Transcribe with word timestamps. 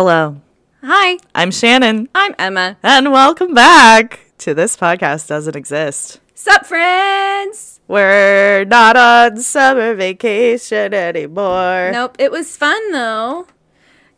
Hello, 0.00 0.42
Hi, 0.82 1.16
I'm 1.34 1.50
Shannon, 1.50 2.10
I'm 2.14 2.34
Emma. 2.38 2.76
and 2.82 3.12
welcome 3.12 3.54
back 3.54 4.20
to 4.36 4.52
This 4.52 4.76
Podcast 4.76 5.26
Doesn't 5.26 5.56
Exist. 5.56 6.20
Sup, 6.34 6.66
friends? 6.66 7.80
We're 7.88 8.66
not 8.66 8.98
on 8.98 9.38
summer 9.38 9.94
vacation 9.94 10.92
anymore. 10.92 11.88
Nope, 11.94 12.16
it 12.18 12.30
was 12.30 12.58
fun 12.58 12.92
though. 12.92 13.46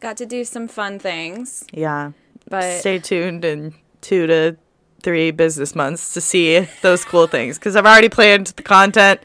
Got 0.01 0.17
to 0.17 0.27
do 0.27 0.45
some 0.45 0.67
fun 0.67 0.99
things, 0.99 1.65
Yeah. 1.73 2.11
but 2.51 2.81
Stay 2.81 2.99
tuned 2.99 3.45
in 3.45 3.73
two 4.01 4.27
to 4.27 4.57
three 5.05 5.31
business 5.31 5.77
months 5.77 6.13
to 6.15 6.21
see 6.21 6.59
those 6.83 7.05
cool 7.05 7.27
things 7.37 7.57
because 7.57 7.77
I've 7.77 7.87
already 7.87 8.09
planned 8.09 8.49
the 8.49 8.65
content. 8.65 9.21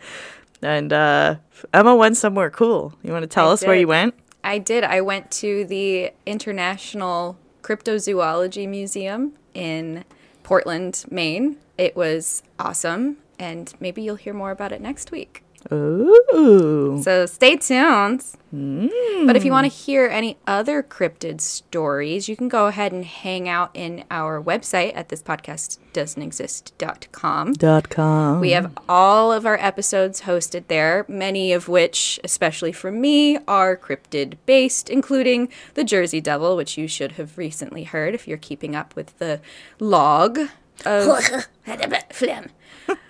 And 0.61 0.93
uh, 0.93 1.37
Emma 1.73 1.95
went 1.95 2.15
somewhere 2.15 2.51
cool. 2.51 2.93
You 3.01 3.11
want 3.11 3.23
to 3.23 3.27
tell 3.27 3.49
I 3.49 3.53
us 3.53 3.65
where 3.65 3.75
you 3.75 3.87
went? 3.87 4.13
I 4.43 4.57
did. 4.57 4.83
I 4.83 5.01
went 5.01 5.31
to 5.31 5.65
the 5.65 6.11
International 6.25 7.37
Cryptozoology 7.61 8.67
Museum 8.67 9.33
in 9.53 10.03
Portland, 10.43 11.05
Maine. 11.09 11.57
It 11.77 11.95
was 11.95 12.43
awesome, 12.59 13.17
and 13.39 13.73
maybe 13.79 14.01
you'll 14.01 14.15
hear 14.15 14.33
more 14.33 14.51
about 14.51 14.71
it 14.71 14.81
next 14.81 15.11
week. 15.11 15.42
Ooh. 15.71 16.99
So 17.03 17.25
stay 17.25 17.57
tuned. 17.57 18.23
Hmm. 18.51 18.85
But 19.25 19.35
if 19.35 19.43
you 19.43 19.51
want 19.51 19.65
to 19.65 19.75
hear 19.75 20.05
any 20.05 20.37
other 20.45 20.83
cryptid 20.83 21.41
stories, 21.41 22.29
you 22.29 22.35
can 22.35 22.49
go 22.49 22.67
ahead 22.67 22.91
and 22.91 23.03
hang 23.03 23.49
out 23.49 23.71
in 23.73 24.03
our 24.11 24.39
website 24.39 24.95
at 24.95 25.09
thispodcastdoesn'texist.com. 25.09 27.53
Dot 27.53 27.89
com. 27.89 28.39
We 28.39 28.51
have 28.51 28.71
all 28.87 29.31
of 29.31 29.47
our 29.47 29.57
episodes 29.59 30.21
hosted 30.21 30.67
there, 30.67 31.03
many 31.07 31.51
of 31.51 31.67
which, 31.67 32.19
especially 32.23 32.71
for 32.71 32.91
me, 32.91 33.39
are 33.47 33.75
cryptid 33.75 34.37
based, 34.45 34.87
including 34.89 35.49
the 35.73 35.83
Jersey 35.83 36.21
Devil, 36.21 36.55
which 36.55 36.77
you 36.77 36.87
should 36.87 37.13
have 37.13 37.39
recently 37.39 37.85
heard 37.85 38.13
if 38.13 38.27
you're 38.27 38.37
keeping 38.37 38.75
up 38.75 38.95
with 38.95 39.17
the 39.17 39.41
log 39.79 40.37
of 40.85 41.47
phlegm. 42.11 42.49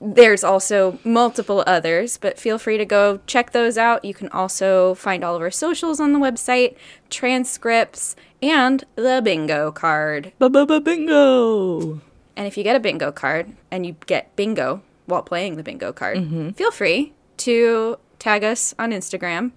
There's 0.00 0.44
also 0.44 0.98
multiple 1.04 1.64
others, 1.66 2.18
but 2.18 2.38
feel 2.38 2.58
free 2.58 2.76
to 2.76 2.84
go 2.84 3.20
check 3.26 3.52
those 3.52 3.78
out. 3.78 4.04
You 4.04 4.12
can 4.12 4.28
also 4.28 4.94
find 4.94 5.24
all 5.24 5.34
of 5.34 5.42
our 5.42 5.50
socials 5.50 6.00
on 6.00 6.12
the 6.12 6.18
website, 6.18 6.76
transcripts, 7.08 8.14
and 8.42 8.84
the 8.96 9.22
bingo 9.24 9.72
card. 9.72 10.32
Bingo. 10.38 12.02
And 12.36 12.46
if 12.46 12.58
you 12.58 12.62
get 12.62 12.76
a 12.76 12.80
bingo 12.80 13.10
card 13.10 13.56
and 13.70 13.86
you 13.86 13.96
get 14.06 14.36
bingo 14.36 14.82
while 15.06 15.22
playing 15.22 15.56
the 15.56 15.62
bingo 15.62 15.92
card, 15.92 16.18
mm-hmm. 16.18 16.50
feel 16.50 16.70
free 16.70 17.14
to 17.38 17.98
tag 18.18 18.44
us 18.44 18.74
on 18.78 18.90
Instagram 18.90 19.52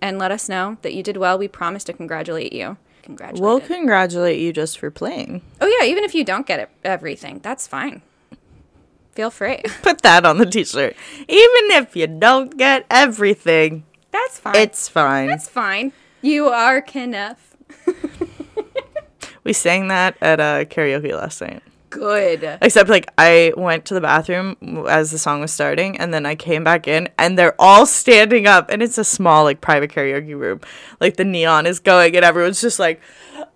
and 0.00 0.18
let 0.18 0.30
us 0.30 0.48
know 0.48 0.76
that 0.82 0.94
you 0.94 1.02
did 1.02 1.16
well. 1.16 1.36
We 1.36 1.48
promise 1.48 1.82
to 1.84 1.92
congratulate 1.92 2.52
you. 2.52 2.76
Congratulate. 3.02 3.42
We'll 3.42 3.60
congratulate 3.60 4.38
you 4.38 4.52
just 4.52 4.78
for 4.78 4.90
playing. 4.90 5.42
oh 5.60 5.66
yeah, 5.66 5.86
even 5.86 6.04
if 6.04 6.14
you 6.14 6.24
don't 6.24 6.46
get 6.46 6.60
it, 6.60 6.70
everything, 6.84 7.40
that's 7.42 7.66
fine. 7.66 8.02
Feel 9.14 9.30
free. 9.30 9.58
Put 9.82 10.02
that 10.02 10.26
on 10.26 10.38
the 10.38 10.46
t-shirt. 10.46 10.96
Even 11.28 11.64
if 11.78 11.94
you 11.94 12.06
don't 12.06 12.56
get 12.58 12.84
everything, 12.90 13.84
That's 14.10 14.38
fine. 14.40 14.56
it's 14.56 14.88
fine. 14.88 15.28
that's 15.28 15.48
fine. 15.48 15.92
You 16.20 16.48
are 16.48 16.80
Kenough. 16.80 17.54
we 19.44 19.52
sang 19.52 19.88
that 19.88 20.16
at 20.20 20.40
a 20.40 20.66
karaoke 20.66 21.12
last 21.12 21.40
night. 21.40 21.62
Good. 21.94 22.58
Except 22.60 22.90
like 22.90 23.12
I 23.16 23.52
went 23.56 23.84
to 23.86 23.94
the 23.94 24.00
bathroom 24.00 24.56
as 24.88 25.12
the 25.12 25.18
song 25.18 25.40
was 25.40 25.52
starting 25.52 25.96
and 25.96 26.12
then 26.12 26.26
I 26.26 26.34
came 26.34 26.64
back 26.64 26.88
in 26.88 27.08
and 27.18 27.38
they're 27.38 27.54
all 27.60 27.86
standing 27.86 28.46
up 28.46 28.68
and 28.68 28.82
it's 28.82 28.98
a 28.98 29.04
small 29.04 29.44
like 29.44 29.60
private 29.60 29.92
karaoke 29.92 30.36
room. 30.36 30.60
Like 31.00 31.16
the 31.16 31.24
neon 31.24 31.66
is 31.66 31.78
going 31.78 32.16
and 32.16 32.24
everyone's 32.24 32.60
just 32.60 32.78
like 32.78 33.00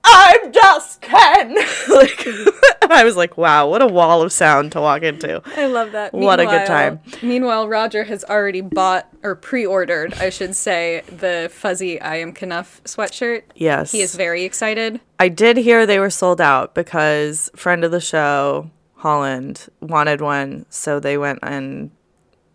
I'm 0.05 0.53
just 0.53 1.01
Ken. 1.01 1.55
like 1.89 2.27
and 2.83 2.93
I 2.93 3.03
was 3.05 3.17
like, 3.17 3.37
wow, 3.37 3.69
what 3.69 3.83
a 3.83 3.87
wall 3.87 4.23
of 4.23 4.33
sound 4.33 4.73
to 4.73 4.81
walk 4.81 5.03
into. 5.03 5.43
I 5.57 5.67
love 5.67 5.93
that. 5.93 6.15
What 6.15 6.41
a 6.41 6.47
good 6.47 6.67
time. 6.67 7.01
Meanwhile, 7.23 7.69
Roger 7.69 8.05
has 8.05 8.25
already 8.25 8.61
bought 8.61 9.09
or 9.23 9.35
pre-ordered, 9.35 10.15
I 10.15 10.31
should 10.31 10.55
say, 10.55 11.03
the 11.09 11.51
fuzzy 11.53 12.01
"I 12.01 12.17
am 12.17 12.33
Kenough" 12.33 12.83
sweatshirt. 12.85 13.43
Yes. 13.57 13.93
He 13.93 14.01
is 14.01 14.15
very 14.15 14.45
excited. 14.45 15.01
I 15.19 15.29
did 15.29 15.57
hear 15.57 15.85
they 15.87 15.99
were 15.99 16.11
sold 16.11 16.41
out 16.41 16.75
because 16.75 17.51
friend 17.57 17.85
of 17.85 17.91
the 17.91 18.01
show, 18.01 18.71
Holland, 18.97 19.69
wanted 19.81 20.21
one, 20.21 20.67
so 20.71 21.01
they 21.01 21.19
went 21.19 21.41
and 21.43 21.91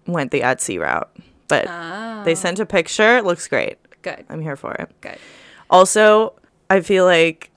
went 0.07 0.31
the 0.31 0.41
Etsy 0.41 0.79
route. 0.79 1.09
But 1.47 2.23
they 2.25 2.35
sent 2.35 2.59
a 2.59 2.65
picture. 2.65 3.17
It 3.17 3.25
looks 3.25 3.47
great. 3.47 3.77
Good. 4.01 4.25
I'm 4.29 4.41
here 4.41 4.55
for 4.55 4.73
it. 4.73 4.89
Good. 5.01 5.17
Also, 5.69 6.33
I 6.69 6.81
feel 6.81 7.05
like 7.05 7.51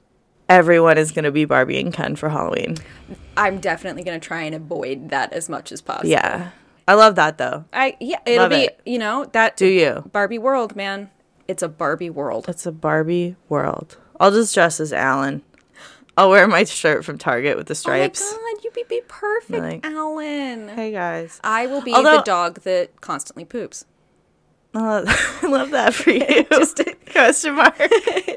everyone 0.49 0.99
is 0.99 1.13
going 1.13 1.25
to 1.25 1.33
be 1.33 1.45
Barbie 1.45 1.81
and 1.81 1.93
Ken 1.93 2.17
for 2.17 2.29
Halloween. 2.29 2.77
I'm 3.37 3.59
definitely 3.61 4.03
gonna 4.03 4.19
try 4.21 4.43
and 4.43 4.55
avoid 4.55 5.11
that 5.11 5.33
as 5.33 5.49
much 5.49 5.71
as 5.71 5.81
possible. 5.83 6.09
Yeah. 6.09 6.51
I 6.89 6.95
love 6.95 7.17
that 7.17 7.37
though. 7.37 7.65
I 7.73 7.97
yeah, 8.01 8.21
it'll 8.25 8.45
Love 8.45 8.51
be 8.51 8.57
it. 8.65 8.81
you 8.87 8.99
know 8.99 9.27
that 9.33 9.57
Do 9.57 9.67
you? 9.67 10.09
Barbie 10.13 10.39
world, 10.39 10.75
man. 10.77 11.11
It's 11.49 11.63
a 11.63 11.69
Barbie 11.69 12.11
world. 12.11 12.47
It's 12.49 12.65
a 12.65 12.73
Barbie 12.73 13.37
world. 13.49 13.99
I'll 14.21 14.31
just 14.31 14.55
dress 14.55 14.81
as 14.81 14.93
Alan. 14.93 15.43
I'll 16.17 16.31
wear 16.31 16.47
my 16.49 16.65
shirt 16.65 17.05
from 17.05 17.19
Target 17.19 17.57
with 17.59 17.67
the 17.67 17.75
stripes. 17.75 18.23
Oh 18.25 18.41
my 18.43 18.55
god, 18.55 18.65
you 18.65 18.71
would 18.75 18.89
be 18.89 19.03
perfect, 19.07 19.61
Like- 19.61 19.85
Alan. 19.87 20.69
Hey 20.69 20.91
guys. 20.93 21.39
I 21.45 21.67
will 21.67 21.83
be 21.83 21.93
Although- 21.93 22.17
the 22.19 22.23
dog 22.23 22.61
that 22.63 23.01
constantly 23.01 23.45
poops. 23.45 23.85
I 24.75 24.79
love, 25.01 25.39
I 25.43 25.47
love 25.47 25.71
that 25.71 25.95
for 25.95 26.11
you. 26.13 26.45
Just- 26.51 26.81
question 27.13 27.55
mark. 27.55 27.77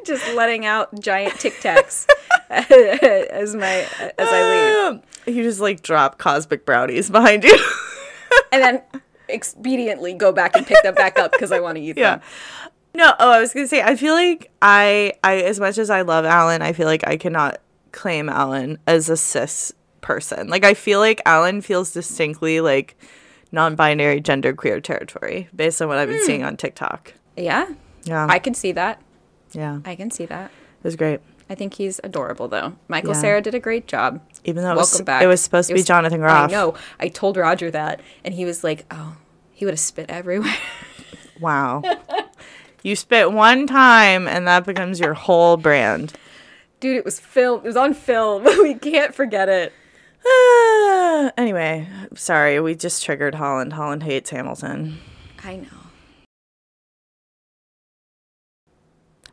Just 0.05 0.33
letting 0.35 0.65
out 0.65 0.97
giant 0.99 1.37
tic 1.39 1.53
tacs 1.55 2.05
as 2.49 3.55
my 3.55 3.85
as 4.17 4.27
I 4.29 4.89
leave. 5.25 5.35
You 5.35 5.43
just 5.43 5.59
like 5.59 5.81
drop 5.81 6.17
cosmic 6.17 6.65
brownies 6.65 7.09
behind 7.09 7.43
you. 7.43 7.57
and 8.51 8.61
then 8.61 8.81
expediently 9.29 10.17
go 10.17 10.31
back 10.31 10.55
and 10.55 10.65
pick 10.65 10.81
them 10.83 10.95
back 10.95 11.19
up 11.19 11.31
because 11.31 11.51
I 11.51 11.59
want 11.59 11.75
to 11.77 11.81
eat 11.81 11.97
yeah. 11.97 12.17
them. 12.17 12.21
No, 12.93 13.13
oh, 13.19 13.31
I 13.31 13.39
was 13.39 13.53
gonna 13.53 13.67
say 13.67 13.81
I 13.81 13.95
feel 13.95 14.13
like 14.13 14.51
I 14.61 15.13
I 15.23 15.37
as 15.41 15.59
much 15.59 15.77
as 15.77 15.89
I 15.89 16.01
love 16.01 16.25
Alan, 16.25 16.61
I 16.61 16.73
feel 16.73 16.87
like 16.87 17.07
I 17.07 17.17
cannot 17.17 17.61
claim 17.91 18.29
Alan 18.29 18.77
as 18.87 19.09
a 19.09 19.17
cis 19.17 19.73
person. 20.01 20.47
Like 20.47 20.63
I 20.63 20.73
feel 20.73 20.99
like 20.99 21.21
Alan 21.25 21.61
feels 21.61 21.91
distinctly 21.91 22.61
like 22.61 22.97
non-binary 23.51 24.21
gender 24.21 24.53
queer 24.53 24.79
territory 24.79 25.49
based 25.55 25.81
on 25.81 25.87
what 25.87 25.97
I've 25.97 26.09
been 26.09 26.19
hmm. 26.19 26.25
seeing 26.25 26.43
on 26.43 26.57
TikTok. 26.57 27.13
Yeah, 27.35 27.67
Yeah. 28.03 28.27
I 28.29 28.39
can 28.39 28.53
see 28.53 28.71
that. 28.73 29.01
yeah. 29.53 29.79
I 29.85 29.95
can 29.95 30.11
see 30.11 30.25
that. 30.25 30.51
It 30.51 30.83
was 30.83 30.95
great. 30.95 31.19
I 31.49 31.55
think 31.55 31.73
he's 31.73 31.99
adorable, 32.03 32.47
though. 32.47 32.75
Michael 32.87 33.13
Yeah. 33.13 33.21
Cera 33.21 33.41
did 33.41 33.55
a 33.55 33.59
great 33.59 33.87
job. 33.87 34.21
Even 34.43 34.63
though 34.63 34.71
it 34.71 34.75
Welcome 34.75 34.99
was, 34.99 35.01
back. 35.01 35.23
it 35.23 35.27
was 35.27 35.41
supposed 35.41 35.67
to 35.69 35.73
be 35.73 35.81
Jonathan 35.81 36.19
Groff. 36.19 36.49
I 36.49 36.51
know. 36.51 36.75
I 36.99 37.07
told 37.07 37.37
Roger 37.37 37.71
that, 37.71 38.01
and 38.23 38.35
he 38.35 38.45
was 38.45 38.63
like, 38.63 38.85
"Oh, 38.91 39.17
he 39.51 39.65
would 39.65 39.73
have 39.73 39.79
spit 39.79 40.05
everywhere." 40.09 40.55
Wow. 41.39 41.81
you 42.83 42.95
spit 42.95 43.31
one 43.31 43.67
time 43.67 44.27
and 44.27 44.47
that 44.47 44.65
becomes 44.65 44.99
your 44.99 45.13
whole 45.13 45.57
brand. 45.57 46.13
Dude, 46.79 46.97
it 46.97 47.05
was 47.05 47.19
film. 47.19 47.59
It 47.59 47.67
was 47.67 47.75
on 47.75 47.93
film. 47.93 48.43
we 48.63 48.73
can't 48.73 49.13
forget 49.13 49.49
it. 49.49 49.73
Anyway, 51.37 51.87
sorry, 52.15 52.59
we 52.59 52.75
just 52.75 53.03
triggered 53.03 53.35
Holland. 53.35 53.73
Holland 53.73 54.03
hates 54.03 54.29
Hamilton. 54.29 54.99
I 55.43 55.57
know. 55.57 55.79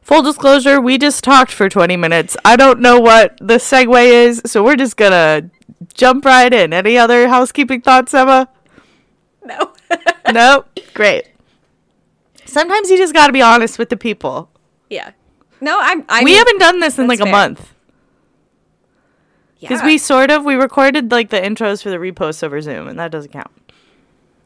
Full 0.03 0.23
disclosure, 0.23 0.81
we 0.81 0.99
just 0.99 1.25
talked 1.25 1.51
for 1.51 1.69
20 1.69 1.97
minutes. 1.97 2.37
I 2.45 2.57
don't 2.57 2.81
know 2.81 3.01
what 3.01 3.37
the 3.41 3.55
segue 3.55 4.05
is, 4.05 4.43
so 4.47 4.63
we're 4.63 4.77
just 4.77 4.97
gonna 4.97 5.51
jump 5.95 6.25
right 6.25 6.53
in. 6.53 6.73
Any 6.73 6.97
other 6.97 7.29
housekeeping 7.29 7.81
thoughts, 7.81 8.15
Emma? 8.15 8.49
No. 9.45 9.73
nope. 10.33 10.69
Great. 10.95 11.29
Sometimes 12.47 12.91
you 12.91 12.97
just 12.97 13.13
gotta 13.15 13.33
be 13.33 13.43
honest 13.43 13.79
with 13.79 13.89
the 13.89 13.97
people. 13.97 14.51
yeah. 14.91 15.11
No, 15.59 15.79
I'm. 15.81 16.05
I 16.11 16.21
we 16.21 16.27
mean, 16.27 16.37
haven't 16.39 16.59
done 16.59 16.81
this 16.81 16.99
in 16.99 17.07
like 17.07 17.19
that's 17.19 17.29
a 17.29 17.33
fair. 17.33 17.49
month. 17.49 17.73
Because 19.59 19.81
yeah. 19.81 19.87
we 19.87 19.97
sort 19.97 20.31
of, 20.31 20.45
we 20.45 20.55
recorded 20.55 21.11
like 21.11 21.31
the 21.31 21.41
intros 21.41 21.83
for 21.83 21.89
the 21.89 21.97
reposts 21.97 22.43
over 22.43 22.61
Zoom, 22.61 22.89
and 22.89 22.99
that 22.99 23.11
doesn't 23.11 23.33
count. 23.33 23.51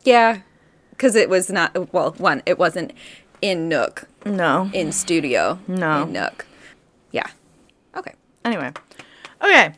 Yeah, 0.05 0.43
because 0.91 1.17
it 1.17 1.29
was 1.29 1.51
not. 1.51 1.93
Well, 1.93 2.13
one, 2.13 2.43
it 2.47 2.59
wasn't 2.61 2.93
in 3.43 3.69
Nook, 3.69 4.07
No. 4.25 4.71
in 4.73 4.93
studio. 4.93 5.59
No. 5.67 6.05
In 6.05 6.13
Nook. 6.13 6.47
Yeah. 7.11 7.27
Okay. 7.97 8.15
Anyway. 8.45 8.71
Okay. 9.43 9.75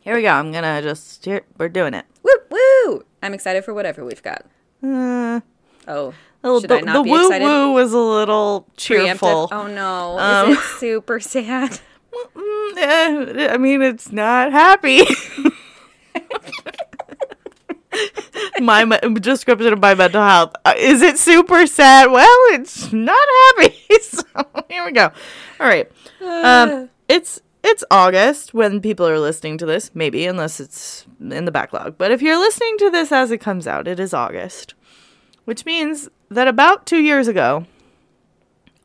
Here 0.00 0.16
we 0.16 0.22
go. 0.22 0.30
I'm 0.30 0.50
gonna 0.52 0.80
just, 0.80 1.22
here, 1.26 1.42
we're 1.58 1.68
doing 1.68 1.92
it. 1.92 2.06
Woo 2.22 2.32
woo! 2.50 3.04
I'm 3.22 3.34
excited 3.34 3.62
for 3.62 3.74
whatever 3.74 4.04
we've 4.06 4.22
got. 4.22 4.46
Uh, 4.82 5.40
Oh, 5.86 6.14
Little- 6.42 6.60
should 6.60 6.70
the 6.70 6.78
I 6.78 6.80
not 6.82 6.92
the 6.94 7.02
be 7.02 7.10
woo 7.10 7.26
excited? 7.26 7.44
woo 7.44 7.72
was 7.72 7.92
a 7.92 7.98
little 7.98 8.66
cheerful. 8.76 9.48
Preemptive? 9.48 9.52
Oh 9.52 9.66
no! 9.66 10.18
Um, 10.18 10.50
Is 10.52 10.58
it 10.58 10.62
super 10.78 11.20
sad? 11.20 11.80
Mm, 12.34 12.76
eh, 12.76 13.48
I 13.52 13.56
mean, 13.58 13.82
it's 13.82 14.10
not 14.12 14.52
happy. 14.52 15.02
my 18.60 18.84
description 19.20 19.72
of 19.72 19.80
my 19.80 19.94
mental 19.94 20.22
health. 20.22 20.54
Uh, 20.64 20.74
is 20.76 21.02
it 21.02 21.18
super 21.18 21.66
sad? 21.66 22.10
Well, 22.10 22.28
it's 22.50 22.92
not 22.92 23.16
happy. 23.56 23.74
so 24.02 24.22
here 24.68 24.84
we 24.84 24.92
go. 24.92 25.10
All 25.60 25.66
right. 25.66 25.90
Um, 26.20 26.90
it's 27.08 27.40
it's 27.62 27.84
August 27.90 28.54
when 28.54 28.80
people 28.80 29.06
are 29.06 29.18
listening 29.18 29.58
to 29.58 29.66
this, 29.66 29.90
maybe 29.94 30.26
unless 30.26 30.60
it's 30.60 31.06
in 31.20 31.44
the 31.44 31.52
backlog. 31.52 31.98
But 31.98 32.10
if 32.10 32.22
you're 32.22 32.38
listening 32.38 32.76
to 32.78 32.90
this 32.90 33.12
as 33.12 33.30
it 33.30 33.38
comes 33.38 33.66
out, 33.66 33.88
it 33.88 34.00
is 34.00 34.14
August, 34.14 34.74
which 35.48 35.64
means 35.64 36.10
that 36.28 36.46
about 36.46 36.84
two 36.84 36.98
years 36.98 37.26
ago, 37.26 37.64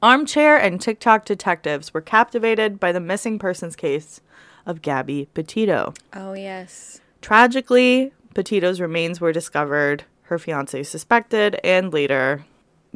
armchair 0.01 0.55
and 0.55 0.79
TikTok 0.79 1.25
detectives 1.25 1.93
were 1.93 1.99
captivated 1.99 2.79
by 2.79 2.93
the 2.93 3.01
missing 3.01 3.37
persons 3.37 3.75
case 3.75 4.21
of 4.65 4.81
Gabby 4.81 5.27
Petito. 5.33 5.93
Oh, 6.13 6.31
yes. 6.31 7.01
Tragically, 7.21 8.13
Petito's 8.33 8.79
remains 8.79 9.19
were 9.19 9.33
discovered, 9.33 10.05
her 10.21 10.39
fiance 10.39 10.83
suspected, 10.83 11.59
and 11.65 11.91
later 11.91 12.45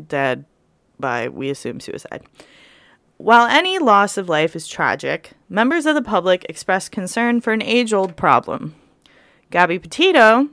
dead 0.08 0.46
by, 0.98 1.28
we 1.28 1.50
assume, 1.50 1.82
suicide. 1.82 2.24
While 3.18 3.48
any 3.48 3.80
loss 3.80 4.16
of 4.16 4.30
life 4.30 4.56
is 4.56 4.70
tragic, 4.70 5.32
members 5.50 5.86
of 5.86 5.94
the 5.94 6.02
public 6.02 6.46
expressed 6.48 6.94
concern 6.94 7.42
for 7.42 7.52
an 7.52 7.62
age 7.62 7.92
old 7.92 8.16
problem. 8.16 8.76
Gabby 9.52 9.78
Petito 9.78 10.48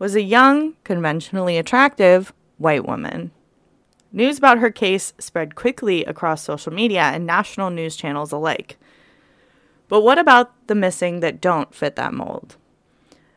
was 0.00 0.16
a 0.16 0.22
young, 0.22 0.74
conventionally 0.82 1.56
attractive 1.56 2.32
white 2.58 2.86
woman. 2.86 3.30
News 4.12 4.38
about 4.38 4.58
her 4.58 4.70
case 4.70 5.12
spread 5.18 5.54
quickly 5.54 6.04
across 6.04 6.42
social 6.42 6.72
media 6.72 7.02
and 7.02 7.26
national 7.26 7.70
news 7.70 7.96
channels 7.96 8.32
alike. 8.32 8.78
But 9.88 10.02
what 10.02 10.18
about 10.18 10.66
the 10.66 10.74
missing 10.74 11.20
that 11.20 11.40
don't 11.40 11.74
fit 11.74 11.96
that 11.96 12.14
mold? 12.14 12.56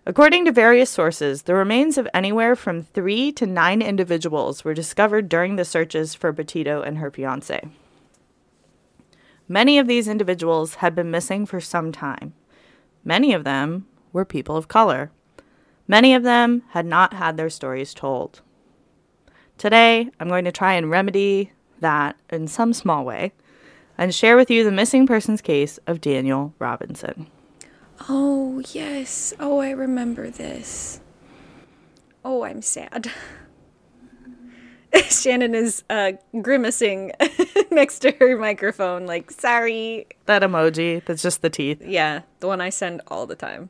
According 0.05 0.45
to 0.45 0.51
various 0.51 0.89
sources, 0.89 1.43
the 1.43 1.53
remains 1.53 1.97
of 1.97 2.07
anywhere 2.13 2.55
from 2.55 2.81
three 2.81 3.31
to 3.33 3.45
nine 3.45 3.81
individuals 3.81 4.63
were 4.63 4.73
discovered 4.73 5.29
during 5.29 5.55
the 5.55 5.65
searches 5.65 6.15
for 6.15 6.33
Petito 6.33 6.81
and 6.81 6.97
her 6.97 7.11
fiance. 7.11 7.69
Many 9.47 9.77
of 9.77 9.87
these 9.87 10.07
individuals 10.07 10.75
had 10.75 10.95
been 10.95 11.11
missing 11.11 11.45
for 11.45 11.59
some 11.59 11.91
time. 11.91 12.33
Many 13.03 13.33
of 13.33 13.43
them 13.43 13.85
were 14.11 14.25
people 14.25 14.55
of 14.55 14.67
color. 14.67 15.11
Many 15.87 16.15
of 16.15 16.23
them 16.23 16.63
had 16.69 16.85
not 16.85 17.13
had 17.13 17.37
their 17.37 17.49
stories 17.49 17.93
told. 17.93 18.41
Today, 19.61 20.09
I'm 20.19 20.27
going 20.27 20.45
to 20.45 20.51
try 20.51 20.73
and 20.73 20.89
remedy 20.89 21.51
that 21.81 22.15
in 22.31 22.47
some 22.47 22.73
small 22.73 23.05
way 23.05 23.31
and 23.95 24.11
share 24.11 24.35
with 24.35 24.49
you 24.49 24.63
the 24.63 24.71
missing 24.71 25.05
persons 25.05 25.39
case 25.39 25.77
of 25.85 26.01
Daniel 26.01 26.55
Robinson. 26.57 27.27
Oh, 28.09 28.63
yes. 28.71 29.35
Oh, 29.39 29.59
I 29.59 29.69
remember 29.69 30.31
this. 30.31 30.99
Oh, 32.25 32.43
I'm 32.43 32.63
sad. 32.63 33.11
Shannon 35.11 35.53
is 35.53 35.83
uh, 35.91 36.13
grimacing 36.41 37.11
next 37.69 37.99
to 37.99 38.13
her 38.19 38.39
microphone, 38.39 39.05
like, 39.05 39.29
sorry. 39.29 40.07
That 40.25 40.41
emoji, 40.41 41.05
that's 41.05 41.21
just 41.21 41.43
the 41.43 41.51
teeth. 41.51 41.83
Yeah, 41.85 42.23
the 42.39 42.47
one 42.47 42.61
I 42.61 42.71
send 42.71 43.01
all 43.09 43.27
the 43.27 43.35
time. 43.35 43.69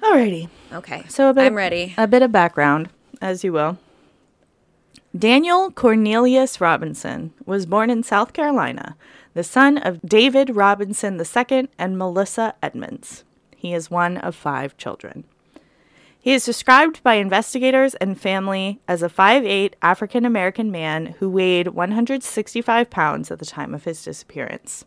Alrighty. 0.00 0.48
Okay, 0.72 1.04
So 1.08 1.30
a 1.30 1.34
bit 1.34 1.46
I'm 1.46 1.56
ready. 1.56 1.94
A 1.98 2.06
bit 2.06 2.22
of 2.22 2.30
background, 2.30 2.90
as 3.20 3.42
you 3.42 3.52
will. 3.52 3.76
Daniel 5.16 5.70
Cornelius 5.70 6.60
Robinson 6.60 7.32
was 7.46 7.64
born 7.64 7.88
in 7.88 8.02
South 8.02 8.34
Carolina, 8.34 8.94
the 9.32 9.42
son 9.42 9.78
of 9.78 10.02
David 10.02 10.54
Robinson 10.54 11.18
II 11.18 11.68
and 11.78 11.96
Melissa 11.96 12.54
Edmonds. 12.62 13.24
He 13.56 13.72
is 13.72 13.90
one 13.90 14.18
of 14.18 14.34
five 14.34 14.76
children. 14.76 15.24
He 16.20 16.34
is 16.34 16.44
described 16.44 17.02
by 17.02 17.14
investigators 17.14 17.94
and 17.94 18.20
family 18.20 18.80
as 18.86 19.02
a 19.02 19.08
5'8 19.08 19.72
African 19.80 20.26
American 20.26 20.70
man 20.70 21.14
who 21.18 21.30
weighed 21.30 21.68
165 21.68 22.90
pounds 22.90 23.30
at 23.30 23.38
the 23.38 23.46
time 23.46 23.74
of 23.74 23.84
his 23.84 24.04
disappearance. 24.04 24.84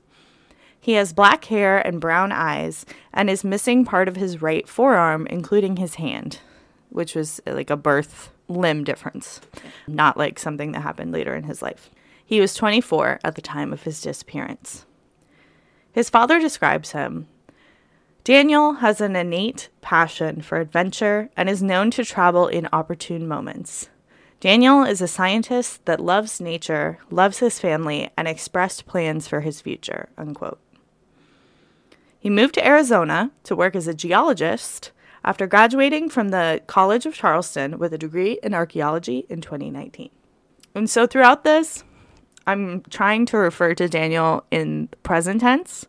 He 0.79 0.93
has 0.93 1.13
black 1.13 1.45
hair 1.45 1.79
and 1.79 1.99
brown 1.99 2.31
eyes 2.31 2.85
and 3.11 3.27
is 3.27 3.43
missing 3.43 3.85
part 3.85 4.07
of 4.07 4.17
his 4.17 4.39
right 4.39 4.69
forearm, 4.69 5.25
including 5.27 5.77
his 5.77 5.95
hand, 5.95 6.39
which 6.89 7.15
was 7.15 7.41
like 7.47 7.71
a 7.71 7.75
birth 7.75 8.29
limb 8.51 8.83
difference, 8.83 9.41
not 9.87 10.17
like 10.17 10.39
something 10.39 10.71
that 10.73 10.81
happened 10.81 11.11
later 11.11 11.35
in 11.35 11.43
his 11.43 11.61
life. 11.61 11.89
He 12.23 12.39
was 12.39 12.53
24 12.55 13.19
at 13.23 13.35
the 13.35 13.41
time 13.41 13.73
of 13.73 13.83
his 13.83 14.01
disappearance. 14.01 14.85
His 15.91 16.09
father 16.09 16.39
describes 16.39 16.91
him 16.91 17.27
Daniel 18.23 18.73
has 18.75 19.01
an 19.01 19.15
innate 19.15 19.69
passion 19.81 20.41
for 20.41 20.59
adventure 20.59 21.29
and 21.35 21.49
is 21.49 21.63
known 21.63 21.89
to 21.91 22.05
travel 22.05 22.47
in 22.47 22.69
opportune 22.71 23.27
moments. 23.27 23.89
Daniel 24.39 24.83
is 24.83 25.01
a 25.01 25.07
scientist 25.07 25.85
that 25.85 25.99
loves 25.99 26.39
nature, 26.39 26.99
loves 27.09 27.39
his 27.39 27.59
family, 27.59 28.09
and 28.15 28.27
expressed 28.27 28.85
plans 28.85 29.27
for 29.27 29.41
his 29.41 29.59
future. 29.59 30.09
Unquote. 30.17 30.59
He 32.19 32.29
moved 32.29 32.53
to 32.55 32.65
Arizona 32.65 33.31
to 33.43 33.55
work 33.55 33.75
as 33.75 33.87
a 33.87 33.93
geologist 33.93 34.91
after 35.23 35.47
graduating 35.47 36.09
from 36.09 36.29
the 36.29 36.61
College 36.67 37.05
of 37.05 37.13
Charleston 37.13 37.77
with 37.77 37.93
a 37.93 37.97
degree 37.97 38.39
in 38.43 38.53
archaeology 38.53 39.25
in 39.29 39.41
2019. 39.41 40.09
And 40.73 40.89
so 40.89 41.05
throughout 41.05 41.43
this, 41.43 41.83
I'm 42.47 42.81
trying 42.89 43.25
to 43.27 43.37
refer 43.37 43.73
to 43.75 43.87
Daniel 43.87 44.45
in 44.51 44.89
present 45.03 45.41
tense 45.41 45.85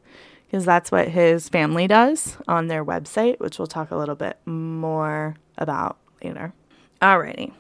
because 0.47 0.65
that's 0.65 0.91
what 0.93 1.09
his 1.09 1.49
family 1.49 1.87
does 1.87 2.37
on 2.47 2.67
their 2.67 2.85
website, 2.85 3.41
which 3.41 3.59
we'll 3.59 3.67
talk 3.67 3.91
a 3.91 3.97
little 3.97 4.15
bit 4.15 4.39
more 4.45 5.37
about 5.57 5.97
later. 6.23 6.53
Alrighty. 7.01 7.53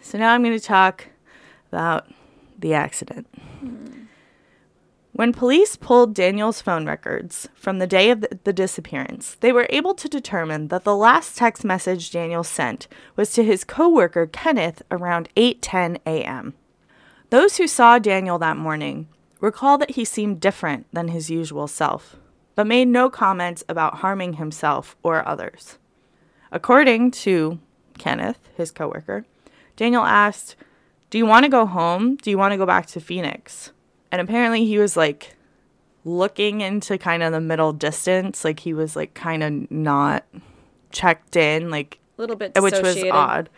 So 0.00 0.18
now 0.18 0.32
I'm 0.32 0.42
going 0.42 0.58
to 0.58 0.64
talk 0.64 1.08
about 1.72 2.06
the 2.58 2.74
accident. 2.74 3.26
Hmm. 3.58 4.04
When 5.18 5.32
police 5.32 5.74
pulled 5.74 6.14
Daniel's 6.14 6.62
phone 6.62 6.86
records 6.86 7.48
from 7.52 7.80
the 7.80 7.88
day 7.88 8.10
of 8.10 8.20
the, 8.20 8.38
the 8.44 8.52
disappearance, 8.52 9.34
they 9.40 9.50
were 9.50 9.66
able 9.68 9.92
to 9.94 10.08
determine 10.08 10.68
that 10.68 10.84
the 10.84 10.94
last 10.94 11.36
text 11.36 11.64
message 11.64 12.12
Daniel 12.12 12.44
sent 12.44 12.86
was 13.16 13.32
to 13.32 13.42
his 13.42 13.64
coworker 13.64 14.26
Kenneth 14.26 14.80
around 14.92 15.28
8:10 15.34 15.98
a.m. 16.06 16.54
Those 17.30 17.56
who 17.56 17.66
saw 17.66 17.98
Daniel 17.98 18.38
that 18.38 18.56
morning 18.56 19.08
recall 19.40 19.76
that 19.78 19.96
he 19.96 20.04
seemed 20.04 20.38
different 20.38 20.86
than 20.92 21.08
his 21.08 21.28
usual 21.28 21.66
self, 21.66 22.14
but 22.54 22.68
made 22.68 22.86
no 22.86 23.10
comments 23.10 23.64
about 23.68 23.96
harming 23.96 24.34
himself 24.34 24.96
or 25.02 25.26
others. 25.26 25.78
According 26.52 27.10
to 27.26 27.58
Kenneth, 27.98 28.38
his 28.56 28.70
coworker, 28.70 29.24
Daniel 29.74 30.04
asked, 30.04 30.54
"Do 31.10 31.18
you 31.18 31.26
want 31.26 31.42
to 31.42 31.50
go 31.50 31.66
home? 31.66 32.14
Do 32.14 32.30
you 32.30 32.38
want 32.38 32.52
to 32.52 32.56
go 32.56 32.66
back 32.66 32.86
to 32.86 33.00
Phoenix?" 33.00 33.72
And 34.10 34.20
apparently 34.20 34.64
he 34.64 34.78
was 34.78 34.96
like 34.96 35.36
looking 36.04 36.60
into 36.60 36.98
kind 36.98 37.22
of 37.22 37.32
the 37.32 37.40
middle 37.40 37.72
distance, 37.72 38.44
like 38.44 38.60
he 38.60 38.72
was 38.72 38.96
like 38.96 39.14
kind 39.14 39.42
of 39.42 39.70
not 39.70 40.24
checked 40.90 41.36
in, 41.36 41.70
like 41.70 41.98
A 42.16 42.20
little 42.20 42.36
bit 42.36 42.60
which 42.60 42.80
was 42.80 43.02
odd. 43.04 43.50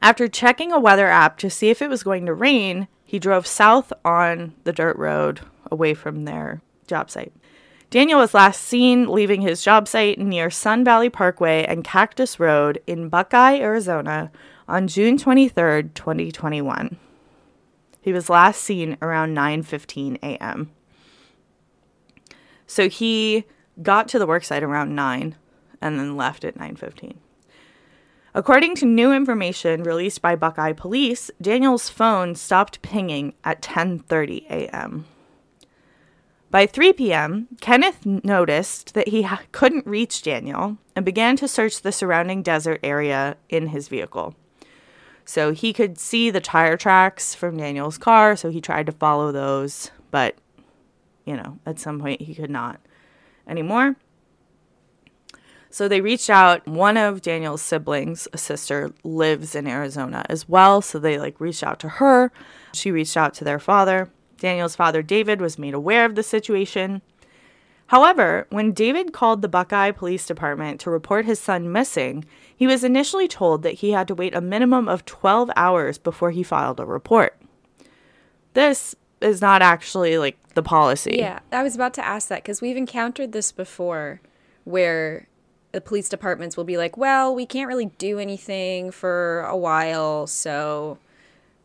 After 0.00 0.28
checking 0.28 0.72
a 0.72 0.78
weather 0.78 1.08
app 1.08 1.38
to 1.38 1.50
see 1.50 1.70
if 1.70 1.82
it 1.82 1.88
was 1.88 2.02
going 2.02 2.26
to 2.26 2.34
rain, 2.34 2.88
he 3.04 3.18
drove 3.18 3.46
south 3.46 3.92
on 4.04 4.54
the 4.64 4.72
dirt 4.72 4.96
road 4.96 5.40
away 5.70 5.94
from 5.94 6.24
their 6.24 6.60
job 6.86 7.10
site. 7.10 7.32
Daniel 7.90 8.18
was 8.18 8.34
last 8.34 8.60
seen 8.60 9.08
leaving 9.08 9.40
his 9.40 9.62
job 9.62 9.88
site 9.88 10.18
near 10.18 10.50
Sun 10.50 10.84
Valley 10.84 11.08
Parkway 11.08 11.64
and 11.64 11.82
Cactus 11.82 12.38
Road 12.38 12.82
in 12.86 13.08
Buckeye, 13.08 13.58
Arizona 13.58 14.30
on 14.68 14.88
June 14.88 15.16
23rd, 15.16 15.94
2021. 15.94 16.98
He 18.08 18.12
was 18.14 18.30
last 18.30 18.62
seen 18.62 18.96
around 19.02 19.36
9:15 19.36 20.16
a.m. 20.22 20.70
So 22.66 22.88
he 22.88 23.44
got 23.82 24.08
to 24.08 24.18
the 24.18 24.26
worksite 24.26 24.62
around 24.62 24.94
9 24.94 25.36
and 25.82 25.98
then 25.98 26.16
left 26.16 26.42
at 26.42 26.56
9:15. 26.56 27.18
According 28.32 28.76
to 28.76 28.86
new 28.86 29.12
information 29.12 29.82
released 29.82 30.22
by 30.22 30.36
Buckeye 30.36 30.72
Police, 30.72 31.30
Daniel's 31.38 31.90
phone 31.90 32.34
stopped 32.34 32.80
pinging 32.80 33.34
at 33.44 33.60
10:30 33.60 34.46
a.m. 34.48 35.04
By 36.50 36.64
3 36.64 36.94
p.m., 36.94 37.48
Kenneth 37.60 38.06
noticed 38.06 38.94
that 38.94 39.08
he 39.08 39.20
ha- 39.24 39.42
couldn't 39.52 39.86
reach 39.86 40.22
Daniel 40.22 40.78
and 40.96 41.04
began 41.04 41.36
to 41.36 41.46
search 41.46 41.82
the 41.82 41.92
surrounding 41.92 42.42
desert 42.42 42.80
area 42.82 43.36
in 43.50 43.66
his 43.66 43.88
vehicle. 43.88 44.34
So 45.28 45.52
he 45.52 45.74
could 45.74 45.98
see 45.98 46.30
the 46.30 46.40
tire 46.40 46.78
tracks 46.78 47.34
from 47.34 47.58
Daniel's 47.58 47.98
car, 47.98 48.34
so 48.34 48.48
he 48.48 48.62
tried 48.62 48.86
to 48.86 48.92
follow 48.92 49.30
those, 49.30 49.90
but 50.10 50.36
you 51.26 51.36
know, 51.36 51.58
at 51.66 51.78
some 51.78 52.00
point 52.00 52.22
he 52.22 52.34
could 52.34 52.48
not 52.48 52.80
anymore. 53.46 53.96
So 55.68 55.86
they 55.86 56.00
reached 56.00 56.30
out. 56.30 56.66
One 56.66 56.96
of 56.96 57.20
Daniel's 57.20 57.60
siblings, 57.60 58.26
a 58.32 58.38
sister, 58.38 58.90
lives 59.04 59.54
in 59.54 59.66
Arizona 59.66 60.24
as 60.30 60.48
well. 60.48 60.80
So 60.80 60.98
they 60.98 61.18
like 61.18 61.38
reached 61.42 61.62
out 61.62 61.78
to 61.80 61.90
her. 61.90 62.32
She 62.72 62.90
reached 62.90 63.18
out 63.18 63.34
to 63.34 63.44
their 63.44 63.58
father. 63.58 64.10
Daniel's 64.38 64.76
father, 64.76 65.02
David, 65.02 65.42
was 65.42 65.58
made 65.58 65.74
aware 65.74 66.06
of 66.06 66.14
the 66.14 66.22
situation. 66.22 67.02
However, 67.88 68.46
when 68.50 68.72
David 68.72 69.12
called 69.14 69.40
the 69.40 69.48
Buckeye 69.48 69.92
Police 69.92 70.26
Department 70.26 70.78
to 70.80 70.90
report 70.90 71.24
his 71.24 71.40
son 71.40 71.72
missing, 71.72 72.24
he 72.54 72.66
was 72.66 72.84
initially 72.84 73.26
told 73.26 73.62
that 73.62 73.74
he 73.74 73.92
had 73.92 74.06
to 74.08 74.14
wait 74.14 74.34
a 74.34 74.42
minimum 74.42 74.88
of 74.88 75.06
12 75.06 75.50
hours 75.56 75.96
before 75.96 76.30
he 76.30 76.42
filed 76.42 76.80
a 76.80 76.84
report. 76.84 77.40
This 78.52 78.94
is 79.22 79.40
not 79.40 79.62
actually 79.62 80.18
like 80.18 80.36
the 80.54 80.62
policy. 80.62 81.16
Yeah, 81.18 81.40
I 81.50 81.62
was 81.62 81.74
about 81.74 81.94
to 81.94 82.04
ask 82.04 82.28
that 82.28 82.42
because 82.42 82.60
we've 82.60 82.76
encountered 82.76 83.32
this 83.32 83.52
before 83.52 84.20
where 84.64 85.26
the 85.72 85.80
police 85.80 86.10
departments 86.10 86.58
will 86.58 86.64
be 86.64 86.76
like, 86.76 86.98
well, 86.98 87.34
we 87.34 87.46
can't 87.46 87.68
really 87.68 87.86
do 87.96 88.18
anything 88.18 88.90
for 88.90 89.40
a 89.42 89.56
while, 89.56 90.26
so 90.26 90.98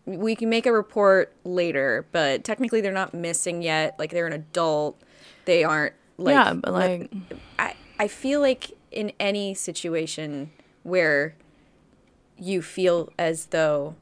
we 0.05 0.35
can 0.35 0.49
make 0.49 0.65
a 0.65 0.71
report 0.71 1.33
later, 1.43 2.05
but 2.13 2.45
technically 2.45 2.79
they're 2.79 2.93
not 2.93 3.13
missing 3.13 3.61
yet. 3.61 3.95
Like 3.99 4.11
they're 4.11 4.27
an 4.27 4.33
adult. 4.33 5.01
They 5.45 5.65
aren't 5.65 5.93
like 6.17 6.33
yeah, 6.33 6.53
but 6.53 6.73
like 6.73 7.11
I, 7.59 7.75
I 7.99 8.07
feel 8.07 8.39
like 8.41 8.71
in 8.91 9.11
any 9.19 9.53
situation 9.53 10.51
where 10.83 11.35
you 12.37 12.61
feel 12.61 13.09
as 13.17 13.47
though 13.47 13.95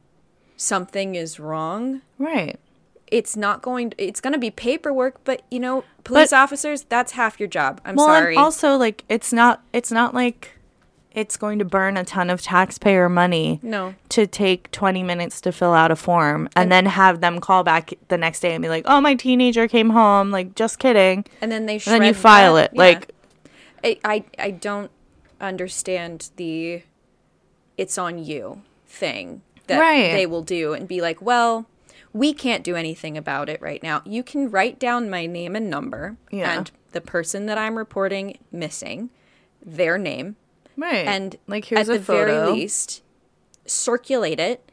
something 0.57 1.15
is 1.15 1.39
wrong, 1.39 2.01
right. 2.17 2.59
it's 3.07 3.35
not 3.37 3.61
going 3.61 3.93
it's 3.97 4.21
going 4.21 4.33
to 4.33 4.39
be 4.39 4.51
paperwork, 4.51 5.23
but 5.23 5.41
you 5.51 5.59
know, 5.59 5.83
police 6.03 6.31
But- 6.31 6.37
officers, 6.37 6.83
that's 6.83 7.13
half 7.13 7.39
your 7.39 7.47
job. 7.49 7.81
I'm 7.85 7.95
Well, 7.95 8.07
and 8.09 8.23
sorry. 8.23 8.35
also 8.37 8.75
like 8.77 9.03
it's 9.09 9.31
not 9.33 9.61
it's 9.73 9.91
not 9.91 10.13
like 10.13 10.51
it's 11.13 11.35
going 11.37 11.59
to 11.59 11.65
burn 11.65 11.97
a 11.97 12.03
ton 12.05 12.29
of 12.29 12.41
taxpayer 12.41 13.09
money 13.09 13.59
no. 13.61 13.93
to 14.09 14.25
take 14.25 14.71
20 14.71 15.03
minutes 15.03 15.41
to 15.41 15.51
fill 15.51 15.73
out 15.73 15.91
a 15.91 15.95
form 15.95 16.47
and, 16.55 16.71
then 16.71 16.85
have 16.85 17.19
them 17.21 17.39
call 17.39 17.63
back 17.63 17.93
the 18.07 18.17
next 18.17 18.39
day 18.39 18.53
and 18.53 18.61
be 18.61 18.69
like, 18.69 18.85
"Oh, 18.87 19.01
my 19.01 19.15
teenager 19.15 19.67
came 19.67 19.89
home." 19.89 20.31
Like, 20.31 20.55
just 20.55 20.79
kidding. 20.79 21.25
And 21.41 21.51
then 21.51 21.65
they 21.65 21.75
And 21.75 21.81
then 21.85 22.03
you 22.03 22.13
file 22.13 22.55
that. 22.55 22.71
it. 22.71 22.77
Like, 22.77 23.11
I, 23.83 23.99
I 24.05 24.23
I 24.39 24.51
don't 24.51 24.91
understand 25.39 26.29
the 26.37 26.83
it's 27.77 27.97
on 27.97 28.23
you 28.23 28.61
thing 28.87 29.41
that 29.67 29.79
Right. 29.79 30.11
they 30.11 30.25
will 30.25 30.43
do 30.43 30.73
and 30.73 30.87
be 30.87 31.01
like, 31.01 31.21
well, 31.21 31.65
we 32.13 32.33
can't 32.33 32.63
do 32.63 32.75
anything 32.75 33.17
about 33.17 33.49
it 33.49 33.61
right 33.61 33.81
now. 33.81 34.01
You 34.05 34.21
can 34.23 34.51
write 34.51 34.79
down 34.79 35.09
my 35.09 35.25
name 35.25 35.55
and 35.55 35.69
number 35.69 36.17
Yeah. 36.29 36.57
and 36.57 36.71
the 36.91 37.01
person 37.01 37.45
that 37.47 37.57
I'm 37.57 37.77
reporting 37.77 38.37
missing, 38.51 39.09
their 39.65 39.97
name, 39.97 40.35
right. 40.77 41.07
and 41.07 41.37
like 41.47 41.65
here's 41.65 41.89
at 41.89 41.95
a 41.95 41.99
the 41.99 42.03
photo. 42.05 42.25
very 42.45 42.51
least 42.53 43.01
circulate 43.65 44.39
it 44.39 44.71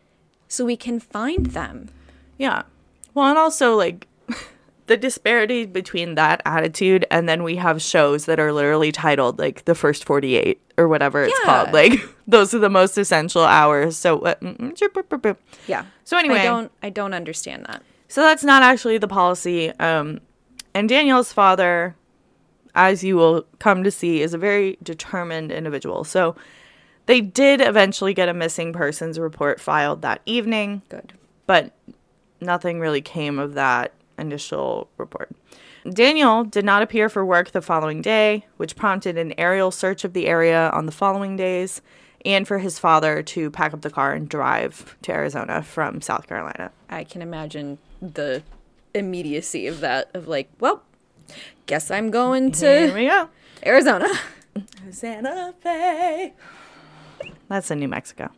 so 0.49 0.65
we 0.65 0.77
can 0.77 0.99
find 1.01 1.47
them. 1.47 1.91
Yeah. 2.39 2.63
Well, 3.15 3.27
and 3.27 3.39
also 3.39 3.75
like 3.77 4.07
the 4.87 4.97
disparity 4.97 5.67
between 5.67 6.15
that 6.15 6.41
attitude 6.47 7.05
and 7.11 7.29
then 7.29 7.43
we 7.43 7.57
have 7.57 7.83
shows 7.83 8.25
that 8.27 8.41
are 8.41 8.53
literally 8.53 8.91
titled 8.93 9.39
like 9.39 9.65
the 9.67 9.75
first 9.75 10.05
48 10.05 10.61
or 10.79 10.89
whatever 10.89 11.25
it's 11.25 11.35
Yeah. 11.45 11.45
called. 11.65 11.73
Like 11.73 12.01
those 12.27 12.55
are 12.55 12.59
the 12.59 12.71
most 12.71 12.97
essential 12.97 13.45
hours. 13.45 13.97
So 13.97 14.21
uh, 14.21 14.35
mm, 14.37 14.57
mm. 14.57 15.37
Yeah. 15.67 15.85
So 16.05 16.17
anyway, 16.17 16.39
I 16.41 16.45
don't 16.45 16.73
I 16.83 16.91
don't 16.91 17.13
understand 17.15 17.67
that. 17.67 17.83
so 18.09 18.23
that's 18.23 18.45
not 18.45 18.63
actually 18.63 18.99
the 18.99 19.09
policy. 19.09 19.71
Um, 19.79 20.21
and 20.75 20.89
daniel's 20.89 21.33
father, 21.33 21.97
as 22.79 23.03
you 23.03 23.17
will 23.17 23.45
come 23.59 23.83
to 23.83 23.91
see, 23.91 24.23
is 24.23 24.33
a 24.33 24.39
very 24.39 24.79
determined 24.85 25.51
individual. 25.51 26.05
So 26.05 26.37
they 27.07 27.21
did 27.21 27.61
eventually 27.61 28.15
get 28.15 28.29
a 28.29 28.35
missing 28.35 28.73
persons 28.73 29.19
report 29.19 29.61
filed 29.61 30.01
that 30.03 30.23
evening 30.27 30.83
Good. 30.89 31.13
but 31.47 31.73
nothing 32.41 32.79
really 32.79 33.01
came 33.01 33.41
of 33.41 33.55
that 33.55 33.93
initial 34.17 34.89
report. 34.97 35.31
Daniel 35.91 36.45
did 36.45 36.65
not 36.65 36.83
appear 36.83 37.09
for 37.09 37.25
work 37.25 37.51
the 37.51 37.63
following 37.63 38.01
day, 38.01 38.47
which 38.59 38.77
prompted 38.77 39.19
an 39.19 39.35
aerial 39.39 39.73
search 39.73 40.05
of 40.05 40.13
the 40.13 40.29
area 40.29 40.71
on 40.73 40.87
the 40.87 40.93
following 40.93 41.37
days, 41.37 41.83
and 42.25 42.47
for 42.47 42.59
his 42.59 42.79
father 42.79 43.23
to 43.23 43.51
pack 43.51 43.75
up 43.75 43.81
the 43.81 43.91
car 43.91 44.13
and 44.13 44.29
drive 44.29 44.97
to 45.03 45.11
Arizona 45.13 45.63
from 45.63 46.01
South 46.01 46.29
Carolina. 46.29 46.71
I 46.89 47.03
can 47.03 47.23
imagine 47.23 47.79
the 48.01 48.43
immediacy 48.95 49.67
of 49.67 49.81
that 49.81 50.11
of 50.15 50.29
like, 50.29 50.49
well, 50.61 50.83
guess 51.67 51.91
I'm 51.91 52.11
going 52.11 52.53
Here 52.53 52.89
to 52.89 52.95
we 52.95 53.07
go. 53.07 53.29
Arizona. 53.65 54.09
Santa 54.91 55.55
Fe. 55.61 56.33
That's 57.49 57.71
in 57.71 57.79
New 57.79 57.89
Mexico. 57.89 58.31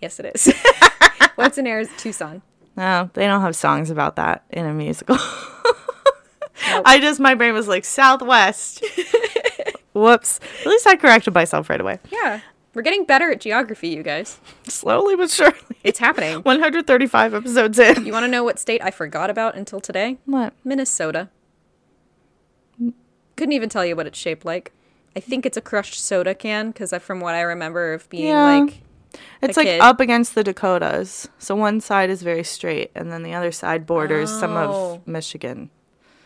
yes, 0.00 0.18
it 0.20 0.32
is. 0.34 0.52
What's 1.36 1.58
in 1.58 1.66
Arizona? 1.66 1.98
Tucson. 1.98 2.42
No, 2.76 3.10
they 3.14 3.26
don't 3.26 3.40
have 3.40 3.54
songs 3.56 3.90
about 3.90 4.16
that 4.16 4.44
in 4.50 4.66
a 4.66 4.72
musical. 4.74 5.16
I 6.86 6.98
just, 7.00 7.20
my 7.20 7.34
brain 7.34 7.54
was 7.54 7.68
like, 7.68 7.84
Southwest. 7.84 8.84
Whoops. 9.92 10.40
At 10.60 10.66
least 10.66 10.86
I 10.86 10.96
corrected 10.96 11.34
myself 11.34 11.70
right 11.70 11.80
away. 11.80 11.98
Yeah, 12.10 12.40
we're 12.74 12.82
getting 12.82 13.04
better 13.04 13.30
at 13.30 13.40
geography, 13.40 13.88
you 13.88 14.02
guys. 14.02 14.40
Slowly 14.66 15.14
but 15.14 15.30
surely. 15.30 15.54
It's 15.84 15.98
happening. 16.00 16.38
135 16.42 17.34
episodes 17.34 17.78
in. 17.78 18.04
You 18.04 18.12
want 18.12 18.24
to 18.24 18.28
know 18.28 18.42
what 18.42 18.58
state 18.58 18.82
I 18.82 18.90
forgot 18.90 19.30
about 19.30 19.54
until 19.54 19.80
today? 19.80 20.18
What? 20.24 20.52
Minnesota. 20.64 21.28
Couldn't 23.36 23.52
even 23.52 23.68
tell 23.68 23.84
you 23.84 23.96
what 23.96 24.06
it's 24.06 24.18
shaped 24.18 24.44
like. 24.44 24.72
I 25.16 25.20
think 25.20 25.46
it's 25.46 25.56
a 25.56 25.60
crushed 25.60 26.00
soda 26.04 26.34
can 26.34 26.70
because 26.70 26.92
from 27.00 27.20
what 27.20 27.34
I 27.34 27.40
remember 27.42 27.92
of 27.94 28.08
being 28.10 28.26
Yeah. 28.28 28.42
like, 28.64 28.80
It's 29.42 29.56
like 29.56 29.66
kid. 29.66 29.80
up 29.80 30.00
against 30.00 30.34
the 30.34 30.42
Dakotas. 30.42 31.28
So 31.38 31.54
one 31.54 31.80
side 31.80 32.10
is 32.10 32.22
very 32.22 32.42
straight, 32.44 32.90
and 32.94 33.12
then 33.12 33.22
the 33.22 33.32
other 33.34 33.52
side 33.52 33.86
borders 33.86 34.30
some 34.30 34.52
Oh. 34.56 34.94
of 34.96 35.06
Michigan. 35.06 35.70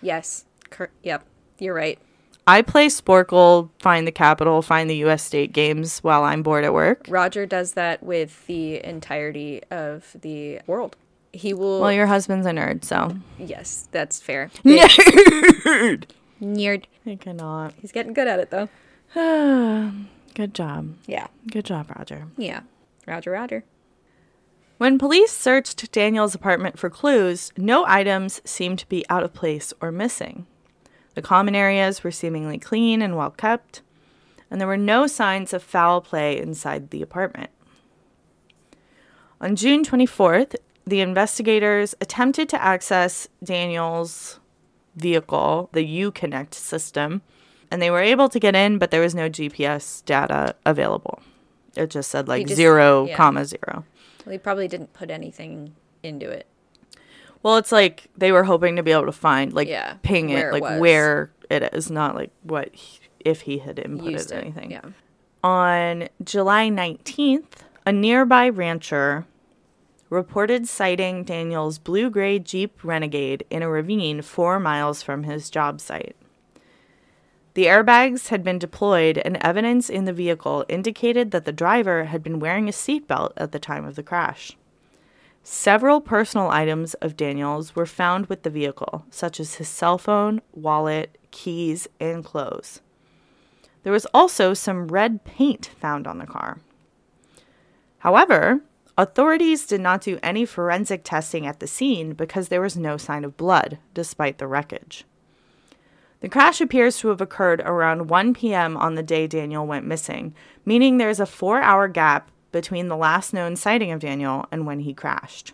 yes, 0.00 0.44
cur- 0.70 0.90
yep, 1.02 1.24
you're 1.58 1.74
right. 1.74 1.98
I 2.46 2.62
play 2.62 2.86
Sporcle, 2.86 3.68
find 3.78 4.06
the 4.06 4.12
capital, 4.12 4.62
find 4.62 4.88
the 4.88 4.96
U.S. 4.98 5.22
state 5.22 5.52
games 5.52 5.98
while 5.98 6.22
I'm 6.24 6.42
bored 6.42 6.64
at 6.64 6.72
work. 6.72 7.04
Roger 7.08 7.44
does 7.44 7.72
that 7.74 8.02
with 8.02 8.46
the 8.46 8.82
entirety 8.82 9.60
of 9.70 10.16
the 10.18 10.60
world. 10.66 10.96
He 11.34 11.52
will. 11.52 11.82
Well, 11.82 11.92
your 11.92 12.06
husband's 12.06 12.46
a 12.46 12.52
nerd, 12.52 12.84
so. 12.84 13.14
yes, 13.38 13.86
that's 13.92 14.18
fair. 14.18 14.50
Nerd! 14.64 16.04
Nerd. 16.40 16.84
I 17.08 17.16
cannot. 17.16 17.74
He's 17.80 17.92
getting 17.92 18.12
good 18.12 18.28
at 18.28 18.38
it 18.38 18.50
though. 18.50 18.68
Good 20.34 20.54
job. 20.54 20.94
Yeah. 21.06 21.28
Good 21.50 21.64
job, 21.64 21.90
Roger. 21.96 22.26
Yeah. 22.36 22.60
Roger, 23.06 23.30
Roger. 23.30 23.64
When 24.76 24.98
police 24.98 25.32
searched 25.32 25.90
Daniel's 25.90 26.34
apartment 26.34 26.78
for 26.78 26.90
clues, 26.90 27.50
no 27.56 27.84
items 27.86 28.40
seemed 28.44 28.78
to 28.80 28.88
be 28.88 29.04
out 29.08 29.24
of 29.24 29.34
place 29.34 29.72
or 29.80 29.90
missing. 29.90 30.46
The 31.14 31.22
common 31.22 31.56
areas 31.56 32.04
were 32.04 32.12
seemingly 32.12 32.58
clean 32.58 33.02
and 33.02 33.16
well 33.16 33.30
kept, 33.30 33.82
and 34.50 34.60
there 34.60 34.68
were 34.68 34.76
no 34.76 35.08
signs 35.08 35.52
of 35.52 35.64
foul 35.64 36.00
play 36.00 36.38
inside 36.38 36.90
the 36.90 37.02
apartment. 37.02 37.50
On 39.40 39.56
June 39.56 39.84
24th, 39.84 40.54
the 40.86 41.00
investigators 41.00 41.96
attempted 42.00 42.48
to 42.50 42.62
access 42.62 43.26
Daniel's 43.42 44.38
vehicle, 44.98 45.70
the 45.72 45.84
Uconnect 45.84 46.54
system, 46.54 47.22
and 47.70 47.80
they 47.82 47.90
were 47.90 48.00
able 48.02 48.28
to 48.28 48.38
get 48.40 48.54
in, 48.54 48.78
but 48.78 48.90
there 48.90 49.00
was 49.00 49.14
no 49.14 49.28
GPS 49.28 50.04
data 50.04 50.54
available. 50.64 51.20
It 51.76 51.90
just 51.90 52.10
said 52.10 52.28
like 52.28 52.46
just- 52.46 52.56
zero 52.56 53.06
yeah. 53.06 53.16
comma 53.16 53.44
zero. 53.44 53.84
Well, 54.24 54.32
he 54.32 54.38
probably 54.38 54.68
didn't 54.68 54.92
put 54.92 55.10
anything 55.10 55.74
into 56.02 56.28
it. 56.30 56.46
Well, 57.42 57.56
it's 57.56 57.70
like 57.72 58.08
they 58.16 58.32
were 58.32 58.44
hoping 58.44 58.76
to 58.76 58.82
be 58.82 58.90
able 58.90 59.06
to 59.06 59.12
find, 59.12 59.52
like, 59.52 59.68
Yeah, 59.68 59.94
ping 60.02 60.30
it, 60.30 60.46
it 60.46 60.52
like 60.52 60.62
was. 60.62 60.80
where 60.80 61.30
it 61.48 61.62
is, 61.72 61.90
not 61.90 62.14
like 62.16 62.30
what 62.42 62.74
he, 62.74 62.98
if 63.24 63.42
he 63.42 63.58
had 63.58 63.76
inputted 63.76 64.10
Used 64.12 64.32
it. 64.32 64.42
anything. 64.42 64.70
Yeah. 64.72 64.82
On 65.44 66.08
July 66.24 66.68
19th, 66.68 67.44
a 67.86 67.92
nearby 67.92 68.48
rancher 68.48 69.24
reported 70.10 70.66
sighting 70.66 71.24
Daniel's 71.24 71.78
blue 71.78 72.10
gray 72.10 72.38
Jeep 72.38 72.82
Renegade 72.82 73.44
in 73.50 73.62
a 73.62 73.68
ravine 73.68 74.22
four 74.22 74.58
miles 74.58 75.02
from 75.02 75.24
his 75.24 75.50
job 75.50 75.80
site. 75.80 76.16
The 77.54 77.66
airbags 77.66 78.28
had 78.28 78.44
been 78.44 78.58
deployed, 78.58 79.18
and 79.18 79.36
evidence 79.40 79.90
in 79.90 80.04
the 80.04 80.12
vehicle 80.12 80.64
indicated 80.68 81.32
that 81.32 81.44
the 81.44 81.52
driver 81.52 82.04
had 82.04 82.22
been 82.22 82.38
wearing 82.38 82.68
a 82.68 82.72
seatbelt 82.72 83.32
at 83.36 83.52
the 83.52 83.58
time 83.58 83.84
of 83.84 83.96
the 83.96 84.02
crash. 84.02 84.56
Several 85.42 86.00
personal 86.00 86.50
items 86.50 86.94
of 86.94 87.16
Daniel's 87.16 87.74
were 87.74 87.86
found 87.86 88.26
with 88.26 88.42
the 88.42 88.50
vehicle, 88.50 89.06
such 89.10 89.40
as 89.40 89.54
his 89.54 89.68
cell 89.68 89.98
phone, 89.98 90.40
wallet, 90.52 91.18
keys, 91.30 91.88
and 91.98 92.24
clothes. 92.24 92.80
There 93.82 93.92
was 93.92 94.06
also 94.14 94.54
some 94.54 94.88
red 94.88 95.24
paint 95.24 95.70
found 95.80 96.06
on 96.06 96.18
the 96.18 96.26
car. 96.26 96.60
However, 98.00 98.60
authorities 98.98 99.64
did 99.64 99.80
not 99.80 100.02
do 100.02 100.18
any 100.22 100.44
forensic 100.44 101.04
testing 101.04 101.46
at 101.46 101.60
the 101.60 101.66
scene 101.66 102.12
because 102.12 102.48
there 102.48 102.60
was 102.60 102.76
no 102.76 102.96
sign 102.96 103.24
of 103.24 103.36
blood, 103.36 103.78
despite 103.94 104.38
the 104.38 104.48
wreckage. 104.48 105.04
The 106.20 106.28
crash 106.28 106.60
appears 106.60 106.98
to 106.98 107.08
have 107.08 107.20
occurred 107.20 107.60
around 107.60 108.10
1 108.10 108.34
p.m. 108.34 108.76
on 108.76 108.96
the 108.96 109.04
day 109.04 109.28
Daniel 109.28 109.64
went 109.64 109.86
missing, 109.86 110.34
meaning 110.64 110.98
there's 110.98 111.20
a 111.20 111.26
four 111.26 111.62
hour 111.62 111.86
gap 111.86 112.30
between 112.50 112.88
the 112.88 112.96
last 112.96 113.32
known 113.32 113.54
sighting 113.54 113.92
of 113.92 114.00
Daniel 114.00 114.46
and 114.50 114.66
when 114.66 114.80
he 114.80 114.92
crashed. 114.92 115.52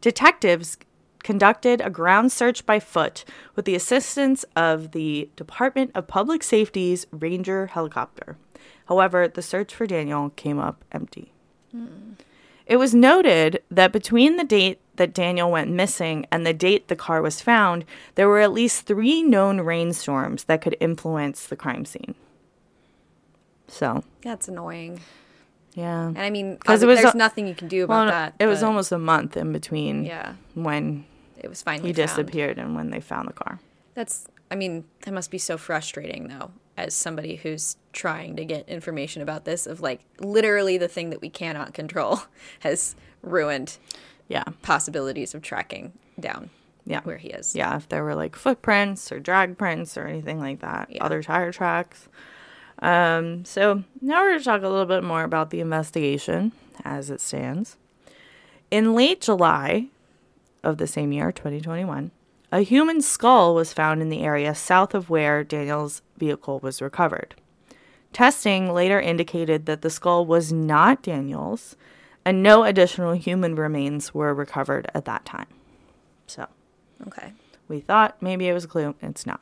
Detectives 0.00 0.78
conducted 1.24 1.80
a 1.80 1.90
ground 1.90 2.30
search 2.30 2.64
by 2.64 2.78
foot 2.78 3.24
with 3.56 3.64
the 3.64 3.74
assistance 3.74 4.44
of 4.54 4.92
the 4.92 5.28
Department 5.34 5.90
of 5.92 6.06
Public 6.06 6.44
Safety's 6.44 7.04
Ranger 7.10 7.66
helicopter. 7.66 8.36
However, 8.84 9.26
the 9.26 9.42
search 9.42 9.74
for 9.74 9.88
Daniel 9.88 10.30
came 10.36 10.60
up 10.60 10.84
empty. 10.92 11.32
Hmm. 11.72 12.12
It 12.66 12.76
was 12.76 12.94
noted 12.94 13.62
that 13.70 13.92
between 13.92 14.36
the 14.36 14.44
date 14.44 14.80
that 14.96 15.14
Daniel 15.14 15.50
went 15.50 15.70
missing 15.70 16.26
and 16.32 16.44
the 16.44 16.52
date 16.54 16.88
the 16.88 16.96
car 16.96 17.22
was 17.22 17.40
found, 17.40 17.84
there 18.16 18.28
were 18.28 18.40
at 18.40 18.52
least 18.52 18.86
three 18.86 19.22
known 19.22 19.60
rainstorms 19.60 20.44
that 20.44 20.62
could 20.62 20.76
influence 20.80 21.46
the 21.46 21.56
crime 21.56 21.84
scene. 21.84 22.14
So, 23.68 24.02
That's 24.22 24.48
annoying. 24.48 25.00
yeah. 25.74 26.06
And 26.08 26.18
I 26.18 26.30
mean, 26.30 26.56
'Cause 26.58 26.82
it 26.82 26.86
obvi- 26.86 26.88
was 26.88 27.02
there's 27.02 27.14
a- 27.14 27.18
nothing 27.18 27.46
you 27.46 27.54
can 27.54 27.68
do 27.68 27.84
about 27.84 27.94
Well, 27.94 28.06
that. 28.06 28.34
it 28.38 28.46
was 28.46 28.62
almost 28.62 28.92
a 28.92 28.98
month 28.98 29.36
in 29.36 29.52
between 29.52 30.04
yeah, 30.04 30.34
when 30.54 31.04
it 31.38 31.48
was 31.48 31.62
finally 31.62 31.88
he 31.88 31.92
found. 31.94 32.08
disappeared 32.08 32.58
and 32.58 32.74
when 32.74 32.90
they 32.90 33.00
found 33.00 33.28
the 33.28 33.32
car. 33.32 33.58
That's, 33.94 34.26
I 34.50 34.54
mean, 34.54 34.84
that 35.02 35.12
must 35.12 35.30
be 35.30 35.38
so 35.38 35.56
frustrating 35.58 36.28
though, 36.28 36.50
as 36.76 36.94
somebody 36.94 37.36
who's 37.36 37.76
trying 37.92 38.36
to 38.36 38.44
get 38.44 38.68
information 38.68 39.22
about 39.22 39.44
this, 39.44 39.66
of 39.66 39.80
like 39.80 40.00
literally 40.20 40.78
the 40.78 40.88
thing 40.88 41.10
that 41.10 41.20
we 41.20 41.30
cannot 41.30 41.74
control 41.74 42.20
has 42.60 42.94
ruined 43.22 43.78
Yeah. 44.28 44.44
possibilities 44.62 45.34
of 45.34 45.42
tracking 45.42 45.92
down 46.20 46.50
Yeah. 46.84 47.00
where 47.02 47.16
he 47.16 47.28
is. 47.28 47.56
Yeah, 47.56 47.76
if 47.76 47.88
there 47.88 48.04
were 48.04 48.14
like 48.14 48.36
footprints 48.36 49.10
or 49.10 49.18
drag 49.20 49.58
prints 49.58 49.96
or 49.96 50.06
anything 50.06 50.38
like 50.38 50.60
that, 50.60 50.88
Yeah. 50.90 51.04
other 51.04 51.22
tire 51.22 51.50
tracks. 51.52 52.08
Um, 52.80 53.44
so 53.46 53.84
now 54.02 54.20
we're 54.20 54.30
going 54.32 54.38
to 54.40 54.44
talk 54.44 54.62
a 54.62 54.68
little 54.68 54.84
bit 54.86 55.02
more 55.02 55.24
about 55.24 55.50
the 55.50 55.60
investigation 55.60 56.52
as 56.84 57.08
it 57.10 57.20
stands. 57.22 57.76
In 58.70 58.94
late 58.94 59.22
July 59.22 59.86
of 60.62 60.76
the 60.76 60.86
same 60.86 61.10
year, 61.12 61.32
2021, 61.32 62.10
a 62.52 62.60
human 62.60 63.00
skull 63.00 63.54
was 63.54 63.72
found 63.72 64.00
in 64.02 64.08
the 64.08 64.22
area 64.22 64.54
south 64.54 64.94
of 64.94 65.10
where 65.10 65.42
Daniel's 65.42 66.02
vehicle 66.16 66.60
was 66.60 66.80
recovered. 66.80 67.34
Testing 68.12 68.72
later 68.72 69.00
indicated 69.00 69.66
that 69.66 69.82
the 69.82 69.90
skull 69.90 70.24
was 70.24 70.52
not 70.52 71.02
Daniel's, 71.02 71.76
and 72.24 72.42
no 72.42 72.64
additional 72.64 73.12
human 73.12 73.54
remains 73.54 74.14
were 74.14 74.32
recovered 74.34 74.90
at 74.94 75.04
that 75.04 75.24
time. 75.24 75.46
So 76.26 76.46
Okay. 77.06 77.32
we 77.68 77.80
thought 77.80 78.16
maybe 78.22 78.48
it 78.48 78.54
was 78.54 78.64
a 78.64 78.68
clue. 78.68 78.94
It's 79.02 79.26
not. 79.26 79.40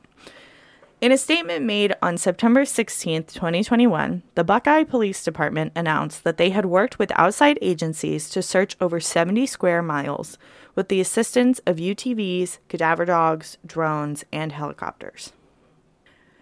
In 1.01 1.13
a 1.13 1.19
statement 1.19 1.65
made 1.65 1.95
on 2.01 2.17
September 2.17 2.63
16th, 2.63 3.33
2021, 3.35 4.23
the 4.37 4.45
Buckeye 4.45 4.85
Police 4.85 5.23
Department 5.23 5.73
announced 5.77 6.25
that 6.25 6.39
they 6.39 6.51
had 6.51 6.65
worked 6.65 6.99
with 6.99 7.13
outside 7.17 7.59
agencies 7.61 8.31
to 8.31 8.41
search 8.41 8.77
over 8.81 9.01
70 9.01 9.47
square 9.47 9.83
miles 9.83 10.39
with 10.75 10.89
the 10.89 11.01
assistance 11.01 11.61
of 11.67 11.77
UTVs, 11.77 12.59
cadaver 12.69 13.05
dogs, 13.05 13.59
drones, 13.65 14.25
and 14.33 14.53
helicopters. 14.53 15.33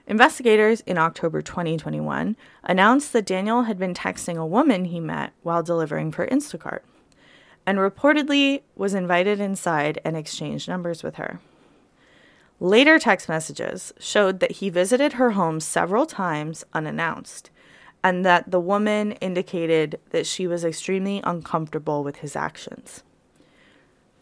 Investigators 0.07 0.81
in 0.83 0.99
October 0.99 1.43
2021 1.43 2.37
announced 2.65 3.13
that 3.13 3.27
Daniel 3.27 3.63
had 3.63 3.79
been 3.79 3.95
texting 3.95 4.37
a 4.37 4.47
woman 4.47 4.87
he 4.87 5.01
met 5.01 5.33
while 5.43 5.63
delivering 5.63 6.11
for 6.11 6.27
Instacart 6.27 6.81
and 7.67 7.79
reportedly 7.79 8.63
was 8.77 8.95
invited 8.95 9.41
inside 9.41 10.01
and 10.05 10.17
exchanged 10.17 10.69
numbers 10.69 11.03
with 11.03 11.17
her. 11.17 11.41
Later 12.61 12.99
text 12.99 13.29
messages 13.29 13.93
showed 13.99 14.41
that 14.41 14.53
he 14.53 14.71
visited 14.71 15.15
her 15.15 15.33
home 15.33 15.61
several 15.61 16.07
times 16.07 16.65
unannounced, 16.73 17.51
and 18.05 18.25
that 18.25 18.51
the 18.51 18.61
woman 18.61 19.13
indicated 19.13 19.99
that 20.11 20.27
she 20.27 20.47
was 20.47 20.65
extremely 20.65 21.21
uncomfortable 21.25 22.03
with 22.05 22.17
his 22.17 22.37
actions. 22.37 23.03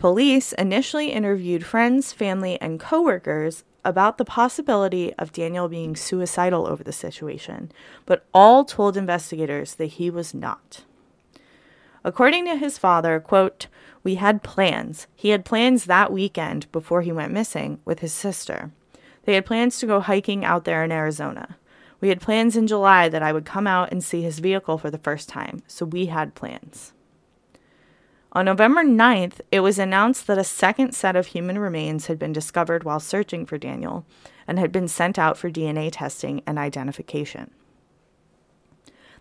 Police 0.00 0.54
initially 0.54 1.12
interviewed 1.12 1.66
friends, 1.66 2.10
family, 2.10 2.58
and 2.58 2.80
coworkers 2.80 3.64
about 3.84 4.16
the 4.16 4.24
possibility 4.24 5.12
of 5.18 5.30
Daniel 5.30 5.68
being 5.68 5.94
suicidal 5.94 6.66
over 6.66 6.82
the 6.82 6.90
situation, 6.90 7.70
but 8.06 8.24
all 8.32 8.64
told 8.64 8.96
investigators 8.96 9.74
that 9.74 9.92
he 9.98 10.08
was 10.08 10.32
not. 10.32 10.84
According 12.02 12.46
to 12.46 12.56
his 12.56 12.78
father, 12.78 13.20
quote, 13.20 13.66
we 14.02 14.14
had 14.14 14.42
plans. 14.42 15.06
He 15.14 15.28
had 15.28 15.44
plans 15.44 15.84
that 15.84 16.10
weekend 16.10 16.72
before 16.72 17.02
he 17.02 17.12
went 17.12 17.34
missing 17.34 17.78
with 17.84 17.98
his 17.98 18.14
sister. 18.14 18.70
They 19.26 19.34
had 19.34 19.44
plans 19.44 19.78
to 19.80 19.86
go 19.86 20.00
hiking 20.00 20.46
out 20.46 20.64
there 20.64 20.82
in 20.82 20.92
Arizona. 20.92 21.58
We 22.00 22.08
had 22.08 22.22
plans 22.22 22.56
in 22.56 22.66
July 22.66 23.10
that 23.10 23.22
I 23.22 23.34
would 23.34 23.44
come 23.44 23.66
out 23.66 23.92
and 23.92 24.02
see 24.02 24.22
his 24.22 24.38
vehicle 24.38 24.78
for 24.78 24.90
the 24.90 24.96
first 24.96 25.28
time, 25.28 25.60
so 25.66 25.84
we 25.84 26.06
had 26.06 26.34
plans. 26.34 26.94
On 28.32 28.44
November 28.44 28.84
9th, 28.84 29.40
it 29.50 29.60
was 29.60 29.78
announced 29.78 30.28
that 30.28 30.38
a 30.38 30.44
second 30.44 30.94
set 30.94 31.16
of 31.16 31.26
human 31.28 31.58
remains 31.58 32.06
had 32.06 32.18
been 32.18 32.32
discovered 32.32 32.84
while 32.84 33.00
searching 33.00 33.44
for 33.44 33.58
Daniel 33.58 34.06
and 34.46 34.58
had 34.58 34.70
been 34.70 34.86
sent 34.86 35.18
out 35.18 35.36
for 35.36 35.50
DNA 35.50 35.90
testing 35.92 36.40
and 36.46 36.56
identification. 36.56 37.50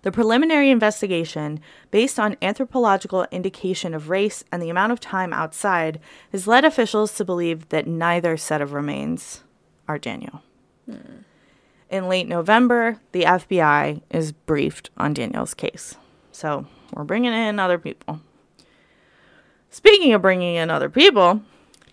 The 0.03 0.11
preliminary 0.11 0.69
investigation, 0.69 1.59
based 1.91 2.19
on 2.19 2.37
anthropological 2.41 3.25
indication 3.31 3.93
of 3.93 4.09
race 4.09 4.43
and 4.51 4.61
the 4.61 4.69
amount 4.69 4.91
of 4.91 4.99
time 4.99 5.33
outside, 5.33 5.99
has 6.31 6.47
led 6.47 6.63
officials 6.63 7.15
to 7.15 7.25
believe 7.25 7.67
that 7.69 7.87
neither 7.87 8.37
set 8.37 8.61
of 8.61 8.73
remains 8.73 9.43
are 9.87 9.97
Daniel. 9.97 10.41
Hmm. 10.85 11.23
In 11.89 12.07
late 12.07 12.27
November, 12.27 13.01
the 13.11 13.23
FBI 13.23 14.01
is 14.11 14.31
briefed 14.31 14.91
on 14.97 15.13
Daniel's 15.15 15.55
case. 15.55 15.95
So 16.31 16.67
we're 16.93 17.03
bringing 17.03 17.33
in 17.33 17.59
other 17.59 17.79
people. 17.79 18.21
Speaking 19.69 20.13
of 20.13 20.21
bringing 20.21 20.55
in 20.55 20.69
other 20.69 20.89
people, 20.89 21.41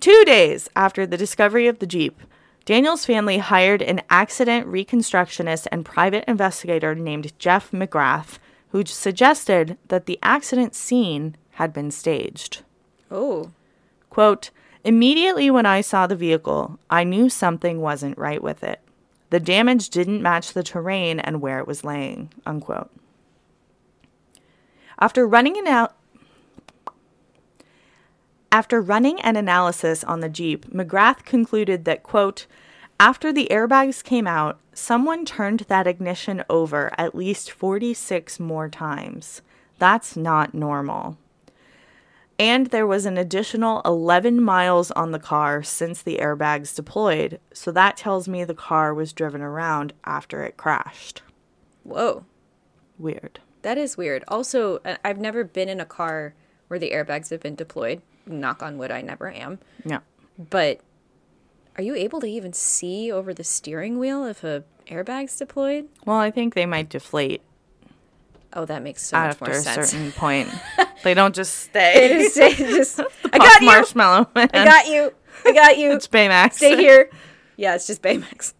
two 0.00 0.24
days 0.24 0.68
after 0.74 1.06
the 1.06 1.16
discovery 1.16 1.66
of 1.66 1.78
the 1.78 1.86
Jeep, 1.86 2.20
Daniel's 2.64 3.04
family 3.04 3.38
hired 3.38 3.82
an 3.82 4.02
accident 4.10 4.66
reconstructionist 4.66 5.66
and 5.70 5.84
private 5.84 6.24
investigator 6.26 6.94
named 6.94 7.38
Jeff 7.38 7.70
McGrath, 7.70 8.38
who 8.70 8.84
suggested 8.84 9.78
that 9.88 10.06
the 10.06 10.18
accident 10.22 10.74
scene 10.74 11.36
had 11.52 11.72
been 11.72 11.90
staged. 11.90 12.62
Oh, 13.10 13.52
Quote, 14.10 14.50
Immediately 14.82 15.50
when 15.50 15.66
I 15.66 15.80
saw 15.80 16.06
the 16.06 16.16
vehicle, 16.16 16.78
I 16.88 17.02
knew 17.02 17.28
something 17.28 17.80
wasn't 17.80 18.16
right 18.16 18.42
with 18.42 18.62
it. 18.62 18.80
The 19.30 19.40
damage 19.40 19.90
didn't 19.90 20.22
match 20.22 20.52
the 20.52 20.62
terrain 20.62 21.18
and 21.18 21.40
where 21.40 21.58
it 21.58 21.66
was 21.66 21.82
laying. 21.82 22.32
Unquote. 22.46 22.90
After 25.00 25.26
running 25.26 25.58
an 25.58 25.66
out. 25.66 25.95
After 28.52 28.80
running 28.80 29.20
an 29.20 29.36
analysis 29.36 30.04
on 30.04 30.20
the 30.20 30.28
Jeep, 30.28 30.66
McGrath 30.70 31.24
concluded 31.24 31.84
that, 31.84 32.02
quote, 32.02 32.46
after 32.98 33.32
the 33.32 33.48
airbags 33.50 34.02
came 34.02 34.26
out, 34.26 34.58
someone 34.72 35.26
turned 35.26 35.60
that 35.68 35.86
ignition 35.86 36.42
over 36.48 36.92
at 36.96 37.14
least 37.14 37.50
46 37.50 38.40
more 38.40 38.68
times. 38.70 39.42
That's 39.78 40.16
not 40.16 40.54
normal. 40.54 41.18
And 42.38 42.68
there 42.68 42.86
was 42.86 43.06
an 43.06 43.18
additional 43.18 43.82
11 43.84 44.42
miles 44.42 44.90
on 44.90 45.10
the 45.10 45.18
car 45.18 45.62
since 45.62 46.02
the 46.02 46.18
airbags 46.18 46.74
deployed, 46.74 47.40
so 47.52 47.70
that 47.72 47.96
tells 47.96 48.28
me 48.28 48.44
the 48.44 48.54
car 48.54 48.92
was 48.94 49.12
driven 49.12 49.40
around 49.42 49.92
after 50.04 50.42
it 50.42 50.56
crashed. 50.56 51.22
whoa. 51.82 52.24
Weird. 52.98 53.40
That 53.60 53.76
is 53.76 53.96
weird. 53.98 54.24
Also, 54.28 54.80
I've 55.04 55.18
never 55.18 55.44
been 55.44 55.68
in 55.68 55.80
a 55.80 55.84
car 55.84 56.34
where 56.68 56.78
the 56.78 56.92
airbags 56.92 57.28
have 57.30 57.40
been 57.40 57.54
deployed. 57.54 58.00
Knock 58.26 58.62
on 58.62 58.76
wood, 58.78 58.90
I 58.90 59.00
never 59.02 59.30
am. 59.30 59.58
Yeah. 59.84 60.00
But 60.38 60.80
are 61.76 61.82
you 61.82 61.94
able 61.94 62.20
to 62.20 62.26
even 62.26 62.52
see 62.52 63.10
over 63.12 63.32
the 63.32 63.44
steering 63.44 63.98
wheel 63.98 64.24
if 64.24 64.42
a 64.44 64.64
airbag's 64.88 65.36
deployed? 65.38 65.88
Well, 66.04 66.16
I 66.16 66.30
think 66.30 66.54
they 66.54 66.66
might 66.66 66.88
deflate 66.88 67.42
Oh, 68.52 68.64
that 68.64 68.82
makes 68.82 69.02
so 69.02 69.18
much 69.18 69.38
more 69.40 69.52
sense. 69.52 69.66
after 69.66 69.80
a 69.82 69.86
certain 69.86 70.12
point. 70.16 70.48
they 71.04 71.12
don't 71.12 71.34
just 71.34 71.54
stay. 71.56 72.08
Just 72.22 72.34
say- 72.34 72.54
just- 72.56 73.00
I 73.32 73.38
got 73.38 73.60
you. 73.60 73.66
marshmallow. 73.66 74.28
Man. 74.34 74.48
I 74.54 74.64
got 74.64 74.86
you. 74.86 75.12
I 75.44 75.52
got 75.52 75.76
you. 75.78 75.92
It's 75.92 76.06
Baymax. 76.08 76.54
Stay 76.54 76.74
here. 76.76 77.10
Yeah, 77.56 77.74
it's 77.74 77.86
just 77.86 78.00
Baymax. 78.02 78.54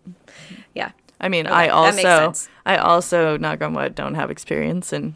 Yeah. 0.75 0.91
I 1.19 1.29
mean, 1.31 1.47
Okay, 1.47 1.55
I 1.55 1.69
also. 1.69 2.35
I 2.67 2.77
also, 2.77 3.39
knock 3.39 3.63
on 3.63 3.73
wood, 3.73 3.95
don't 3.95 4.15
have 4.17 4.31
experience 4.31 4.93
in 4.93 5.15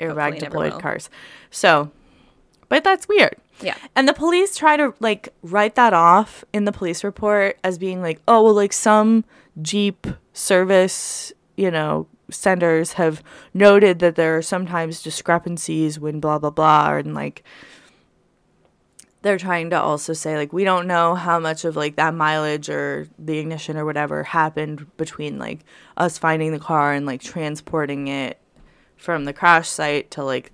airbag 0.00 0.32
never 0.32 0.36
deployed 0.46 0.80
cars. 0.82 1.08
So, 1.50 1.92
but 2.68 2.82
that's 2.82 3.06
weird. 3.06 3.36
Yeah. 3.60 3.76
And 3.94 4.08
the 4.08 4.12
police 4.12 4.56
try 4.56 4.76
to 4.76 4.94
like 5.00 5.30
write 5.42 5.74
that 5.76 5.92
off 5.92 6.44
in 6.52 6.64
the 6.64 6.72
police 6.72 7.02
report 7.02 7.58
as 7.64 7.78
being 7.78 8.02
like, 8.02 8.20
oh, 8.28 8.42
well, 8.42 8.54
like 8.54 8.72
some 8.72 9.24
Jeep 9.62 10.06
service, 10.32 11.32
you 11.56 11.70
know, 11.70 12.06
senders 12.30 12.94
have 12.94 13.22
noted 13.54 14.00
that 14.00 14.16
there 14.16 14.36
are 14.36 14.42
sometimes 14.42 15.02
discrepancies 15.02 15.98
when 15.98 16.20
blah, 16.20 16.38
blah, 16.38 16.50
blah. 16.50 16.96
And 16.96 17.14
like, 17.14 17.42
they're 19.22 19.38
trying 19.38 19.70
to 19.70 19.80
also 19.80 20.12
say, 20.12 20.36
like, 20.36 20.52
we 20.52 20.62
don't 20.62 20.86
know 20.86 21.14
how 21.14 21.40
much 21.40 21.64
of 21.64 21.74
like 21.74 21.96
that 21.96 22.14
mileage 22.14 22.68
or 22.68 23.08
the 23.18 23.38
ignition 23.38 23.76
or 23.76 23.84
whatever 23.84 24.22
happened 24.22 24.86
between 24.96 25.38
like 25.38 25.64
us 25.96 26.18
finding 26.18 26.52
the 26.52 26.60
car 26.60 26.92
and 26.92 27.06
like 27.06 27.20
transporting 27.22 28.08
it 28.08 28.38
from 28.96 29.24
the 29.24 29.32
crash 29.32 29.68
site 29.68 30.10
to 30.12 30.22
like 30.22 30.52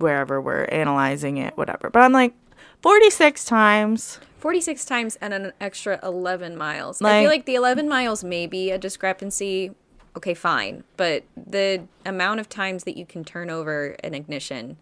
wherever 0.00 0.40
we're 0.40 0.64
analyzing 0.64 1.36
it, 1.36 1.56
whatever. 1.56 1.90
But 1.90 2.02
I'm 2.02 2.12
like, 2.12 2.34
46 2.82 3.44
times. 3.44 4.20
46 4.38 4.84
times 4.84 5.16
and 5.20 5.34
an 5.34 5.52
extra 5.60 6.00
11 6.02 6.56
miles. 6.56 7.02
I 7.02 7.22
feel 7.22 7.30
like 7.30 7.44
the 7.44 7.54
11 7.54 7.88
miles 7.88 8.24
may 8.24 8.46
be 8.46 8.70
a 8.70 8.78
discrepancy. 8.78 9.72
Okay, 10.16 10.34
fine. 10.34 10.84
But 10.96 11.24
the 11.36 11.82
amount 12.06 12.40
of 12.40 12.48
times 12.48 12.84
that 12.84 12.96
you 12.96 13.04
can 13.04 13.22
turn 13.22 13.50
over 13.50 13.96
an 14.02 14.14
ignition, 14.14 14.78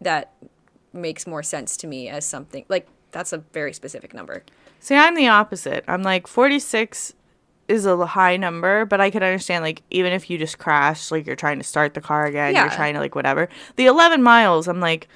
that 0.00 0.32
makes 0.92 1.26
more 1.26 1.42
sense 1.42 1.76
to 1.78 1.86
me 1.86 2.08
as 2.08 2.24
something 2.24 2.64
like 2.68 2.86
that's 3.10 3.32
a 3.32 3.38
very 3.38 3.72
specific 3.72 4.12
number. 4.14 4.42
See, 4.80 4.94
I'm 4.94 5.14
the 5.14 5.28
opposite. 5.28 5.84
I'm 5.88 6.02
like 6.02 6.26
46 6.26 7.14
is 7.68 7.86
a 7.86 8.06
high 8.06 8.36
number, 8.36 8.84
but 8.86 9.00
I 9.00 9.10
could 9.10 9.22
understand 9.22 9.62
like 9.62 9.82
even 9.90 10.12
if 10.12 10.30
you 10.30 10.38
just 10.38 10.58
crash, 10.58 11.10
like 11.10 11.26
you're 11.26 11.36
trying 11.36 11.58
to 11.58 11.64
start 11.64 11.94
the 11.94 12.00
car 12.00 12.26
again, 12.26 12.54
you're 12.54 12.70
trying 12.70 12.94
to 12.94 13.00
like 13.00 13.14
whatever. 13.14 13.48
The 13.76 13.86
11 13.86 14.22
miles, 14.22 14.66
I'm 14.68 14.80
like 14.80 15.08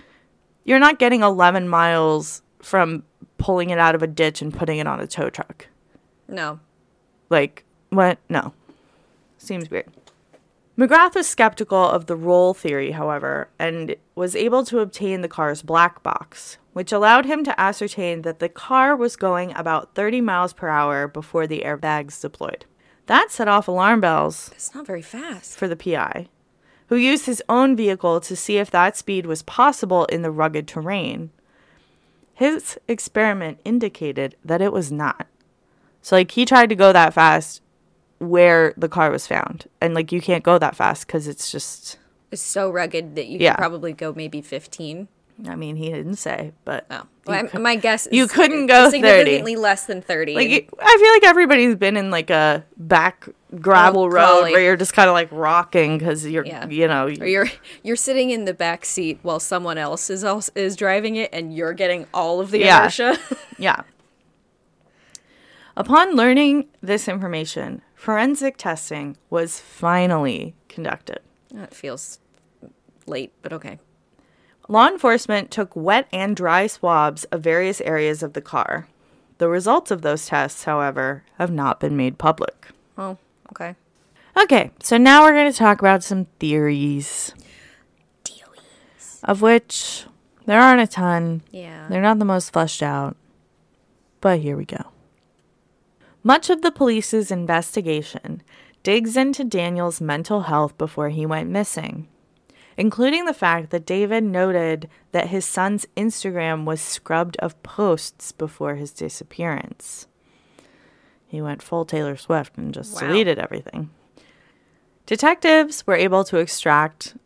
you're 0.64 0.78
not 0.78 0.98
getting 0.98 1.22
11 1.22 1.68
miles 1.68 2.42
from 2.60 3.02
pulling 3.38 3.70
it 3.70 3.78
out 3.78 3.94
of 3.94 4.02
a 4.02 4.06
ditch 4.06 4.40
and 4.42 4.54
putting 4.54 4.78
it 4.78 4.86
on 4.86 5.00
a 5.00 5.06
tow 5.06 5.28
truck. 5.30 5.66
No. 6.28 6.60
Like, 7.30 7.64
what? 7.90 8.18
No. 8.28 8.52
Seems 9.38 9.70
weird. 9.70 9.90
McGrath 10.82 11.14
was 11.14 11.28
skeptical 11.28 11.78
of 11.78 12.06
the 12.06 12.16
roll 12.16 12.54
theory, 12.54 12.90
however, 12.90 13.46
and 13.56 13.94
was 14.16 14.34
able 14.34 14.64
to 14.64 14.80
obtain 14.80 15.20
the 15.20 15.28
car's 15.28 15.62
black 15.62 16.02
box, 16.02 16.58
which 16.72 16.90
allowed 16.90 17.24
him 17.24 17.44
to 17.44 17.60
ascertain 17.60 18.22
that 18.22 18.40
the 18.40 18.48
car 18.48 18.96
was 18.96 19.14
going 19.14 19.54
about 19.54 19.94
30 19.94 20.20
miles 20.22 20.52
per 20.52 20.66
hour 20.66 21.06
before 21.06 21.46
the 21.46 21.62
airbags 21.64 22.20
deployed. 22.20 22.66
That 23.06 23.30
set 23.30 23.46
off 23.46 23.68
alarm 23.68 24.00
bells 24.00 24.48
That's 24.48 24.74
not 24.74 24.84
very 24.84 25.02
fast. 25.02 25.56
for 25.56 25.68
the 25.68 25.76
PI, 25.76 26.26
who 26.88 26.96
used 26.96 27.26
his 27.26 27.44
own 27.48 27.76
vehicle 27.76 28.20
to 28.20 28.34
see 28.34 28.58
if 28.58 28.68
that 28.72 28.96
speed 28.96 29.24
was 29.24 29.44
possible 29.44 30.06
in 30.06 30.22
the 30.22 30.32
rugged 30.32 30.66
terrain. 30.66 31.30
His 32.34 32.76
experiment 32.88 33.60
indicated 33.64 34.34
that 34.44 34.60
it 34.60 34.72
was 34.72 34.90
not. 34.90 35.28
So, 36.00 36.16
like, 36.16 36.32
he 36.32 36.44
tried 36.44 36.70
to 36.70 36.74
go 36.74 36.92
that 36.92 37.14
fast 37.14 37.62
where 38.22 38.72
the 38.76 38.88
car 38.88 39.10
was 39.10 39.26
found. 39.26 39.66
And, 39.80 39.94
like, 39.94 40.12
you 40.12 40.20
can't 40.20 40.44
go 40.44 40.58
that 40.58 40.76
fast 40.76 41.06
because 41.06 41.26
it's 41.28 41.50
just, 41.50 41.98
It's 42.30 42.40
so 42.42 42.70
rugged 42.70 43.14
that 43.16 43.26
you 43.26 43.38
Yeah. 43.38 43.52
could 43.54 43.58
probably 43.58 43.92
go 43.92 44.12
maybe 44.14 44.40
15. 44.40 45.08
I 45.48 45.56
mean, 45.56 45.76
he 45.76 45.90
didn't 45.90 46.16
say, 46.16 46.52
but. 46.64 46.86
Oh. 46.90 47.02
Well, 47.26 47.36
I'm- 47.52 47.62
my 47.62 47.74
guess 47.76 48.06
is 48.06 48.12
you 48.12 48.26
couldn't 48.28 48.66
go 48.66 48.84
30. 48.84 48.90
significantly 48.90 49.56
less 49.56 49.86
than 49.86 50.02
30. 50.02 50.34
like, 50.34 50.68
I 50.80 50.96
feel 51.00 51.12
like 51.12 51.24
everybody's 51.24 51.74
been 51.76 51.96
in, 51.96 52.10
like, 52.10 52.30
a 52.30 52.64
back 52.76 53.28
gravel 53.60 54.04
Oh, 54.04 54.08
road 54.08 54.42
where 54.52 54.60
you're 54.62 54.76
just 54.76 54.92
kind 54.94 55.08
of, 55.08 55.14
like, 55.14 55.28
rocking 55.32 55.98
because 55.98 56.26
you're, 56.26 56.44
Yeah. 56.46 56.66
you 56.68 56.86
know, 56.88 57.06
or 57.06 57.10
you're 57.26 57.48
you're 57.82 57.96
sitting 57.96 58.30
in 58.30 58.44
the 58.44 58.54
back 58.54 58.84
seat 58.84 59.18
while 59.22 59.40
someone 59.40 59.78
else 59.78 60.10
is 60.10 60.22
also, 60.24 60.52
is 60.54 60.76
driving 60.76 61.16
it 61.16 61.30
and 61.32 61.54
you're 61.54 61.72
getting 61.72 62.06
all 62.14 62.40
of 62.40 62.50
the 62.50 62.60
Yeah. 62.60 62.78
inertia. 62.80 63.18
Yeah. 63.58 63.82
Upon 65.76 66.14
learning 66.16 66.66
this 66.82 67.08
information, 67.08 67.80
forensic 68.02 68.56
testing 68.56 69.16
was 69.30 69.60
finally 69.60 70.56
conducted. 70.68 71.20
that 71.52 71.72
feels 71.72 72.18
late, 73.06 73.32
but 73.42 73.52
okay. 73.52 73.78
Law 74.68 74.88
enforcement 74.88 75.52
took 75.52 75.76
wet 75.76 76.08
and 76.12 76.34
dry 76.34 76.66
swabs 76.66 77.22
of 77.26 77.42
various 77.42 77.80
areas 77.82 78.22
of 78.24 78.32
the 78.32 78.40
car. 78.40 78.88
The 79.38 79.48
results 79.48 79.92
of 79.92 80.02
those 80.02 80.26
tests, 80.26 80.64
however, 80.64 81.22
have 81.38 81.52
not 81.52 81.78
been 81.78 81.96
made 81.96 82.18
public. 82.18 82.68
Oh, 82.98 83.18
okay. 83.52 83.76
Okay, 84.36 84.72
so 84.82 84.96
now 84.96 85.22
we're 85.22 85.34
going 85.34 85.52
to 85.52 85.56
talk 85.58 85.80
about 85.80 86.02
some 86.02 86.24
theories, 86.40 87.32
Theories. 88.24 89.20
of 89.22 89.42
which 89.42 90.06
there 90.46 90.60
aren't 90.60 90.80
a 90.80 90.86
ton. 90.88 91.42
Yeah. 91.52 91.86
They're 91.88 92.02
not 92.02 92.18
the 92.18 92.24
most 92.24 92.52
fleshed 92.52 92.82
out, 92.82 93.16
but 94.20 94.40
here 94.40 94.56
we 94.56 94.64
go. 94.64 94.91
Much 96.22 96.50
of 96.50 96.62
the 96.62 96.70
police's 96.72 97.30
investigation 97.30 98.42
digs 98.82 99.16
into 99.16 99.44
Daniel's 99.44 100.00
mental 100.00 100.42
health 100.42 100.76
before 100.78 101.08
he 101.08 101.26
went 101.26 101.50
missing, 101.50 102.08
including 102.76 103.24
the 103.24 103.34
fact 103.34 103.70
that 103.70 103.86
David 103.86 104.24
noted 104.24 104.88
that 105.12 105.28
his 105.28 105.44
son's 105.44 105.86
Instagram 105.96 106.64
was 106.64 106.80
scrubbed 106.80 107.36
of 107.38 107.60
posts 107.62 108.32
before 108.32 108.76
his 108.76 108.92
disappearance. 108.92 110.06
He 111.26 111.40
went 111.40 111.62
full 111.62 111.84
Taylor 111.84 112.16
Swift 112.16 112.56
and 112.56 112.74
just 112.74 112.94
Wow. 113.00 113.08
deleted 113.08 113.38
everything. 113.38 113.90
Detectives 115.06 115.86
were 115.86 115.96
able 115.96 116.24
to 116.24 116.36
extract 116.38 117.16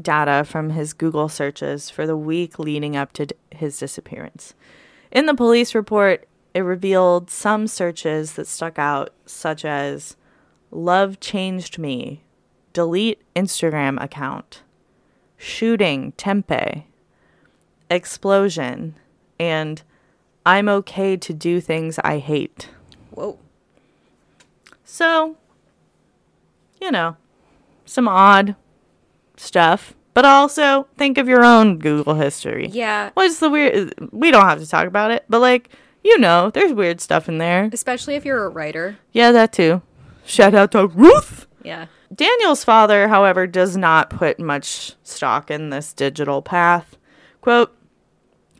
data 0.00 0.44
from 0.44 0.70
his 0.70 0.92
Google 0.92 1.28
searches 1.28 1.90
for 1.90 2.06
the 2.06 2.16
week 2.16 2.58
leading 2.58 2.96
up 2.96 3.12
to 3.14 3.26
d- 3.26 3.34
his 3.50 3.78
disappearance. 3.78 4.54
In 5.12 5.26
the 5.26 5.34
police 5.34 5.74
report, 5.74 6.26
it 6.56 6.60
revealed 6.60 7.28
some 7.28 7.66
searches 7.66 8.32
that 8.32 8.46
stuck 8.46 8.78
out, 8.78 9.10
such 9.26 9.62
as 9.62 10.16
Love 10.70 11.20
Changed 11.20 11.78
Me, 11.78 12.22
Delete 12.72 13.20
Instagram 13.34 14.02
Account, 14.02 14.62
Shooting 15.36 16.12
Tempe, 16.12 16.86
Explosion, 17.90 18.94
and 19.38 19.82
I'm 20.46 20.66
okay 20.70 21.18
to 21.18 21.34
do 21.34 21.60
things 21.60 21.98
I 22.02 22.16
hate. 22.16 22.70
Whoa. 23.10 23.38
So, 24.82 25.36
you 26.80 26.90
know, 26.90 27.18
some 27.84 28.08
odd 28.08 28.56
stuff, 29.36 29.94
but 30.14 30.24
also 30.24 30.88
think 30.96 31.18
of 31.18 31.28
your 31.28 31.44
own 31.44 31.78
Google 31.78 32.14
history. 32.14 32.68
Yeah. 32.72 33.10
What's 33.12 33.40
the 33.40 33.50
weird? 33.50 33.92
We 34.10 34.30
don't 34.30 34.46
have 34.46 34.60
to 34.60 34.66
talk 34.66 34.86
about 34.86 35.10
it, 35.10 35.26
but 35.28 35.40
like, 35.42 35.68
you 36.06 36.18
know, 36.18 36.50
there's 36.50 36.72
weird 36.72 37.00
stuff 37.00 37.28
in 37.28 37.38
there. 37.38 37.68
Especially 37.72 38.14
if 38.14 38.24
you're 38.24 38.44
a 38.44 38.48
writer. 38.48 38.96
Yeah, 39.12 39.32
that 39.32 39.52
too. 39.52 39.82
Shout 40.24 40.54
out 40.54 40.70
to 40.72 40.86
Ruth. 40.86 41.46
Yeah. 41.64 41.86
Daniel's 42.14 42.62
father, 42.62 43.08
however, 43.08 43.48
does 43.48 43.76
not 43.76 44.10
put 44.10 44.38
much 44.38 44.94
stock 45.02 45.50
in 45.50 45.70
this 45.70 45.92
digital 45.92 46.42
path. 46.42 46.96
Quote, 47.40 47.76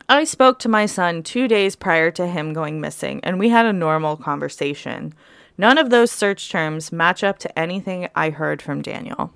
I 0.09 0.25
spoke 0.25 0.59
to 0.59 0.69
my 0.69 0.85
son 0.85 1.23
two 1.23 1.47
days 1.47 1.77
prior 1.77 2.11
to 2.11 2.27
him 2.27 2.51
going 2.51 2.81
missing, 2.81 3.21
and 3.23 3.39
we 3.39 3.47
had 3.47 3.65
a 3.65 3.73
normal 3.73 4.17
conversation. 4.17 5.13
None 5.57 5.77
of 5.77 5.89
those 5.89 6.11
search 6.11 6.49
terms 6.49 6.91
match 6.91 7.23
up 7.23 7.39
to 7.39 7.59
anything 7.59 8.09
I 8.13 8.29
heard 8.29 8.61
from 8.61 8.81
Daniel. 8.81 9.31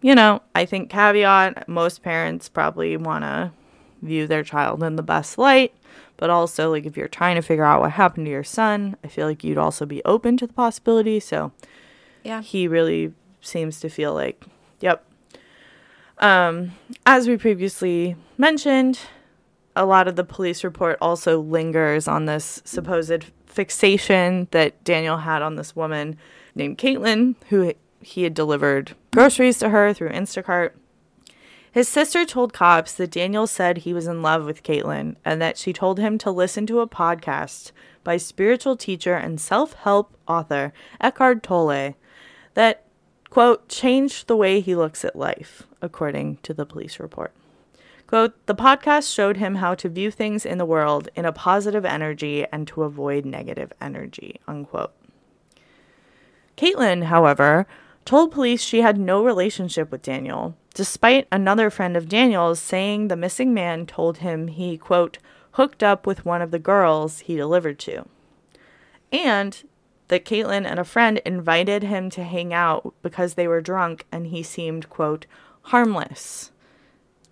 You 0.00 0.14
know, 0.14 0.40
I 0.54 0.64
think 0.64 0.90
caveat 0.90 1.68
most 1.68 2.02
parents 2.02 2.48
probably 2.48 2.96
want 2.96 3.24
to 3.24 3.52
view 4.02 4.26
their 4.26 4.42
child 4.42 4.82
in 4.82 4.96
the 4.96 5.02
best 5.02 5.36
light, 5.38 5.74
but 6.16 6.30
also, 6.30 6.70
like, 6.70 6.86
if 6.86 6.96
you're 6.96 7.08
trying 7.08 7.36
to 7.36 7.42
figure 7.42 7.64
out 7.64 7.80
what 7.80 7.92
happened 7.92 8.26
to 8.26 8.30
your 8.30 8.44
son, 8.44 8.96
I 9.04 9.08
feel 9.08 9.26
like 9.26 9.44
you'd 9.44 9.58
also 9.58 9.84
be 9.86 10.02
open 10.04 10.36
to 10.38 10.46
the 10.46 10.52
possibility. 10.52 11.20
So, 11.20 11.52
Yeah. 12.24 12.42
he 12.42 12.66
really 12.68 13.12
seems 13.40 13.80
to 13.80 13.88
feel 13.88 14.14
like, 14.14 14.42
yep. 14.80 15.04
Um, 16.18 16.72
as 17.04 17.28
we 17.28 17.36
previously 17.36 18.16
mentioned, 18.38 18.98
a 19.74 19.84
lot 19.84 20.08
of 20.08 20.16
the 20.16 20.24
police 20.24 20.64
report 20.64 20.96
also 21.00 21.40
lingers 21.40 22.08
on 22.08 22.24
this 22.24 22.62
supposed 22.64 23.26
fixation 23.44 24.48
that 24.50 24.82
Daniel 24.84 25.18
had 25.18 25.42
on 25.42 25.56
this 25.56 25.76
woman 25.76 26.16
named 26.54 26.78
Caitlin, 26.78 27.34
who 27.50 27.74
he 28.00 28.22
had 28.22 28.32
delivered 28.32 28.94
groceries 29.12 29.58
to 29.58 29.68
her 29.68 29.92
through 29.92 30.10
Instacart. 30.10 30.70
His 31.76 31.90
sister 31.90 32.24
told 32.24 32.54
cops 32.54 32.94
that 32.94 33.10
Daniel 33.10 33.46
said 33.46 33.76
he 33.76 33.92
was 33.92 34.06
in 34.06 34.22
love 34.22 34.46
with 34.46 34.62
Caitlin 34.62 35.16
and 35.26 35.42
that 35.42 35.58
she 35.58 35.74
told 35.74 35.98
him 35.98 36.16
to 36.16 36.30
listen 36.30 36.66
to 36.68 36.80
a 36.80 36.88
podcast 36.88 37.70
by 38.02 38.16
spiritual 38.16 38.78
teacher 38.78 39.14
and 39.14 39.38
self 39.38 39.74
help 39.74 40.16
author 40.26 40.72
Eckhart 41.02 41.42
Tolle 41.42 41.94
that, 42.54 42.84
quote, 43.28 43.68
changed 43.68 44.26
the 44.26 44.38
way 44.38 44.60
he 44.60 44.74
looks 44.74 45.04
at 45.04 45.16
life, 45.16 45.64
according 45.82 46.38
to 46.44 46.54
the 46.54 46.64
police 46.64 46.98
report. 46.98 47.34
Quote, 48.06 48.32
the 48.46 48.54
podcast 48.54 49.14
showed 49.14 49.36
him 49.36 49.56
how 49.56 49.74
to 49.74 49.90
view 49.90 50.10
things 50.10 50.46
in 50.46 50.56
the 50.56 50.64
world 50.64 51.10
in 51.14 51.26
a 51.26 51.30
positive 51.30 51.84
energy 51.84 52.46
and 52.50 52.66
to 52.68 52.84
avoid 52.84 53.26
negative 53.26 53.70
energy, 53.82 54.40
unquote. 54.48 54.94
Caitlin, 56.56 57.02
however, 57.02 57.66
told 58.06 58.32
police 58.32 58.62
she 58.62 58.80
had 58.80 58.96
no 58.96 59.22
relationship 59.22 59.90
with 59.90 60.00
Daniel, 60.00 60.56
despite 60.76 61.26
another 61.32 61.70
friend 61.70 61.96
of 61.96 62.06
Daniel's 62.06 62.60
saying 62.60 63.08
the 63.08 63.16
missing 63.16 63.54
man 63.54 63.86
told 63.86 64.18
him 64.18 64.48
he, 64.48 64.76
quote, 64.76 65.16
hooked 65.52 65.82
up 65.82 66.06
with 66.06 66.26
one 66.26 66.42
of 66.42 66.50
the 66.50 66.58
girls 66.58 67.20
he 67.20 67.34
delivered 67.34 67.78
to. 67.78 68.04
And 69.10 69.66
that 70.08 70.26
Caitlin 70.26 70.66
and 70.66 70.78
a 70.78 70.84
friend 70.84 71.16
invited 71.24 71.82
him 71.82 72.10
to 72.10 72.22
hang 72.22 72.52
out 72.52 72.92
because 73.00 73.34
they 73.34 73.48
were 73.48 73.62
drunk 73.62 74.04
and 74.12 74.26
he 74.26 74.42
seemed, 74.42 74.90
quote, 74.90 75.24
harmless 75.62 76.52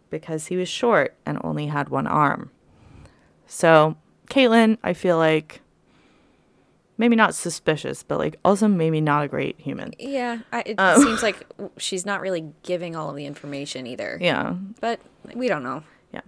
because 0.09 0.47
he 0.47 0.57
was 0.57 0.71
short 0.71 1.15
and 1.27 1.39
only 1.45 1.67
had 1.67 1.91
one 1.91 2.07
arm. 2.07 2.51
So, 3.47 3.99
Caitlin, 4.31 4.79
I 4.83 4.95
feel 4.95 5.19
like 5.19 5.61
maybe 6.99 7.17
not 7.17 7.35
suspicious, 7.35 8.03
but 8.03 8.19
like 8.19 8.39
also 8.45 8.69
maybe 8.69 9.01
not 9.01 9.25
a 9.25 9.29
great 9.29 9.59
human. 9.59 9.93
Yeah. 9.99 10.39
I, 10.53 10.63
it 10.67 10.79
Um. 10.79 11.03
seems 11.03 11.23
like 11.23 11.45
she's 11.77 12.05
not 12.07 12.21
really 12.21 12.53
giving 12.63 12.95
all 12.97 13.11
of 13.11 13.17
the 13.17 13.27
information 13.27 13.87
either. 13.87 14.19
Yeah. 14.21 14.55
But 14.81 15.01
we 15.35 15.49
don't 15.49 15.63
know. 15.63 15.83
Yeah. 16.13 16.21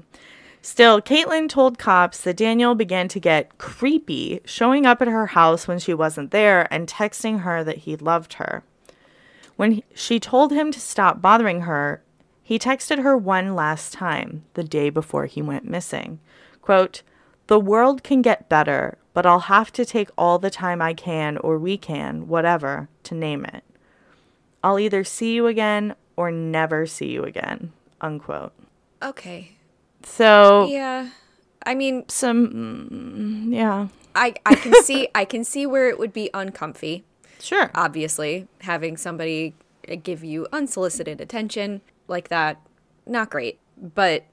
Still, 0.63 1.01
Caitlin 1.01 1.49
told 1.49 1.79
cops 1.79 2.21
that 2.23 2.37
Daniel 2.37 2.75
began 2.75 3.07
to 3.09 3.21
get 3.21 3.57
creepy, 3.59 4.41
showing 4.45 4.85
up 4.85 5.01
at 5.01 5.07
her 5.07 5.27
house 5.27 5.69
when 5.69 5.79
she 5.79 5.95
wasn't 5.95 6.33
there 6.33 6.67
and 6.75 6.89
texting 6.89 7.43
her 7.43 7.63
that 7.63 7.79
he 7.79 7.95
loved 7.95 8.35
her. 8.35 8.65
When 9.55 9.71
he- 9.73 9.85
she 9.95 10.19
told 10.19 10.51
him 10.53 10.73
to 10.73 10.81
stop 10.81 11.23
bothering 11.23 11.61
her, 11.63 12.03
he 12.43 12.59
texted 12.59 13.03
her 13.05 13.17
one 13.17 13.55
last 13.55 13.93
time, 13.93 14.45
the 14.55 14.65
day 14.65 14.91
before 14.91 15.27
he 15.27 15.41
went 15.41 15.65
missing. 15.69 16.19
Quote, 16.63 17.03
The 17.47 17.61
world 17.61 18.03
can 18.03 18.21
get 18.21 18.49
better, 18.49 18.99
but 19.17 19.25
I'll 19.25 19.49
have 19.49 19.73
to 19.73 19.87
take 19.87 20.11
all 20.19 20.39
the 20.39 20.51
time 20.51 20.83
I 20.83 20.93
can 20.93 21.39
or 21.39 21.57
we 21.57 21.79
can, 21.79 22.29
whatever, 22.29 22.91
to 23.05 23.15
name 23.15 23.47
it. 23.47 23.65
I'll 24.63 24.79
either 24.79 25.05
see 25.05 25.33
you 25.35 25.47
again 25.47 25.95
or 26.17 26.31
never 26.31 26.85
see 26.85 27.13
you 27.13 27.23
again. 27.23 27.73
Unquote. 28.03 28.53
Okay. 29.03 29.53
So, 30.03 30.67
Yeah. 30.67 31.09
I 31.65 31.75
mean, 31.75 32.07
some, 32.11 33.49
yeah. 33.55 33.89
I 34.15 34.35
I 34.45 34.55
can 34.55 34.75
see 34.83 35.09
I 35.15 35.25
can 35.25 35.45
see 35.45 35.65
where 35.65 35.89
it 35.89 35.99
would 35.99 36.13
be 36.13 36.29
uncomfy. 36.35 37.03
Sure. 37.41 37.71
Obviously, 37.75 38.49
having 38.61 38.99
somebody 38.99 39.55
uh, 39.91 39.95
give 39.95 40.25
you 40.25 40.47
unsolicited 40.53 41.23
attention 41.23 41.81
like 42.07 42.29
that, 42.29 42.61
not 43.07 43.31
great. 43.31 43.61
But 43.81 44.25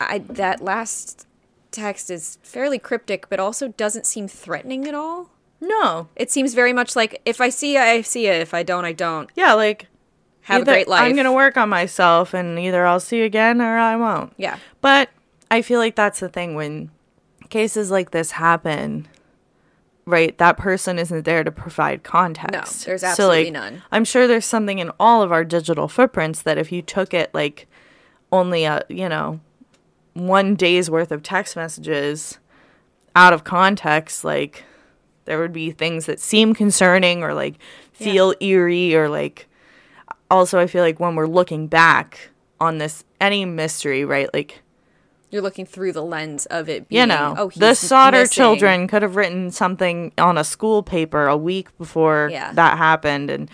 I 0.00 0.20
that 0.20 0.62
last 0.62 1.26
text 1.74 2.10
is 2.10 2.38
fairly 2.42 2.78
cryptic, 2.78 3.28
but 3.28 3.38
also 3.40 3.68
doesn't 3.68 4.06
seem 4.06 4.28
threatening 4.28 4.86
at 4.86 4.94
all. 4.94 5.30
no. 5.60 6.08
It 6.16 6.30
seems 6.30 6.54
very 6.54 6.72
much 6.72 6.94
like 6.96 7.20
if 7.24 7.40
I 7.40 7.48
see 7.48 7.76
I 7.76 8.00
see 8.02 8.26
you. 8.26 8.32
If 8.32 8.54
I 8.54 8.62
don't, 8.62 8.84
I 8.84 8.92
don't. 8.92 9.30
Yeah, 9.34 9.52
like, 9.54 9.88
Have 10.42 10.62
a 10.62 10.64
great 10.64 10.88
life. 10.88 11.02
I'm 11.02 11.14
going 11.14 11.24
to 11.24 11.32
work 11.32 11.56
on 11.56 11.68
myself 11.68 12.34
and 12.34 12.58
either 12.58 12.86
I'll 12.86 13.00
see 13.00 13.18
you 13.18 13.24
again 13.24 13.60
or 13.60 13.76
I 13.78 13.96
won't. 13.96 14.32
Yeah. 14.36 14.58
But 14.80 15.08
I 15.50 15.62
feel 15.62 15.78
like 15.80 15.96
that's 15.96 16.20
the 16.20 16.28
thing 16.28 16.54
when 16.54 16.90
cases 17.50 17.90
like 17.90 18.10
this 18.10 18.32
happen, 18.32 19.06
right? 20.06 20.36
That 20.38 20.56
person 20.58 20.98
isn't 20.98 21.24
there 21.24 21.44
to 21.44 21.50
provide 21.52 22.02
context. 22.02 22.52
No, 22.52 22.90
there's 22.90 23.00
So, 23.02 23.06
absolutely 23.08 23.44
like, 23.44 23.52
none. 23.52 23.82
I'm 23.92 24.04
sure 24.04 24.26
there's 24.26 24.46
something 24.46 24.78
in 24.80 24.90
all 25.00 25.22
of 25.22 25.32
our 25.32 25.44
digital 25.44 25.88
footprints 25.88 26.42
that 26.42 26.58
if 26.58 26.70
you 26.72 26.82
took 26.82 27.14
it 27.14 27.32
like 27.32 27.66
only 28.32 28.64
a, 28.64 28.82
you 28.88 29.08
know, 29.08 29.40
one 30.14 30.54
day's 30.54 30.90
worth 30.90 31.12
of 31.12 31.22
text 31.22 31.56
messages 31.56 32.38
out 33.16 33.32
of 33.32 33.44
context, 33.44 34.24
like 34.24 34.64
there 35.26 35.38
would 35.38 35.52
be 35.52 35.70
things 35.70 36.06
that 36.06 36.18
seem 36.20 36.54
concerning 36.54 37.22
or 37.22 37.34
like 37.34 37.54
feel 37.92 38.34
eerie 38.40 38.94
or 38.94 39.08
like 39.08 39.46
also 40.30 40.58
I 40.58 40.66
feel 40.66 40.82
like 40.82 40.98
when 41.00 41.14
we're 41.14 41.26
looking 41.26 41.66
back 41.66 42.30
on 42.60 42.78
this 42.78 43.04
any 43.20 43.44
mystery, 43.44 44.04
right? 44.04 44.28
Like 44.34 44.62
You're 45.30 45.42
looking 45.42 45.64
through 45.66 45.92
the 45.92 46.02
lens 46.02 46.46
of 46.46 46.68
it 46.68 46.88
being, 46.88 47.00
you 47.02 47.06
know, 47.06 47.34
oh, 47.38 47.50
the 47.56 47.74
Sodder 47.74 48.20
missing. 48.20 48.34
children 48.34 48.88
could 48.88 49.02
have 49.02 49.16
written 49.16 49.50
something 49.50 50.12
on 50.18 50.36
a 50.38 50.44
school 50.44 50.82
paper 50.82 51.26
a 51.26 51.36
week 51.36 51.76
before 51.78 52.28
Yeah. 52.32 52.52
that 52.52 52.78
happened, 52.78 53.30
and 53.30 53.50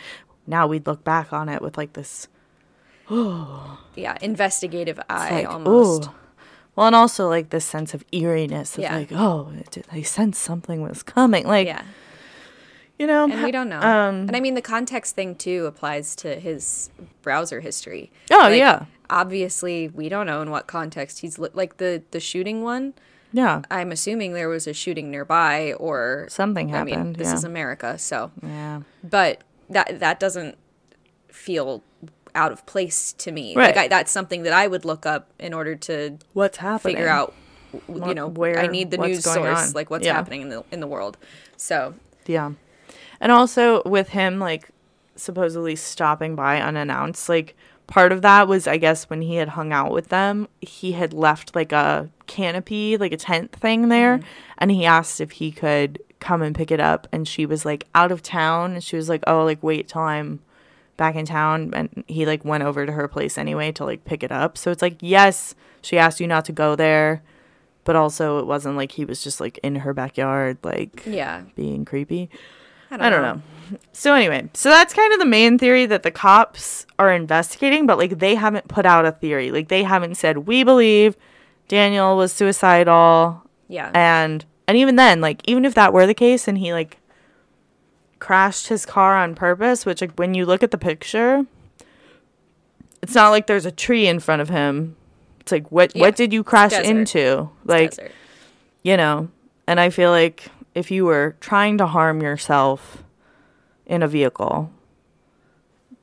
now 0.47 0.67
we'd 0.67 0.87
look 0.87 1.05
back 1.05 1.33
on 1.33 1.49
it 1.49 1.61
with 1.63 1.77
like 1.79 1.93
this 1.95 2.29
Yeah, 3.11 4.17
investigative 4.23 5.01
eye 5.09 5.31
like, 5.43 5.49
almost. 5.49 6.05
ooh. 6.09 6.13
Well, 6.77 6.87
and 6.87 6.97
also 6.97 7.29
like 7.29 7.51
this 7.51 7.65
sense 7.65 7.95
of 7.95 8.05
eeriness 8.13 8.77
of 8.79 8.83
Yeah. 8.83 8.97
like, 8.97 9.13
oh, 9.13 9.53
it, 9.59 9.87
they 9.93 10.03
sensed 10.03 10.43
something 10.43 10.81
was 10.83 11.03
coming. 11.03 11.47
Like, 11.47 11.67
Yeah. 11.67 11.83
you 12.99 13.07
know, 13.07 13.25
And 13.25 13.43
we 13.43 13.51
don't 13.51 13.69
know. 13.69 13.81
Um, 13.81 14.15
and 14.29 14.37
I 14.37 14.41
mean, 14.41 14.55
the 14.55 14.63
context 14.63 15.15
thing 15.15 15.35
too 15.35 15.67
applies 15.67 16.15
to 16.17 16.37
his 16.39 16.91
browser 17.23 17.61
history. 17.61 18.11
Oh, 18.31 18.49
yeah. 18.49 18.85
Obviously, 19.11 19.89
we 19.89 20.09
don't 20.09 20.27
know 20.27 20.41
in 20.43 20.51
what 20.51 20.67
context 20.69 21.19
he's 21.21 21.39
li- 21.39 21.51
like 21.53 21.79
the 21.79 22.03
the 22.13 22.21
shooting 22.21 22.63
one. 22.63 22.95
yeah, 23.33 23.63
I'm 23.71 23.91
assuming 23.91 24.35
there 24.35 24.49
was 24.49 24.67
a 24.69 24.73
shooting 24.73 25.11
nearby 25.11 25.73
or 25.75 26.27
Something 26.31 26.73
I 26.75 26.85
mean, 26.85 26.95
happened, 26.95 27.17
this 27.17 27.29
yeah. 27.29 27.35
is 27.35 27.45
America, 27.45 27.99
so 27.99 28.31
yeah, 28.43 28.83
but 29.03 29.43
that 29.69 29.99
that 29.99 30.21
doesn't 30.21 30.57
feel 31.29 31.83
out 32.35 32.53
of 32.53 32.65
place 32.67 33.13
to 33.15 33.33
me. 33.33 33.55
Right. 33.57 33.75
Like 33.75 33.85
I, 33.85 33.89
that's 33.89 34.11
something 34.13 34.43
that 34.45 34.53
I 34.53 34.67
would 34.67 34.85
look 34.85 35.07
up 35.07 35.31
in 35.39 35.53
order 35.55 35.75
to 35.77 36.19
what's 36.33 36.59
happening? 36.59 36.97
figure 36.97 37.09
out 37.09 37.35
w- 37.89 38.09
you 38.09 38.15
know 38.15 38.27
where- 38.29 38.59
I 38.59 38.67
need 38.67 38.91
the 38.91 38.99
news 38.99 39.25
going 39.25 39.45
source 39.45 39.69
on. 39.69 39.73
like 39.73 39.91
what's 39.91 40.05
Yeah. 40.05 40.15
happening 40.15 40.43
in 40.43 40.49
the 40.49 40.65
in 40.71 40.81
the 40.81 40.87
world. 40.87 41.17
So, 41.57 41.95
Yeah. 42.27 42.53
And 43.21 43.31
also 43.31 43.83
with 43.85 44.11
him 44.11 44.39
like 44.39 44.69
supposedly 45.17 45.77
stopping 45.77 46.35
by 46.35 46.61
unannounced, 46.61 47.29
like 47.29 47.55
part 47.87 48.13
of 48.13 48.23
that 48.23 48.49
was 48.49 48.67
I 48.67 48.77
guess 48.79 49.05
when 49.11 49.23
he 49.23 49.37
had 49.37 49.51
hung 49.51 49.73
out 49.73 49.93
with 49.93 50.09
them, 50.09 50.49
he 50.61 50.93
had 50.93 51.13
left 51.13 51.55
like 51.55 51.73
a 51.73 52.09
canopy, 52.27 52.97
like 52.97 53.13
a 53.13 53.17
tent 53.17 53.53
thing 53.53 53.89
there, 53.89 54.19
mm-hmm. 54.19 54.27
and 54.59 54.71
he 54.71 54.87
asked 54.87 55.21
if 55.21 55.33
he 55.33 55.51
could 55.51 56.01
come 56.21 56.43
and 56.43 56.55
pick 56.55 56.71
it 56.71 56.81
up 56.81 57.09
and 57.13 57.27
she 57.27 57.47
was 57.47 57.65
like 57.65 57.87
out 57.95 58.13
of 58.13 58.23
town 58.23 58.73
and 58.73 58.85
she 58.85 58.95
was 58.95 59.09
like, 59.09 59.23
"Oh, 59.27 59.45
like 59.45 59.63
wait 59.63 59.89
till 59.89 60.03
I'm 60.03 60.41
back 61.01 61.17
in 61.17 61.25
town." 61.25 61.73
And 61.75 62.05
he 62.07 62.27
like 62.27 62.45
went 62.45 62.63
over 62.63 62.85
to 62.87 62.93
her 62.93 63.09
place 63.09 63.37
anyway 63.39 63.73
to 63.73 63.85
like 63.85 64.05
pick 64.05 64.23
it 64.23 64.31
up. 64.31 64.57
So 64.57 64.71
it's 64.71 64.83
like, 64.83 64.99
yes, 65.01 65.57
she 65.83 65.99
asked 65.99 66.21
you 66.21 66.29
not 66.29 66.45
to 66.45 66.53
go 66.53 66.77
there, 66.77 67.23
but 67.85 67.97
also 67.97 68.39
it 68.39 68.47
wasn't 68.47 68.77
like 68.77 68.93
he 68.93 69.05
was 69.05 69.25
just 69.25 69.41
like 69.41 69.59
in 69.63 69.77
her 69.77 69.93
backyard 69.95 70.59
like 70.63 71.03
yeah. 71.07 71.43
being 71.57 71.85
creepy. 71.85 72.31
I 72.93 72.97
don't, 72.97 73.07
I 73.07 73.11
don't 73.11 73.23
know. 73.23 73.43
So 73.93 74.15
anyway, 74.15 74.51
so 74.53 74.69
that's 74.69 74.93
kind 74.93 75.13
of 75.13 75.21
the 75.21 75.27
main 75.27 75.59
theory 75.59 75.87
that 75.87 76.03
the 76.03 76.11
cops 76.11 76.87
are 76.99 77.13
investigating, 77.13 77.87
but 77.87 77.99
like 77.99 78.19
they 78.19 78.35
haven't 78.35 78.69
put 78.69 78.85
out 78.85 79.07
a 79.07 79.13
theory. 79.13 79.51
Like 79.53 79.69
they 79.69 79.85
haven't 79.85 80.17
said 80.17 80.39
we 80.39 80.65
believe 80.65 81.17
Daniel 81.69 82.17
was 82.17 82.33
suicidal 82.33 83.43
Yeah. 83.69 83.91
and 83.95 84.45
and 84.67 84.77
even 84.77 84.97
then, 84.97 85.21
like 85.21 85.41
even 85.49 85.65
if 85.65 85.75
that 85.75 85.93
were 85.93 86.07
the 86.07 86.15
case 86.15 86.47
and 86.47 86.59
he 86.59 86.73
like 86.73 86.99
crashed 88.21 88.69
his 88.69 88.87
car 88.87 89.17
on 89.17 89.35
purpose, 89.35 89.85
which 89.85 90.01
like 90.01 90.13
when 90.17 90.35
you 90.35 90.47
look 90.47 90.63
at 90.63 90.71
the 90.71 90.79
picture, 90.79 91.45
it's 93.03 93.15
not 93.15 93.31
like 93.31 93.47
there's 93.47 93.67
a 93.67 93.73
tree 93.73 94.07
in 94.07 94.21
front 94.21 94.43
of 94.43 94.49
him. 94.49 94.97
It's 95.41 95.53
like 95.53 95.71
what 95.73 95.95
Yeah, 95.97 96.03
what 96.03 96.17
did 96.17 96.33
you 96.33 96.45
crash 96.45 96.71
desert. 96.73 96.87
into? 96.87 97.49
Like 97.65 97.91
Desert. 97.97 98.13
you 98.83 98.97
know 98.97 99.29
and 99.67 99.79
i 99.81 99.89
feel 99.91 100.11
like 100.11 100.49
if 100.75 100.91
you 100.91 101.05
were 101.05 101.37
trying 101.41 101.79
to 101.79 101.87
harm 101.87 102.21
yourself 102.23 103.03
in 103.87 104.03
a 104.03 104.09
vehicle 104.09 104.71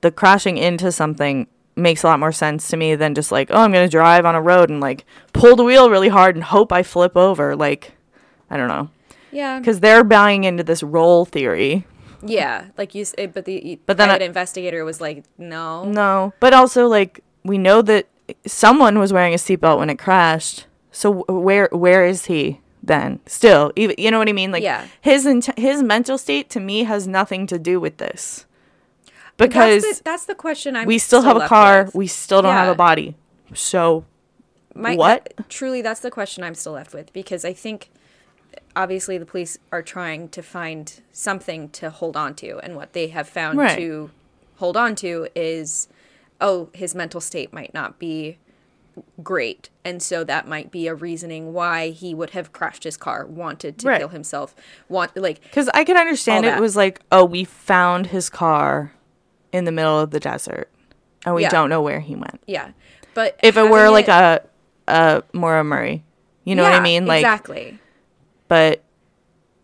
the 0.01 0.11
crashing 0.11 0.57
into 0.57 0.91
something 0.91 1.47
makes 1.75 2.03
a 2.03 2.07
lot 2.07 2.19
more 2.19 2.31
sense 2.31 2.69
to 2.69 2.77
me 2.77 2.95
than 2.95 3.13
just 3.15 3.31
like 3.31 3.49
oh 3.51 3.61
i'm 3.61 3.71
going 3.71 3.85
to 3.85 3.91
drive 3.91 4.25
on 4.25 4.35
a 4.35 4.41
road 4.41 4.69
and 4.69 4.79
like 4.79 5.05
pull 5.33 5.55
the 5.55 5.63
wheel 5.63 5.89
really 5.89 6.07
hard 6.09 6.35
and 6.35 6.43
hope 6.45 6.71
i 6.71 6.81
flip 6.83 7.15
over 7.17 7.55
like 7.55 7.93
i 8.49 8.55
don't 8.57 8.67
know 8.69 8.89
Yeah. 9.31 9.59
because 9.59 9.79
they're 9.81 10.03
buying 10.03 10.43
into 10.43 10.63
this 10.63 10.81
roll 10.83 11.25
theory 11.25 11.85
Yeah, 12.21 12.65
like 12.77 12.95
you. 12.95 13.01
s- 13.01 13.13
eh, 13.17 13.27
But 13.27 13.45
the 13.45 13.79
But 13.85 13.97
then 13.97 14.09
I- 14.09 14.17
investigator 14.17 14.83
was 14.85 14.99
like, 15.01 15.23
no. 15.37 15.83
no 15.85 16.33
but 16.39 16.53
also 16.53 16.87
like 16.87 17.21
we 17.43 17.57
know 17.57 17.81
that 17.83 18.07
someone 18.45 18.99
was 18.99 19.13
wearing 19.13 19.33
a 19.33 19.37
seatbelt 19.37 19.77
when 19.79 19.89
it 19.89 19.97
crashed 19.99 20.65
so 20.91 21.23
where 21.29 21.69
where 21.71 22.03
is 22.05 22.25
he 22.25 22.59
then 22.83 23.19
still 23.25 23.71
even 23.75 23.95
you 23.97 24.09
know 24.11 24.17
what 24.19 24.27
i 24.27 24.33
mean 24.33 24.51
like 24.51 24.63
Yeah. 24.63 24.85
his 25.01 25.25
int- 25.25 25.57
his 25.57 25.81
mental 25.83 26.17
state 26.17 26.49
to 26.51 26.59
me 26.59 26.83
has 26.83 27.07
nothing 27.07 27.47
to 27.47 27.57
do 27.59 27.79
with 27.79 27.97
this 27.97 28.45
That's 29.37 29.49
because 29.49 29.83
the, 29.83 30.01
that's 30.03 30.25
the 30.25 30.35
question 30.35 30.75
I'm. 30.75 30.87
we 30.87 30.97
still, 30.97 31.21
have 31.21 31.37
a 31.37 31.47
car 31.47 31.85
with. 31.85 31.95
we 31.95 32.07
still 32.07 32.41
don't 32.41 32.53
have 32.53 32.67
a 32.69 32.75
body 32.75 33.15
so 33.53 34.03
My, 34.75 34.95
What? 34.95 35.33
truly, 35.49 35.81
that's 35.81 36.01
the 36.01 36.11
question 36.11 36.43
I'm 36.43 36.53
still 36.55 36.73
left 36.73 36.93
with 36.93 37.11
because 37.13 37.43
I 37.45 37.53
think 37.53 37.89
obviously 38.75 39.17
the 39.17 39.25
police 39.25 39.57
are 39.71 39.81
trying 39.81 40.29
to 40.29 40.41
find 40.41 41.01
something 41.11 41.69
to 41.69 41.89
hold 41.89 42.15
on 42.17 42.35
to, 42.35 42.59
and 42.59 42.75
what 42.75 42.93
they 42.93 43.07
have 43.07 43.27
found 43.29 43.57
Right. 43.57 43.77
to 43.77 44.11
hold 44.57 44.75
on 44.77 44.95
to 44.95 45.27
is, 45.35 45.87
oh, 46.41 46.69
his 46.73 46.93
mental 46.95 47.21
state 47.21 47.51
might 47.53 47.73
not 47.73 47.99
be 47.99 48.37
great, 49.23 49.69
and 49.85 50.01
so 50.01 50.23
that 50.23 50.47
might 50.47 50.71
be 50.71 50.87
a 50.87 50.95
reasoning 50.95 51.53
why 51.53 51.89
he 51.89 52.15
would 52.15 52.31
have 52.31 52.51
crashed 52.51 52.83
his 52.83 52.97
car, 52.97 53.25
wanted 53.27 53.77
to 53.79 53.87
Right. 53.87 53.99
kill 53.99 54.07
himself, 54.09 54.55
want 54.89 55.15
like 55.15 55.41
because 55.43 55.69
i 55.75 55.83
can 55.83 55.95
understand 55.97 56.45
it 56.45 56.49
that. 56.49 56.59
was 56.61 56.75
like 56.75 56.99
oh 57.11 57.23
we 57.23 57.43
found 57.43 58.07
his 58.07 58.27
car 58.29 58.91
in 59.51 59.65
the 59.65 59.71
middle 59.71 59.99
of 59.99 60.09
the 60.11 60.19
desert 60.19 60.69
and 61.25 61.35
we 61.35 61.43
Yeah. 61.43 61.49
don't 61.49 61.69
know 61.69 61.81
where 61.81 61.99
he 61.99 62.15
went 62.15 62.41
yeah, 62.47 62.71
but 63.13 63.39
if 63.43 63.55
it 63.55 63.69
were 63.69 63.89
like 63.91 64.07
a 64.07 64.41
a 64.87 65.21
Maura 65.31 65.63
Murray 65.63 66.03
you 66.43 66.55
know 66.55 66.63
what 66.63 66.73
i 66.73 66.79
mean 66.79 67.05
like 67.05 67.19
exactly. 67.19 67.77
But 68.47 68.83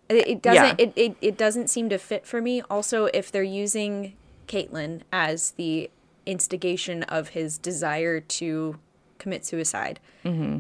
It, 0.10 0.42
doesn't. 0.42 0.80
Yeah. 0.80 0.86
It, 0.86 0.94
it 0.96 1.18
it 1.22 1.38
doesn't 1.38 1.70
seem 1.70 1.90
to 1.90 1.98
fit 1.98 2.26
for 2.26 2.42
me. 2.42 2.62
Also, 2.70 3.06
if 3.14 3.32
they're 3.32 3.44
using 3.44 4.14
Caitlyn 4.48 5.02
as 5.12 5.52
the 5.52 5.90
instigation 6.26 7.04
of 7.04 7.30
his 7.30 7.58
desire 7.58 8.20
to 8.20 8.80
commit 9.18 9.46
suicide, 9.46 10.00
mm-hmm. 10.24 10.60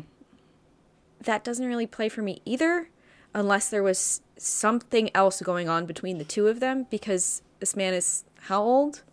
that 1.21 1.43
doesn't 1.43 1.65
really 1.65 1.87
play 1.87 2.09
for 2.09 2.21
me 2.21 2.41
either, 2.45 2.89
unless 3.33 3.69
there 3.69 3.83
was 3.83 4.21
something 4.37 5.09
else 5.15 5.41
going 5.41 5.69
on 5.69 5.85
between 5.85 6.17
the 6.17 6.23
two 6.23 6.47
of 6.47 6.59
them. 6.59 6.87
Because 6.89 7.41
this 7.59 7.75
man 7.75 7.93
is 7.93 8.23
how 8.47 8.61
old? 8.61 9.03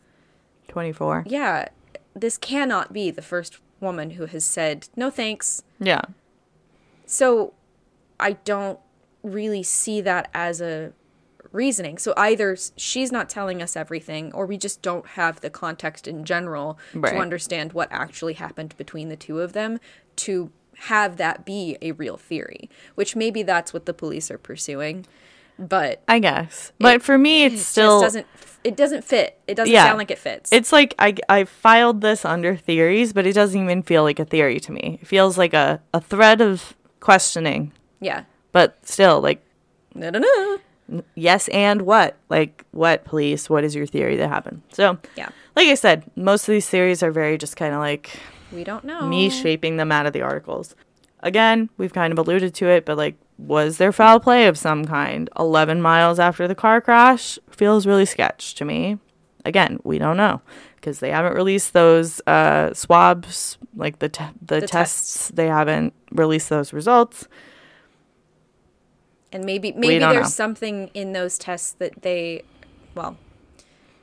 24 0.68 1.24
Yeah, 1.26 1.68
this 2.14 2.38
cannot 2.38 2.92
be 2.92 3.10
the 3.10 3.22
first 3.22 3.58
woman 3.80 4.10
who 4.10 4.26
has 4.26 4.44
said 4.44 4.88
no 4.94 5.10
thanks. 5.10 5.62
yeah 5.78 6.02
So 7.06 7.54
I 8.18 8.32
don't 8.32 8.78
really 9.22 9.62
see 9.62 10.00
that 10.00 10.30
as 10.34 10.60
a 10.60 10.92
reasoning. 11.52 11.98
So 11.98 12.14
either 12.16 12.56
she's 12.76 13.10
not 13.10 13.28
telling 13.28 13.60
us 13.60 13.76
everything, 13.76 14.32
or 14.32 14.46
we 14.46 14.56
just 14.56 14.82
don't 14.82 15.06
have 15.08 15.40
the 15.40 15.50
context 15.50 16.06
in 16.06 16.24
general 16.24 16.78
Right. 16.94 17.12
to 17.12 17.18
understand 17.18 17.72
what 17.72 17.88
actually 17.90 18.34
happened 18.34 18.76
between 18.76 19.08
the 19.08 19.16
two 19.16 19.40
of 19.40 19.52
them 19.52 19.80
to 20.16 20.50
have 20.84 21.16
that 21.16 21.44
be 21.44 21.76
a 21.82 21.92
real 21.92 22.16
theory, 22.16 22.70
which 22.94 23.14
maybe 23.16 23.42
that's 23.42 23.72
what 23.74 23.84
the 23.86 23.92
police 23.92 24.30
are 24.30 24.38
pursuing. 24.38 25.06
But 25.58 26.02
I 26.08 26.20
guess. 26.20 26.72
But 26.78 27.02
for 27.02 27.18
me, 27.18 27.44
it's 27.44 27.56
it 27.56 27.64
still. 27.64 28.00
doesn't 28.00 28.26
it 28.64 28.76
doesn't 28.76 29.04
fit. 29.04 29.38
It 29.46 29.54
doesn't 29.56 29.72
Yeah. 29.72 29.84
sound 29.86 29.98
like 29.98 30.10
it 30.10 30.18
fits. 30.18 30.50
It's 30.52 30.72
like 30.72 30.94
I, 30.98 31.14
I 31.28 31.44
filed 31.44 32.00
this 32.00 32.24
under 32.24 32.56
theories, 32.56 33.12
but 33.12 33.26
it 33.26 33.32
doesn't 33.34 33.60
even 33.62 33.82
feel 33.82 34.02
like 34.02 34.18
a 34.18 34.24
theory 34.24 34.60
to 34.60 34.72
me. 34.72 34.98
It 35.02 35.06
feels 35.06 35.36
like 35.36 35.52
a, 35.52 35.82
a 35.92 36.00
thread 36.00 36.40
of 36.40 36.74
questioning, 37.00 37.72
yeah. 38.00 38.24
But 38.52 38.76
still, 38.86 39.20
like, 39.20 39.42
No, 39.94 40.10
no, 40.10 40.18
no. 40.18 41.02
yes, 41.14 41.48
and 41.48 41.82
what? 41.82 42.16
Like, 42.28 42.64
what, 42.72 43.04
police? 43.04 43.48
What 43.50 43.64
is 43.64 43.74
your 43.74 43.86
theory 43.86 44.16
that 44.16 44.28
happened? 44.28 44.62
So, 44.72 44.98
Yeah. 45.16 45.28
like 45.56 45.68
I 45.68 45.74
said, 45.74 46.04
most 46.16 46.48
of 46.48 46.52
these 46.52 46.68
theories 46.68 47.02
are 47.02 47.10
very 47.12 47.38
just 47.38 47.56
kind 47.56 47.74
of 47.74 47.80
like 47.80 48.10
We 48.52 48.64
don't 48.64 48.84
know. 48.84 49.06
me 49.06 49.30
shaping 49.30 49.76
them 49.76 49.92
out 49.92 50.06
of 50.06 50.12
the 50.12 50.22
articles. 50.22 50.74
Again, 51.22 51.68
we've 51.76 51.92
kind 51.92 52.12
of 52.12 52.18
alluded 52.18 52.54
to 52.54 52.66
it, 52.68 52.84
but 52.86 52.96
like, 52.96 53.16
was 53.38 53.78
there 53.78 53.92
foul 53.92 54.20
play 54.20 54.46
of 54.46 54.56
some 54.58 54.84
kind 54.84 55.28
11 55.38 55.80
miles 55.82 56.18
after 56.18 56.46
the 56.48 56.54
car 56.54 56.80
crash? 56.80 57.38
Feels 57.50 57.86
really 57.86 58.04
sketch 58.06 58.54
to 58.56 58.64
me. 58.64 58.98
Again, 59.44 59.80
we 59.84 59.98
don't 59.98 60.16
know 60.18 60.40
because 60.76 61.00
they 61.00 61.10
haven't 61.10 61.34
released 61.34 61.72
those 61.72 62.20
uh, 62.26 62.72
swabs, 62.74 63.56
like 63.76 63.98
the 63.98 64.08
te- 64.10 64.24
the, 64.42 64.60
The 64.60 64.66
tests. 64.66 65.30
They 65.34 65.46
haven't 65.46 65.94
released 66.12 66.48
those 66.50 66.72
results. 66.74 67.26
And 69.32 69.44
maybe 69.44 69.72
maybe 69.72 69.98
there's 69.98 70.14
know. 70.14 70.22
something 70.24 70.90
in 70.94 71.12
those 71.12 71.38
tests 71.38 71.72
that 71.78 72.02
they 72.02 72.42
well, 72.94 73.16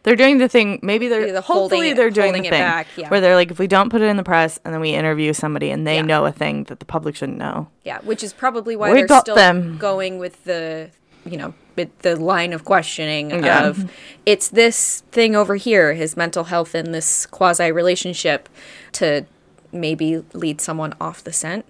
They're 0.03 0.15
doing 0.15 0.37
the 0.37 0.47
thing. 0.47 0.79
Maybe 0.81 1.09
they're 1.09 1.41
holding 1.41 1.43
hopefully 1.43 1.93
they're 1.93 2.09
doing 2.09 2.31
the 2.33 2.39
it 2.39 2.43
thing 2.43 2.51
back, 2.51 2.87
yeah. 2.95 3.09
where 3.09 3.19
they're 3.19 3.35
like, 3.35 3.51
if 3.51 3.59
we 3.59 3.67
don't 3.67 3.89
put 3.89 4.01
it 4.01 4.05
in 4.05 4.15
the 4.15 4.23
press 4.23 4.57
and 4.63 4.73
then 4.73 4.79
we 4.79 4.91
interview 4.91 5.33
somebody 5.33 5.69
and 5.69 5.85
they 5.85 5.95
Yeah. 5.97 6.01
know 6.03 6.25
a 6.25 6.31
thing 6.31 6.63
that 6.65 6.79
the 6.79 6.85
public 6.85 7.15
shouldn't 7.17 7.37
know. 7.37 7.67
yeah, 7.83 7.99
which 8.03 8.23
is 8.23 8.31
probably 8.31 8.75
why 8.77 8.91
We 8.93 9.03
they're 9.03 9.19
still 9.19 9.35
them. 9.35 9.77
going 9.77 10.17
with 10.19 10.43
the 10.45 10.89
you 11.25 11.35
know, 11.35 11.53
with 11.75 11.89
the 12.03 12.15
line 12.15 12.53
of 12.53 12.63
questioning 12.63 13.31
Yeah. 13.43 13.65
of 13.67 13.91
it's 14.25 14.47
this 14.47 15.03
thing 15.11 15.35
over 15.35 15.57
here, 15.57 15.93
his 15.93 16.15
mental 16.15 16.45
health 16.45 16.73
and 16.73 16.93
this 16.93 17.25
quasi 17.25 17.69
relationship 17.69 18.47
to 18.93 19.25
maybe 19.73 20.23
lead 20.33 20.61
someone 20.61 20.93
off 21.01 21.21
the 21.21 21.33
scent. 21.33 21.65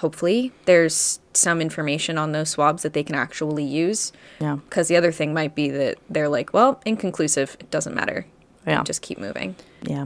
Hopefully, 0.00 0.52
there's 0.64 1.20
some 1.34 1.60
information 1.60 2.18
on 2.18 2.32
those 2.32 2.48
swabs 2.50 2.82
that 2.82 2.92
they 2.92 3.02
can 3.02 3.14
actually 3.14 3.64
use. 3.64 4.12
Yeah. 4.40 4.56
Because 4.56 4.88
the 4.88 4.96
other 4.96 5.12
thing 5.12 5.32
might 5.34 5.54
be 5.54 5.68
that 5.70 5.98
they're 6.08 6.28
like, 6.28 6.52
well, 6.52 6.80
inconclusive, 6.86 7.56
it 7.60 7.70
doesn't 7.70 7.94
matter. 7.94 8.26
Yeah. 8.66 8.82
Just 8.82 9.02
keep 9.02 9.18
moving. 9.18 9.56
Yeah. 9.82 10.02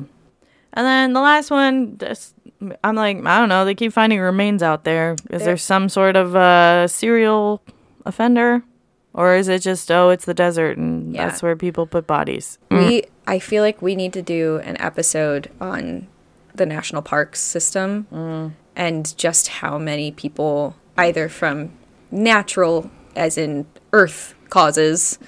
And 0.76 0.86
then 0.86 1.12
the 1.12 1.20
last 1.20 1.50
one, 1.50 1.96
just, 1.98 2.34
I'm 2.82 2.96
like, 2.96 3.24
I 3.24 3.38
don't 3.38 3.48
know. 3.48 3.64
They 3.64 3.74
keep 3.76 3.92
finding 3.92 4.18
remains 4.20 4.62
out 4.62 4.82
there. 4.84 5.12
Is 5.30 5.38
there 5.40 5.54
There- 5.54 5.56
some 5.56 5.88
sort 5.88 6.16
of 6.16 6.34
uh, 6.34 6.88
serial 6.88 7.62
offender? 8.04 8.62
Or 9.12 9.36
is 9.36 9.46
it 9.46 9.60
just, 9.62 9.92
oh, 9.92 10.10
it's 10.10 10.24
the 10.24 10.34
desert 10.34 10.76
and 10.76 11.14
Yeah. 11.14 11.28
that's 11.28 11.40
where 11.40 11.54
people 11.54 11.86
put 11.86 12.04
bodies? 12.08 12.58
We, 12.72 13.04
I 13.28 13.38
feel 13.38 13.62
like 13.62 13.80
we 13.80 13.94
need 13.94 14.12
to 14.14 14.22
do 14.22 14.56
an 14.64 14.76
episode 14.80 15.52
on 15.60 16.08
the 16.52 16.66
national 16.66 17.02
parks 17.02 17.40
system 17.40 18.08
and 18.76 19.16
just 19.16 19.48
how 19.48 19.78
many 19.78 20.10
people, 20.10 20.76
either 20.96 21.28
from 21.28 21.72
natural, 22.10 22.90
as 23.16 23.36
in 23.38 23.66
earth 23.92 24.34
causes, 24.50 25.18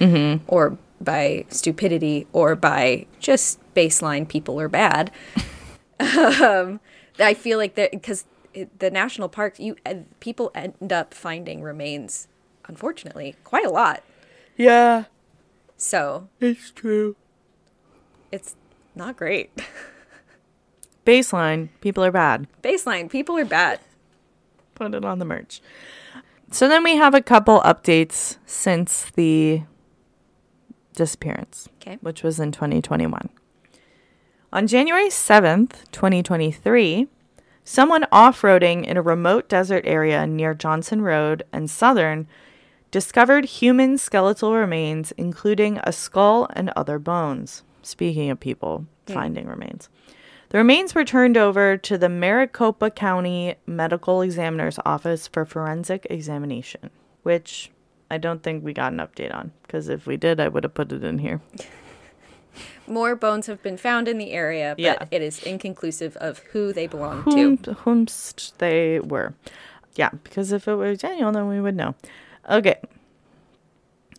or 0.47 0.77
by 1.01 1.45
stupidity, 1.49 2.27
or 2.33 2.55
by 2.57 3.07
just 3.21 3.59
baseline 3.75 4.27
people 4.29 4.59
are 4.61 4.69
bad. 4.69 5.11
um, 6.01 6.81
I 7.19 7.35
feel 7.35 7.59
like 7.59 7.75
that 7.77 7.91
because 7.93 8.25
the 8.79 8.91
national 8.91 9.29
parks, 9.29 9.61
you 9.61 9.77
uh, 9.85 9.95
people 10.21 10.51
end 10.55 10.93
up 10.93 11.13
finding 11.15 11.63
remains, 11.63 12.29
unfortunately, 12.67 13.35
quite 13.45 13.67
a 13.67 13.71
lot. 13.71 14.03
Yeah, 14.57 15.05
So 15.77 16.29
it's 16.41 16.71
true. 16.71 17.17
it's 18.33 18.57
not 18.95 19.17
great. 19.17 19.51
Baseline, 21.07 21.69
people 21.81 22.05
are 22.05 22.11
bad. 22.11 22.49
Baseline, 22.63 23.09
people 23.09 23.39
are 23.39 23.45
bad. 23.45 23.81
Put 24.75 24.93
it 24.93 25.05
on 25.05 25.19
the 25.19 25.25
merch. 25.25 25.63
So 26.51 26.69
then 26.69 26.83
we 26.85 26.97
have 26.97 27.15
a 27.15 27.23
couple 27.23 27.61
updates 27.61 28.37
since 28.45 29.11
the 29.15 29.63
disappearance. 30.95 31.69
Okay. 31.81 31.99
which 32.01 32.23
was 32.23 32.41
in 32.41 32.51
2021. 32.53 33.29
On 34.53 34.67
January 34.67 35.09
7th, 35.09 35.91
2023, 35.93 37.07
someone 37.63 38.07
off 38.11 38.43
roading 38.43 38.85
in 38.85 38.97
a 38.97 39.03
remote 39.03 39.49
desert 39.49 39.85
area 39.87 40.27
near 40.27 40.55
Johnson 40.55 41.03
Road 41.03 41.45
and 41.53 41.71
Southern 41.71 42.27
discovered 42.91 43.45
human 43.45 43.99
skeletal 43.99 44.55
remains, 44.55 45.13
including 45.13 45.79
a 45.85 45.93
skull 45.93 46.49
and 46.55 46.71
other 46.75 46.99
bones. 46.99 47.63
Speaking 47.83 48.31
of 48.31 48.41
people 48.41 48.87
finding 49.07 49.47
remains. 49.47 49.89
The 50.51 50.59
remains 50.59 50.95
were 50.95 51.05
turned 51.05 51.37
over 51.37 51.77
to 51.77 51.99
the 51.99 52.09
Maricopa 52.09 52.91
County 52.91 53.57
Medical 53.67 54.23
Examiner's 54.23 54.79
Office 54.85 55.27
for 55.27 55.45
forensic 55.45 56.07
examination, 56.09 56.91
which 57.25 57.71
I 58.11 58.19
don't 58.19 58.43
think 58.43 58.65
we 58.65 58.73
got 58.73 58.93
an 58.93 58.99
update 58.99 59.35
on, 59.35 59.53
because 59.63 59.89
if 59.89 60.07
we 60.07 60.17
did, 60.17 60.39
I 60.39 60.49
would 60.49 60.63
have 60.65 60.75
put 60.75 60.93
it 60.93 61.03
in 61.03 61.19
here. 61.19 61.41
More 62.87 63.17
bones 63.17 63.49
have 63.49 63.61
been 63.63 63.77
found 63.77 64.07
in 64.07 64.19
the 64.19 64.31
area, 64.31 64.75
but 64.77 64.83
Yeah. 64.83 65.05
it 65.11 65.21
is 65.21 65.43
inconclusive 65.43 66.17
of 66.19 66.39
who 66.53 66.73
they 66.73 66.87
belong 66.87 67.23
whom, 67.23 67.59
to. 67.59 67.73
whomst 67.75 68.57
they 68.59 69.01
were. 69.01 69.35
Yeah, 69.97 70.11
because 70.23 70.53
if 70.53 70.69
it 70.69 70.77
were 70.77 70.95
Daniel, 70.95 71.33
then 71.33 71.49
we 71.49 71.61
would 71.61 71.75
know. 71.75 71.97
Okay. 72.49 72.77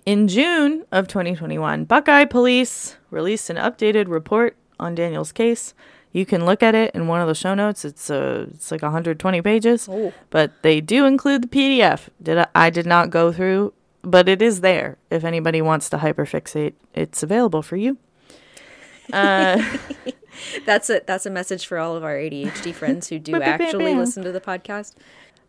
In 0.06 0.28
June 0.28 0.86
of 0.92 1.08
2021, 1.08 1.86
Buckeye 1.86 2.26
Police 2.26 2.98
released 3.10 3.50
an 3.50 3.56
updated 3.58 4.08
report 4.10 4.58
on 4.80 4.96
Daniel's 4.96 5.32
case. 5.32 5.74
You 6.14 6.26
can 6.26 6.46
look 6.46 6.64
at 6.64 6.74
it 6.74 6.96
in 6.96 7.08
one 7.08 7.22
of 7.22 7.28
the 7.28 7.36
show 7.36 7.54
notes. 7.54 7.86
It's 7.86 8.10
uh, 8.10 8.48
it's 8.54 8.72
like 8.72 8.82
120 8.82 9.42
pages, 9.42 9.88
Oh. 9.92 10.14
but 10.30 10.52
they 10.64 10.82
do 10.82 11.06
include 11.06 11.44
the 11.44 11.48
PDF. 11.48 12.10
Did 12.22 12.40
I, 12.40 12.48
I 12.56 12.70
did 12.70 12.86
not 12.86 13.10
go 13.10 13.32
through, 13.32 13.74
but 14.02 14.28
it 14.28 14.42
is 14.42 14.62
there. 14.62 14.98
If 15.12 15.24
anybody 15.24 15.62
wants 15.62 15.90
to 15.92 15.98
hyperfixate, 15.98 16.74
it's 16.96 17.22
available 17.24 17.62
for 17.62 17.76
you. 17.76 17.98
Uh, 19.14 19.62
That's 20.68 20.90
a 20.92 21.02
that's 21.06 21.26
a 21.26 21.32
message 21.32 21.66
for 21.66 21.80
all 21.80 21.96
of 21.96 22.04
our 22.04 22.14
ADHD 22.16 22.72
friends 22.82 23.08
who 23.10 23.18
do 23.18 23.42
actually 23.42 23.96
listen 23.96 24.24
to 24.24 24.32
the 24.32 24.40
podcast. 24.42 24.94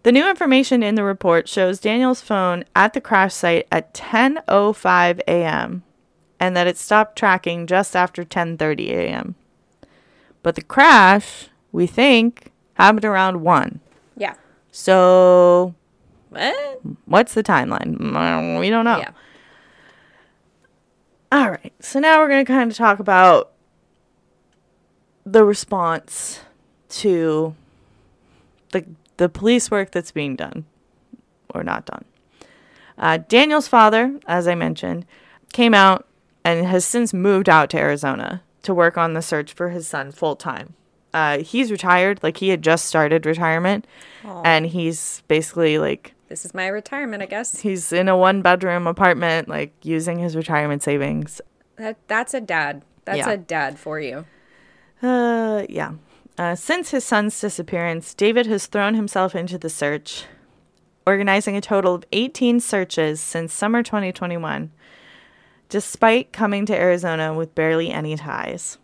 The 0.03 0.13
new 0.13 0.27
information 0.29 0.83
in 0.83 0.95
the 0.95 1.05
report 1.05 1.47
shows 1.49 1.79
Daniel's 1.79 2.23
phone 2.23 2.65
at 2.75 2.95
the 2.95 3.01
crash 3.01 3.35
site 3.35 3.67
at 3.71 3.93
10:05 3.93 5.21
a.m. 5.29 5.83
and 6.41 6.57
that 6.57 6.67
it 6.67 6.79
stopped 6.79 7.19
tracking 7.19 7.67
just 7.67 7.95
after 7.95 8.25
10:30 8.25 8.89
a.m. 8.91 9.35
But 10.49 10.55
the 10.55 10.63
crash, 10.63 11.49
we 11.73 11.87
think, 11.87 12.53
happened 12.73 13.05
around 13.05 13.43
1. 13.43 13.81
Yeah. 14.17 14.33
So, 14.73 15.75
What? 16.31 16.81
what's 17.05 17.35
the 17.35 17.43
timeline? 17.43 17.99
Mm, 17.99 18.59
We 18.59 18.71
don't 18.71 18.87
know. 18.87 18.97
Yeah. 18.97 19.11
All 21.31 21.51
right. 21.51 21.75
So 21.81 22.01
now 22.01 22.19
we're 22.19 22.29
going 22.29 22.47
to 22.47 22.51
kind 22.51 22.71
of 22.71 22.75
talk 22.79 22.99
about 22.99 23.53
the 25.27 25.45
response 25.45 26.41
to 27.03 27.55
the 28.73 28.87
the 29.19 29.29
police 29.29 29.71
work 29.71 29.91
that's 29.91 30.13
being 30.13 30.35
done 30.35 30.65
or 31.55 31.63
not 31.63 31.85
done. 31.85 32.07
Uh, 32.97 33.19
Daniel's 33.29 33.69
father, 33.69 34.19
as 34.27 34.49
I 34.49 34.55
mentioned, 34.55 35.05
came 35.53 35.75
out 35.75 36.07
and 36.43 36.67
has 36.67 36.87
since 36.87 37.13
moved 37.13 37.51
out 37.51 37.69
to 37.69 37.77
Arizona 37.79 38.41
to 38.69 38.75
work 38.75 38.97
on 38.97 39.15
the 39.15 39.23
search 39.23 39.53
for 39.53 39.71
his 39.71 39.89
son 39.89 40.13
full 40.13 40.37
time. 40.37 40.75
Uh, 41.13 41.39
he's 41.39 41.71
retired, 41.73 42.23
like 42.23 42.37
he 42.37 42.51
had 42.51 42.63
just 42.63 42.85
started 42.85 43.27
retirement, 43.27 43.87
and 44.45 44.67
he's 44.67 45.23
basically 45.27 45.79
like 45.79 46.15
This 46.29 46.45
is 46.45 46.53
my 46.55 46.69
retirement, 46.69 47.23
I 47.23 47.27
guess. 47.27 47.61
he's 47.61 47.93
in 47.93 48.09
a 48.09 48.17
one 48.17 48.43
bedroom 48.43 48.87
apartment, 48.87 49.49
like 49.49 49.73
using 49.83 50.19
his 50.19 50.37
retirement 50.37 50.83
savings. 50.83 51.41
That 51.77 51.97
that's 52.09 52.35
a 52.35 52.41
dad. 52.41 52.83
That's 53.07 53.19
Yeah. 53.19 53.31
a 53.31 53.37
dad 53.39 53.79
for 53.79 53.99
you. 54.01 54.27
Uh, 55.03 55.65
yeah. 55.69 55.93
Uh, 56.37 56.55
since 56.55 56.91
his 56.91 57.05
son's 57.05 57.41
disappearance, 57.41 58.15
David 58.15 58.47
has 58.47 58.67
thrown 58.67 58.95
himself 58.95 59.35
into 59.35 59.57
the 59.59 59.71
search, 59.71 60.25
organizing 61.07 61.57
a 61.57 61.61
total 61.61 61.95
of 61.95 62.05
18 62.13 62.61
searches 62.61 63.21
since 63.21 63.53
summer 63.53 63.83
2021, 63.83 64.71
despite 65.69 66.33
coming 66.33 66.67
to 66.67 66.77
Arizona 66.77 67.35
with 67.35 67.55
barely 67.55 67.91
any 67.91 68.17
ties. 68.17 68.79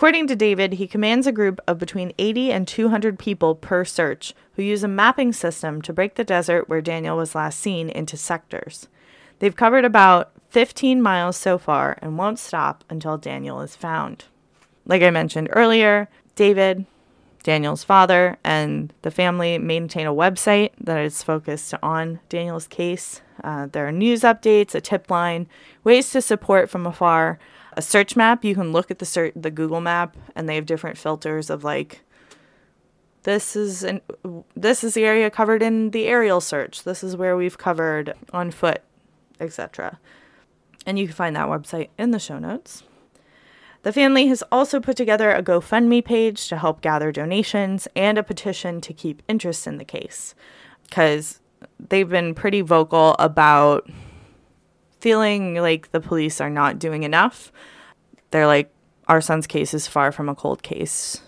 According 0.00 0.28
to 0.28 0.36
David, 0.36 0.74
he 0.74 0.86
commands 0.86 1.26
a 1.26 1.32
group 1.32 1.60
of 1.66 1.78
between 1.78 2.14
80 2.18 2.52
and 2.52 2.66
200 2.66 3.18
people 3.18 3.54
per 3.54 3.84
search 3.84 4.34
who 4.54 4.62
use 4.62 4.82
a 4.82 4.88
mapping 4.88 5.32
system 5.32 5.82
to 5.82 5.92
break 5.92 6.14
the 6.14 6.24
desert 6.24 6.68
where 6.68 6.80
Daniel 6.80 7.18
was 7.18 7.34
last 7.34 7.60
seen 7.60 7.90
into 7.90 8.16
sectors. 8.16 8.88
They've 9.40 9.54
covered 9.54 9.84
about 9.84 10.32
15 10.48 11.02
miles 11.02 11.36
so 11.36 11.58
far 11.58 11.98
and 12.00 12.16
won't 12.16 12.38
stop 12.38 12.82
until 12.88 13.18
Daniel 13.18 13.60
is 13.60 13.76
found. 13.76 14.24
Like 14.86 15.02
I 15.02 15.10
mentioned 15.10 15.48
earlier, 15.52 16.08
David, 16.34 16.86
Daniel's 17.42 17.84
father, 17.84 18.36
and 18.44 18.92
the 19.02 19.10
family 19.10 19.58
maintain 19.58 20.06
a 20.06 20.14
website 20.14 20.70
that 20.80 20.98
is 20.98 21.22
focused 21.22 21.74
on 21.82 22.20
Daniel's 22.28 22.66
case. 22.66 23.22
Uh, 23.42 23.66
there 23.66 23.86
are 23.86 23.92
news 23.92 24.20
updates, 24.20 24.74
a 24.74 24.80
tip 24.80 25.10
line, 25.10 25.46
ways 25.82 26.10
to 26.10 26.20
support 26.20 26.68
from 26.68 26.86
afar, 26.86 27.38
a 27.74 27.82
search 27.82 28.16
map. 28.16 28.44
You 28.44 28.54
can 28.54 28.72
look 28.72 28.90
at 28.90 28.98
the 28.98 29.06
ser- 29.06 29.32
the 29.34 29.50
Google 29.50 29.80
map, 29.80 30.16
and 30.36 30.48
they 30.48 30.56
have 30.56 30.66
different 30.66 30.98
filters 30.98 31.48
of 31.48 31.64
like 31.64 32.02
this 33.22 33.54
is 33.54 33.82
an, 33.82 34.00
this 34.54 34.82
is 34.82 34.94
the 34.94 35.04
area 35.04 35.30
covered 35.30 35.62
in 35.62 35.90
the 35.90 36.06
aerial 36.06 36.40
search. 36.40 36.84
This 36.84 37.02
is 37.04 37.16
where 37.16 37.36
we've 37.36 37.58
covered 37.58 38.14
on 38.32 38.50
foot, 38.50 38.82
etc. 39.38 39.98
And 40.86 40.98
you 40.98 41.06
can 41.06 41.14
find 41.14 41.36
that 41.36 41.48
website 41.48 41.88
in 41.98 42.10
the 42.10 42.18
show 42.18 42.38
notes. 42.38 42.82
The 43.82 43.92
family 43.92 44.26
has 44.26 44.42
also 44.52 44.78
put 44.78 44.96
together 44.96 45.30
a 45.30 45.42
GoFundMe 45.42 46.04
page 46.04 46.48
to 46.48 46.58
help 46.58 46.82
gather 46.82 47.10
donations 47.12 47.88
and 47.96 48.18
a 48.18 48.22
petition 48.22 48.80
to 48.82 48.92
keep 48.92 49.22
interest 49.26 49.66
in 49.66 49.78
the 49.78 49.84
case 49.84 50.34
because 50.84 51.40
they've 51.78 52.08
been 52.08 52.34
pretty 52.34 52.60
vocal 52.60 53.16
about 53.18 53.88
feeling 55.00 55.54
like 55.54 55.90
the 55.92 56.00
police 56.00 56.40
are 56.40 56.50
not 56.50 56.78
doing 56.78 57.04
enough. 57.04 57.50
They're 58.30 58.46
like, 58.46 58.70
our 59.08 59.20
son's 59.20 59.46
case 59.46 59.72
is 59.72 59.86
far 59.86 60.12
from 60.12 60.28
a 60.28 60.34
cold 60.34 60.62
case. 60.62 61.22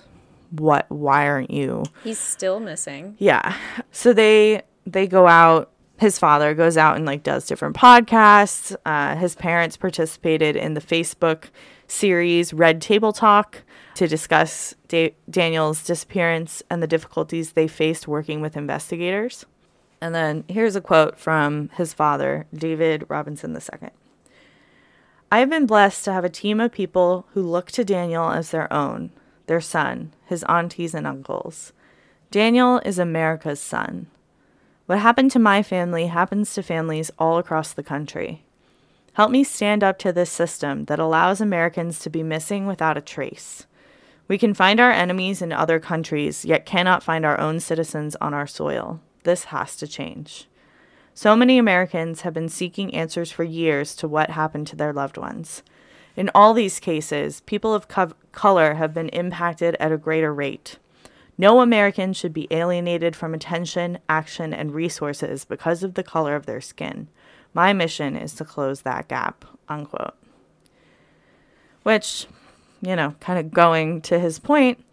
What? 0.51 0.91
Why 0.91 1.27
aren't 1.27 1.51
you? 1.51 1.85
He's 2.05 2.19
still 2.19 2.61
missing. 2.61 3.17
Yeah. 3.19 3.57
So 3.91 4.13
they 4.13 4.63
they 4.87 5.07
go 5.07 5.27
out. 5.27 5.71
His 5.99 6.19
father 6.19 6.53
goes 6.55 6.77
out 6.77 6.97
and 6.97 7.07
like 7.07 7.23
does 7.23 7.47
different 7.47 7.77
podcasts. 7.77 8.77
Uh, 8.85 9.17
his 9.17 9.35
parents 9.35 9.77
participated 9.77 10.57
in 10.57 10.75
the 10.75 10.81
Facebook 10.81 11.47
series 11.87 12.53
Red 12.53 12.81
Table 12.81 13.13
Talk 13.13 13.63
to 13.95 14.09
discuss 14.09 14.75
da- 14.89 15.15
Daniel's 15.29 15.85
disappearance 15.85 16.63
and 16.71 16.83
the 16.83 16.87
difficulties 16.87 17.53
they 17.53 17.69
faced 17.69 18.09
working 18.09 18.41
with 18.41 18.57
investigators. 18.57 19.45
And 20.01 20.15
then 20.15 20.45
here's 20.49 20.77
a 20.77 20.81
quote 20.81 21.19
from 21.19 21.69
his 21.75 21.93
father, 21.93 22.47
David 22.53 23.05
Robinson 23.09 23.55
II. 23.55 23.91
I 25.31 25.39
have 25.39 25.49
been 25.49 25.67
blessed 25.67 26.05
to 26.05 26.13
have 26.13 26.25
a 26.25 26.29
team 26.29 26.61
of 26.61 26.73
people 26.73 27.27
who 27.33 27.43
look 27.43 27.71
to 27.73 27.85
Daniel 27.85 28.31
as 28.31 28.51
their 28.51 28.71
own, 28.73 29.13
their 29.47 29.61
son, 29.61 30.13
his 30.27 30.43
aunties, 30.45 30.95
and 30.95 31.07
uncles. 31.07 31.73
Daniel 32.31 32.81
is 32.85 32.99
America's 32.99 33.61
son. 33.61 34.09
What 34.87 34.99
happened 34.99 35.31
to 35.31 35.39
my 35.39 35.63
family 35.63 36.09
happens 36.09 36.53
to 36.55 36.63
families 36.63 37.11
all 37.19 37.39
across 37.39 37.73
the 37.73 37.83
country. 37.83 38.45
Help 39.15 39.31
me 39.31 39.45
stand 39.45 39.85
up 39.85 39.99
to 39.99 40.13
this 40.13 40.31
system 40.31 40.87
that 40.87 40.99
allows 40.99 41.41
Americans 41.41 41.99
to 41.99 42.09
be 42.09 42.23
missing 42.23 42.67
without 42.67 42.97
a 42.97 43.03
trace. 43.03 43.67
We 44.27 44.39
can 44.39 44.55
find 44.55 44.81
our 44.81 44.91
enemies 44.91 45.43
in 45.43 45.53
other 45.53 45.79
countries, 45.79 46.45
yet 46.47 46.65
cannot 46.65 47.03
find 47.03 47.27
our 47.27 47.39
own 47.39 47.61
citizens 47.61 48.17
on 48.23 48.33
our 48.33 48.47
soil. 48.47 49.01
This 49.25 49.45
has 49.45 49.77
to 49.77 49.87
change. 49.87 50.49
So 51.13 51.37
many 51.37 51.59
Americans 51.59 52.23
have 52.23 52.33
been 52.33 52.49
seeking 52.49 52.95
answers 52.95 53.31
for 53.31 53.45
years 53.45 53.95
to 53.97 54.09
what 54.09 54.31
happened 54.31 54.67
to 54.69 54.77
their 54.77 54.95
loved 54.95 55.19
ones. 55.19 55.63
In 56.17 56.31
all 56.35 56.55
these 56.55 56.81
cases, 56.81 57.41
people 57.41 57.75
of 57.75 57.89
co- 57.89 58.13
color 58.33 58.75
have 58.75 58.95
been 58.95 59.11
impacted 59.11 59.77
at 59.79 59.93
a 59.93 59.99
greater 59.99 60.33
rate. 60.33 60.79
No 61.37 61.61
American 61.61 62.15
should 62.15 62.33
be 62.33 62.49
alienated 62.51 63.15
from 63.15 63.35
attention, 63.35 63.99
action, 64.09 64.55
and 64.55 64.73
resources 64.75 65.45
because 65.45 65.83
of 65.83 65.95
the 65.95 66.03
color 66.03 66.35
of 66.35 66.47
their 66.47 66.61
skin. 66.63 67.09
My 67.55 67.73
mission 67.73 68.17
is 68.17 68.35
to 68.35 68.45
close 68.45 68.83
that 68.83 69.09
gap. 69.09 69.45
Unquote. 69.69 70.15
Which, 71.83 72.27
you 72.81 72.95
know, 72.97 73.15
kind 73.21 73.39
of 73.39 73.53
going 73.53 74.01
to 74.03 74.19
his 74.19 74.39
point, 74.39 74.85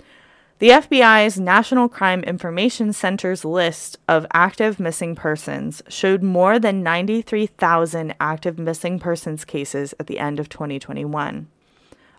the 0.60 0.70
FBI's 0.70 1.40
National 1.40 1.88
Crime 1.88 2.22
Information 2.24 2.92
Center's 2.92 3.46
list 3.46 3.98
of 4.10 4.26
active 4.34 4.78
missing 4.78 5.16
persons 5.16 5.82
showed 5.88 6.22
more 6.22 6.60
than 6.60 6.84
93,000 6.84 8.14
active 8.20 8.60
missing 8.60 9.00
persons 9.00 9.46
cases 9.46 9.94
at 10.02 10.08
the 10.08 10.20
end 10.20 10.38
of 10.38 10.50
2021. 10.50 11.48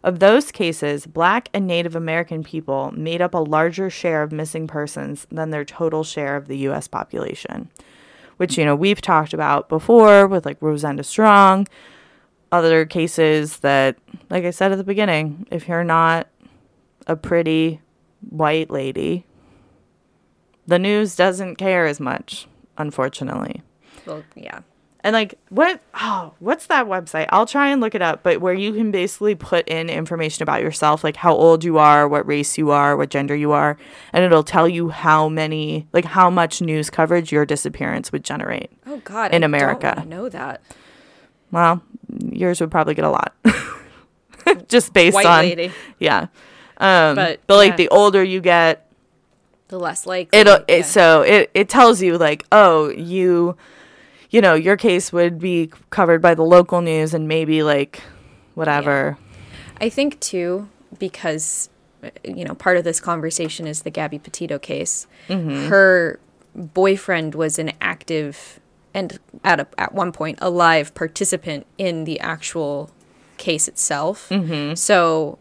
Of 0.02 0.20
those 0.20 0.50
cases, 0.50 1.04
Black 1.06 1.50
and 1.52 1.66
Native 1.66 1.94
American 1.94 2.42
people 2.42 2.90
made 2.96 3.20
up 3.20 3.34
a 3.34 3.38
larger 3.38 3.90
share 3.90 4.22
of 4.22 4.32
missing 4.32 4.66
persons 4.66 5.26
than 5.30 5.50
their 5.50 5.64
total 5.66 6.02
share 6.02 6.36
of 6.36 6.48
the 6.48 6.56
U.S. 6.58 6.88
population, 6.88 7.68
which, 8.40 8.56
you 8.56 8.64
know, 8.64 8.74
we've 8.74 9.02
talked 9.02 9.34
about 9.34 9.68
before 9.68 10.26
with 10.26 10.46
like 10.46 10.56
Rosenda 10.62 11.04
Strong, 11.04 11.68
other 12.50 12.86
cases 12.86 13.58
that, 13.58 13.98
like 14.30 14.46
I 14.46 14.50
said 14.50 14.72
at 14.72 14.78
the 14.78 14.82
beginning, 14.82 15.46
if 15.50 15.68
you're 15.68 15.84
not 15.84 16.26
a 17.06 17.16
pretty 17.16 17.82
white 18.30 18.70
lady, 18.70 19.26
the 20.66 20.78
news 20.78 21.16
doesn't 21.16 21.56
care 21.56 21.84
as 21.84 22.00
much, 22.00 22.48
unfortunately. 22.78 23.60
Well, 24.06 24.24
yeah. 24.34 24.60
And 25.02 25.14
like 25.14 25.34
what 25.48 25.80
oh, 25.94 26.34
what's 26.40 26.66
that 26.66 26.86
website? 26.86 27.26
I'll 27.30 27.46
try 27.46 27.68
and 27.68 27.80
look 27.80 27.94
it 27.94 28.02
up, 28.02 28.22
but 28.22 28.40
where 28.40 28.52
you 28.52 28.72
can 28.74 28.90
basically 28.90 29.34
put 29.34 29.66
in 29.66 29.88
information 29.88 30.42
about 30.42 30.60
yourself, 30.60 31.02
like 31.02 31.16
how 31.16 31.34
old 31.34 31.64
you 31.64 31.78
are, 31.78 32.06
what 32.06 32.26
race 32.26 32.58
you 32.58 32.70
are, 32.70 32.96
what 32.96 33.08
gender 33.08 33.34
you 33.34 33.52
are, 33.52 33.78
and 34.12 34.24
it'll 34.24 34.44
tell 34.44 34.68
you 34.68 34.90
how 34.90 35.28
many 35.28 35.86
like 35.94 36.04
how 36.04 36.28
much 36.28 36.60
news 36.60 36.90
coverage 36.90 37.32
your 37.32 37.46
disappearance 37.46 38.12
would 38.12 38.24
generate. 38.24 38.70
Oh 38.86 38.98
God, 39.04 39.32
In 39.32 39.42
I 39.42 39.46
America. 39.46 40.04
know 40.06 40.28
that. 40.28 40.60
Well, 41.50 41.82
yours 42.30 42.60
would 42.60 42.70
probably 42.70 42.94
get 42.94 43.04
a 43.04 43.10
lot. 43.10 43.34
Just 44.68 44.92
based 44.92 45.14
White 45.14 45.26
on 45.26 45.44
lady, 45.44 45.72
yeah. 45.98 46.26
Um 46.76 47.14
But, 47.16 47.40
but, 47.46 47.56
like 47.56 47.72
yeah. 47.72 47.76
the 47.76 47.88
older 47.88 48.22
you 48.22 48.40
get, 48.40 48.86
the 49.68 49.78
less 49.78 50.06
likely. 50.06 50.38
it'll 50.38 50.56
it, 50.68 50.78
yeah. 50.78 50.82
so 50.82 51.22
it, 51.22 51.50
it 51.54 51.68
tells 51.68 52.02
you 52.02 52.18
like 52.18 52.44
oh 52.52 52.88
you 52.90 53.56
you 54.30 54.40
know 54.40 54.54
your 54.54 54.76
case 54.76 55.12
would 55.12 55.38
be 55.38 55.70
covered 55.90 56.22
by 56.22 56.34
the 56.34 56.44
local 56.44 56.80
news 56.80 57.14
and 57.14 57.28
maybe 57.28 57.62
like 57.62 58.02
whatever 58.54 59.18
I 59.80 59.88
think 59.88 60.20
too 60.20 60.68
because 60.98 61.70
you 62.24 62.44
know 62.44 62.54
part 62.54 62.76
of 62.76 62.84
this 62.84 63.00
conversation 63.00 63.66
is 63.66 63.82
the 63.82 63.90
Gabby 63.90 64.18
Petito 64.18 64.58
case. 64.58 65.06
Mm-hmm. 65.28 65.68
Her 65.68 66.20
boyfriend 66.54 67.34
was 67.34 67.58
an 67.58 67.72
active 67.80 68.60
and 68.92 69.18
at 69.44 69.60
a, 69.60 69.66
at 69.78 69.94
one 69.94 70.12
point 70.12 70.38
a 70.42 70.50
live 70.50 70.94
participant 70.94 71.66
in 71.78 72.04
the 72.04 72.18
actual 72.20 72.90
case 73.36 73.68
itself. 73.68 74.28
Mm-hmm. 74.28 74.74
So 74.74 75.38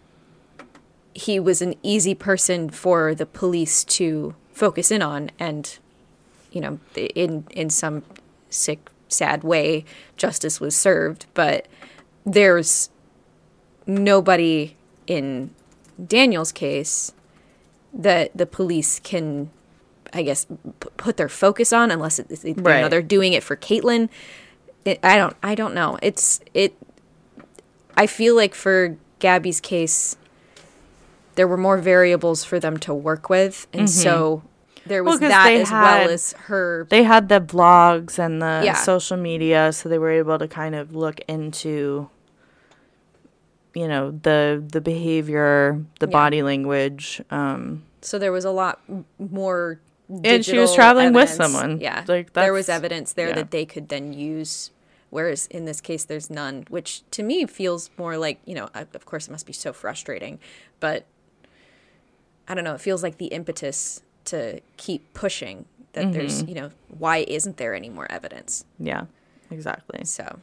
he 1.14 1.40
was 1.40 1.62
an 1.62 1.76
easy 1.84 2.16
person 2.16 2.70
for 2.70 3.16
the 3.16 3.26
police 3.26 3.84
to 3.84 4.36
focus 4.54 4.92
in 4.92 5.02
on 5.02 5.32
and 5.40 5.78
you 6.52 6.62
know 6.62 6.80
in 6.96 7.46
in 7.52 7.70
some 7.70 8.04
sick 8.50 8.90
sad 9.08 9.44
way 9.44 9.84
justice 10.18 10.60
was 10.60 10.76
served 10.76 11.26
but 11.34 11.68
there's 12.26 12.90
nobody 13.88 14.76
in 15.08 15.50
Daniel's 16.06 16.52
case 16.52 17.12
that 17.94 18.36
the 18.36 18.46
police 18.46 19.00
can, 19.00 19.50
I 20.14 20.22
guess, 20.22 20.46
p- 20.46 20.90
put 20.98 21.18
their 21.18 21.30
focus 21.30 21.74
on 21.74 21.92
unless 21.92 22.20
it, 22.20 22.44
you 22.44 22.54
know, 22.54 22.90
they're 22.90 23.02
doing 23.02 23.34
it 23.34 23.44
for 23.44 23.56
Caitlyn. 23.56 24.10
It, 24.86 25.00
I 25.04 25.18
don't. 25.18 25.36
I 25.44 25.56
don't 25.56 25.74
know. 25.74 25.98
It's 26.02 26.40
it. 26.54 26.76
I 27.98 28.08
feel 28.08 28.36
like 28.36 28.56
for 28.56 28.98
Gabby's 29.20 29.60
case, 29.60 30.16
there 31.36 31.48
were 31.48 31.58
more 31.58 31.78
variables 31.78 32.44
for 32.46 32.60
them 32.60 32.78
to 32.78 32.94
work 32.94 33.30
with, 33.30 33.68
and 33.74 33.84
mm-hmm. 33.84 34.02
so 34.02 34.44
there 34.90 35.04
was. 35.04 35.20
Well, 35.22 35.30
that 35.30 35.54
as 35.54 35.70
had- 35.70 35.82
well 36.02 36.10
as 36.10 36.34
her. 36.50 36.86
they 36.90 37.04
had 37.04 37.30
the 37.30 37.40
blogs 37.40 38.20
and 38.20 38.42
the 38.42 38.62
Yeah. 38.66 38.74
social 38.76 39.16
media 39.18 39.72
so 39.72 39.88
they 39.88 39.98
were 39.98 40.12
able 40.12 40.38
to 40.38 40.48
kind 40.48 40.76
of 40.76 40.94
look 40.94 41.22
into 41.28 42.10
you 43.74 43.88
know 43.88 44.12
the 44.12 44.62
the 44.76 44.82
behavior 44.82 45.80
the 46.00 46.08
Yeah. 46.08 46.12
body 46.12 46.42
language 46.44 47.22
um 47.30 47.84
So 48.02 48.18
there 48.18 48.32
was 48.32 48.46
a 48.46 48.52
lot 48.52 48.80
more. 49.20 49.80
And 50.24 50.44
she 50.44 50.58
was 50.58 50.74
traveling 50.74 51.14
with 51.14 51.30
someone. 51.30 51.80
Yeah, 51.82 52.04
Like, 52.08 52.34
there 52.34 52.54
was 52.54 52.68
evidence 52.70 53.14
there 53.14 53.28
yeah. 53.30 53.36
that 53.36 53.52
they 53.52 53.66
could 53.66 53.90
then 53.90 54.12
use. 54.14 54.72
Whereas 55.12 55.46
in 55.48 55.66
this 55.66 55.82
case, 55.82 56.04
there's 56.06 56.30
none, 56.30 56.66
which 56.70 57.04
to 57.12 57.22
me 57.24 57.46
feels 57.46 57.90
more 57.98 58.18
like 58.18 58.40
you 58.46 58.56
know. 58.56 58.70
Of 58.74 59.06
course, 59.06 59.28
it 59.28 59.32
must 59.32 59.46
be 59.46 59.54
so 59.54 59.74
frustrating, 59.74 60.40
but 60.80 61.06
I 62.48 62.56
don't 62.56 62.64
know. 62.64 62.74
It 62.76 62.82
feels 62.82 63.04
like 63.04 63.18
the 63.18 63.28
impetus 63.28 64.02
to 64.32 64.60
keep 64.78 65.14
pushing 65.14 65.66
that 65.94 66.12
there's 66.14 66.42
Mm-hmm. 66.44 66.50
you 66.50 66.56
know 66.56 66.72
why 66.98 67.18
isn't 67.28 67.58
there 67.58 67.74
any 67.76 67.90
more 67.90 68.10
evidence? 68.12 68.64
yeah 68.80 69.04
exactly 69.52 70.06
So 70.06 70.40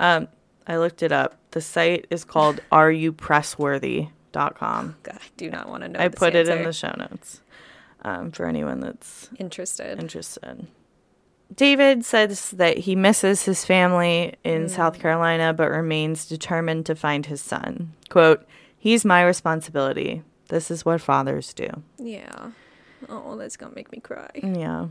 um 0.00 0.28
i 0.66 0.76
looked 0.78 1.02
it 1.02 1.12
up 1.12 1.36
the 1.52 1.60
site 1.60 2.06
is 2.10 2.24
called 2.24 2.60
areyoupressworthy.com 2.72 4.96
God, 5.02 5.18
I 5.18 5.26
do 5.36 5.50
not 5.50 5.68
want 5.68 5.82
to 5.82 5.88
know. 5.88 6.00
I 6.00 6.08
put 6.08 6.34
it 6.34 6.48
in 6.48 6.64
the 6.64 6.72
show 6.72 6.94
notes 6.98 7.40
um, 8.02 8.30
for 8.30 8.46
anyone 8.46 8.80
that's 8.80 9.30
interested. 9.38 9.98
interested. 9.98 10.66
David 11.54 12.04
says 12.04 12.50
that 12.52 12.78
he 12.78 12.96
misses 12.96 13.44
his 13.44 13.64
family 13.64 14.34
in 14.44 14.66
Mm. 14.66 14.70
South 14.70 14.98
Carolina, 14.98 15.52
but 15.54 15.70
remains 15.70 16.26
determined 16.26 16.86
to 16.86 16.94
find 16.94 17.26
his 17.26 17.40
son. 17.40 17.92
Quote, 18.10 18.44
He's 18.78 19.04
my 19.04 19.24
responsibility. 19.24 20.22
This 20.48 20.70
is 20.70 20.84
what 20.84 21.00
fathers 21.00 21.52
do. 21.54 21.68
yeah. 21.98 22.50
Oh, 23.08 23.36
that's 23.36 23.56
gonna 23.56 23.74
make 23.74 23.92
me 23.92 24.00
cry. 24.00 24.30
Yeah. 24.42 24.88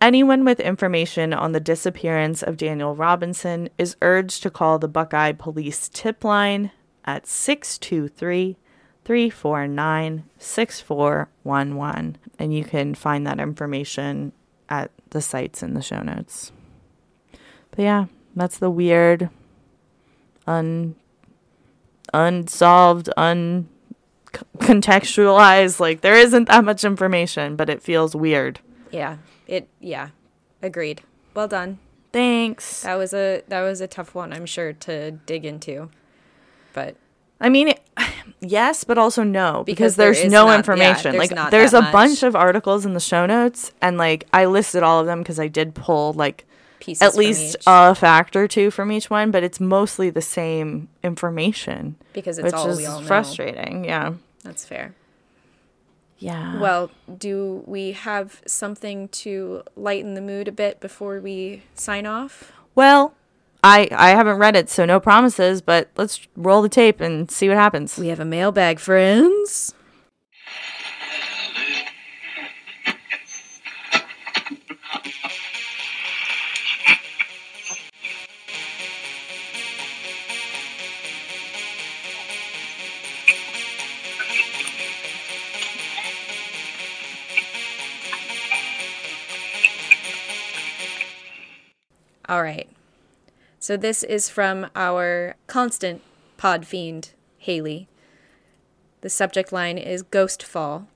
Anyone 0.00 0.44
with 0.44 0.58
information 0.58 1.32
on 1.32 1.52
the 1.52 1.60
disappearance 1.60 2.42
of 2.42 2.56
Daniel 2.56 2.96
Robinson 2.96 3.68
is 3.78 3.96
urged 4.02 4.42
to 4.42 4.50
call 4.50 4.78
the 4.78 4.88
Buckeye 4.88 5.32
Police 5.32 5.88
tip 5.88 6.24
line 6.24 6.72
at 7.04 7.26
623 7.26 8.56
349 9.04 10.24
6411. 10.38 12.18
And 12.38 12.54
you 12.54 12.64
can 12.64 12.94
find 12.96 13.26
that 13.26 13.38
information 13.38 14.32
at 14.68 14.90
the 15.10 15.22
sites 15.22 15.62
in 15.62 15.74
the 15.74 15.82
show 15.82 16.00
notes. 16.00 16.50
But 17.70 17.82
yeah, 17.82 18.06
that's 18.34 18.58
the 18.58 18.70
weird, 18.70 19.30
un, 20.46 20.96
unsolved, 22.12 23.08
un 23.16 23.68
contextualized. 24.58 25.80
Like, 25.80 26.00
there 26.00 26.16
isn't 26.16 26.48
that 26.48 26.64
much 26.64 26.84
information, 26.84 27.56
but 27.56 27.68
it 27.68 27.82
feels 27.82 28.14
weird. 28.14 28.60
Yeah. 28.90 29.18
It. 29.46 29.68
Yeah. 29.80 30.08
Agreed. 30.62 31.02
Well 31.34 31.48
done. 31.48 31.78
Thanks. 32.12 32.82
That 32.82 32.96
was 32.96 33.14
a 33.14 33.42
that 33.48 33.62
was 33.62 33.80
a 33.80 33.86
tough 33.86 34.14
one. 34.14 34.32
I'm 34.32 34.44
sure 34.46 34.72
to 34.74 35.12
dig 35.12 35.46
into, 35.46 35.88
but 36.74 36.96
I 37.40 37.48
mean, 37.48 37.68
it, 37.68 37.80
yes, 38.40 38.84
but 38.84 38.98
also 38.98 39.22
no, 39.22 39.62
because, 39.64 39.94
Because 39.94 39.96
there's 39.96 40.18
is 40.20 40.30
no 40.30 40.44
not- 40.44 40.50
yeah, 40.52 40.56
information. 40.58 41.12
there's 41.16 41.32
like, 41.32 41.50
there's 41.50 41.72
a 41.72 41.80
much. 41.80 41.92
bunch 41.92 42.22
of 42.22 42.36
articles 42.36 42.84
in 42.84 42.92
the 42.92 43.00
show 43.00 43.24
notes, 43.24 43.72
and 43.80 43.96
like 43.96 44.26
I 44.32 44.44
listed 44.44 44.82
all 44.82 45.00
of 45.00 45.06
them 45.06 45.20
because 45.20 45.40
I 45.40 45.48
did 45.48 45.74
pull 45.74 46.12
like 46.12 46.44
pieces 46.82 47.02
at 47.02 47.14
least 47.16 47.56
a 47.66 47.94
fact 47.94 48.36
or 48.36 48.46
two 48.48 48.70
from 48.70 48.90
each 48.92 49.08
one, 49.08 49.30
but 49.30 49.42
it's 49.42 49.60
mostly 49.60 50.10
the 50.10 50.20
same 50.22 50.88
information, 51.02 51.96
because 52.12 52.38
it's 52.38 52.44
which 52.44 52.54
all 52.54 52.68
is 52.68 52.78
we 52.78 52.86
all 52.86 53.00
know. 53.00 53.06
frustrating. 53.06 53.84
Yeah. 53.84 54.14
That's 54.42 54.64
fair. 54.64 54.94
Yeah. 56.18 56.60
Well, 56.60 56.90
do 57.18 57.64
we 57.66 57.92
have 57.92 58.42
something 58.46 59.08
to 59.08 59.62
lighten 59.76 60.14
the 60.14 60.20
mood 60.20 60.46
a 60.48 60.52
bit 60.52 60.80
before 60.80 61.20
we 61.20 61.62
sign 61.74 62.06
off? 62.06 62.52
well, 62.74 63.14
I 63.64 63.88
I 63.92 64.10
haven't 64.10 64.38
read 64.38 64.56
it, 64.56 64.68
so 64.68 64.84
no 64.84 64.98
promises, 64.98 65.62
but 65.62 65.88
let's 65.96 66.26
roll 66.36 66.62
the 66.62 66.68
tape 66.68 67.00
and 67.00 67.30
see 67.30 67.48
what 67.48 67.56
happens. 67.56 67.96
We 67.96 68.08
have 68.08 68.18
a 68.20 68.24
mailbag, 68.24 68.80
friends. 68.80 69.74
All 92.32 92.42
right. 92.42 92.66
So 93.58 93.76
this 93.76 94.02
is 94.02 94.30
from 94.30 94.70
our 94.74 95.34
constant 95.48 96.00
pod 96.38 96.66
fiend, 96.66 97.10
Haley. 97.36 97.88
The 99.02 99.10
subject 99.10 99.52
line 99.52 99.76
is 99.76 100.00
Ghost 100.00 100.42
Fall. 100.42 100.88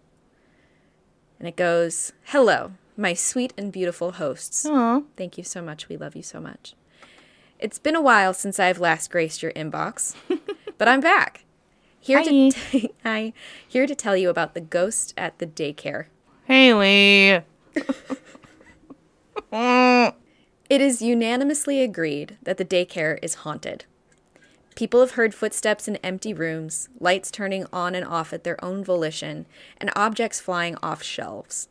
And 1.39 1.47
it 1.47 1.55
goes, 1.55 2.15
Hello, 2.25 2.73
my 2.97 3.13
sweet 3.13 3.53
and 3.59 3.71
beautiful 3.71 4.13
hosts. 4.13 4.65
Aw. 4.65 5.03
Thank 5.19 5.37
you 5.37 5.45
so 5.45 5.61
much. 5.61 5.91
We 5.91 5.99
love 5.99 6.17
you 6.17 6.23
so 6.23 6.41
much. 6.41 6.73
It's 7.59 7.79
been 7.79 7.97
a 7.97 8.01
while 8.01 8.33
since 8.33 8.59
I've 8.59 8.81
last 8.81 9.11
graced 9.11 9.43
your 9.43 9.53
inbox, 9.53 10.15
but 10.79 10.89
I'm 10.89 11.01
back. 11.03 11.45
Here 12.01 12.23
to 12.23 12.51
t- 12.51 12.95
hi, 13.03 13.35
here 13.69 13.87
to 13.87 13.95
tell 13.95 14.17
you 14.17 14.31
about 14.31 14.55
the 14.55 14.63
ghost 14.63 15.13
at 15.19 15.39
the 15.39 15.47
daycare. 15.47 16.07
Haley. 16.47 17.43
Mm. 19.53 20.15
It 20.69 20.81
is 20.81 21.01
unanimously 21.01 21.83
agreed 21.83 22.39
that 22.43 22.57
the 22.57 22.65
daycare 22.65 23.19
is 23.23 23.35
haunted. 23.37 23.85
People 24.75 25.01
have 25.01 25.13
heard 25.13 25.35
footsteps 25.35 25.89
in 25.89 25.97
empty 25.97 26.35
rooms, 26.35 26.89
lights 27.01 27.31
turning 27.31 27.67
on 27.73 27.95
and 27.95 28.05
off 28.05 28.33
at 28.33 28.45
their 28.45 28.63
own 28.63 28.85
volition, 28.85 29.47
and 29.81 29.91
objects 29.97 30.41
flying 30.41 30.77
off 30.83 31.03
shelves. 31.03 31.69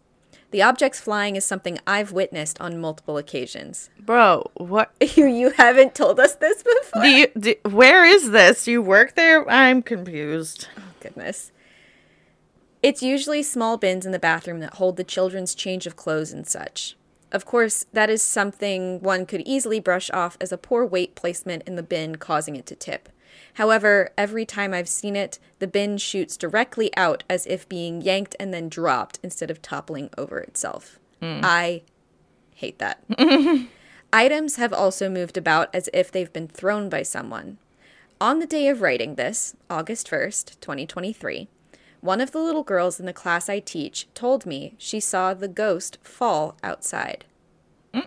The 0.52 0.62
objects 0.62 1.02
flying 1.02 1.36
is 1.36 1.46
something 1.46 1.80
I've 1.86 2.14
witnessed 2.14 2.60
on 2.62 2.80
multiple 2.80 3.18
occasions. 3.18 3.89
Bro, 4.00 4.50
what 4.56 4.91
You, 5.16 5.26
you 5.28 5.50
haven't 5.52 5.93
told 5.93 6.20
us 6.20 6.36
this 6.36 6.64
before? 6.64 7.04
do 7.04 7.10
you 7.10 7.28
do, 7.38 7.56
where 7.70 8.06
is 8.06 8.32
this? 8.32 8.64
Do 8.64 8.72
you 8.72 8.82
work 8.82 9.16
there? 9.16 9.48
I'm 9.50 9.82
confused. 9.82 10.68
Oh, 10.78 10.82
Goodness. 11.02 11.52
It's 12.82 13.04
usually 13.04 13.43
small 13.43 13.78
bins 13.78 14.06
in 14.06 14.14
the 14.14 14.20
bathroom 14.20 14.60
that 14.62 14.76
hold 14.76 14.96
the 14.96 15.04
children's 15.04 15.54
change 15.54 15.86
of 15.86 15.96
clothes 15.96 16.32
and 16.32 16.48
such. 16.48 16.96
Of 17.32 17.46
course, 17.46 17.86
that 17.94 18.10
is 18.10 18.22
something 18.22 19.02
one 19.02 19.26
could 19.26 19.42
easily 19.46 19.80
brush 19.80 20.10
off 20.12 20.38
as 20.40 20.52
a 20.52 20.58
poor 20.58 20.86
weight 20.86 21.16
placement 21.16 21.64
in 21.68 21.76
the 21.76 21.84
bin 21.84 22.18
causing 22.18 22.56
it 22.56 22.66
to 22.68 22.76
tip. 22.76 23.10
However, 23.56 24.12
every 24.18 24.46
time 24.46 24.74
I've 24.74 24.90
seen 24.90 25.16
it, 25.16 25.40
the 25.60 25.68
bin 25.68 25.98
shoots 25.98 26.38
directly 26.38 26.96
out 26.96 27.24
as 27.30 27.46
if 27.48 27.68
being 27.68 28.02
yanked 28.02 28.36
and 28.40 28.54
then 28.54 28.70
dropped 28.70 29.20
instead 29.24 29.50
of 29.50 29.62
toppling 29.62 30.10
over 30.18 30.40
itself. 30.40 31.00
Hmm. 31.22 31.42
I 31.44 31.84
hate 32.54 32.80
that. 32.80 33.04
Items 34.14 34.56
have 34.56 34.72
also 34.72 35.10
moved 35.10 35.38
about 35.38 35.70
as 35.74 35.90
if 35.94 36.12
they've 36.12 36.32
been 36.32 36.48
thrown 36.48 36.90
by 36.90 37.04
someone. 37.04 37.58
On 38.22 38.40
the 38.40 38.48
day 38.48 38.70
of 38.70 38.82
writing 38.82 39.16
this, 39.16 39.56
August 39.70 40.10
1st, 40.10 40.60
2023, 40.62 41.50
one 42.06 42.22
of 42.22 42.32
the 42.32 42.39
little 42.39 42.64
girls 42.64 42.99
in 42.99 43.06
the 43.08 43.14
class 43.14 43.49
I 43.49 43.60
teach 43.60 44.08
told 44.14 44.45
me 44.45 44.76
she 44.78 44.99
saw 44.99 45.34
the 45.34 45.47
ghost 45.47 45.97
fall 46.03 46.56
outside. 46.64 47.26
Mm. 47.93 48.06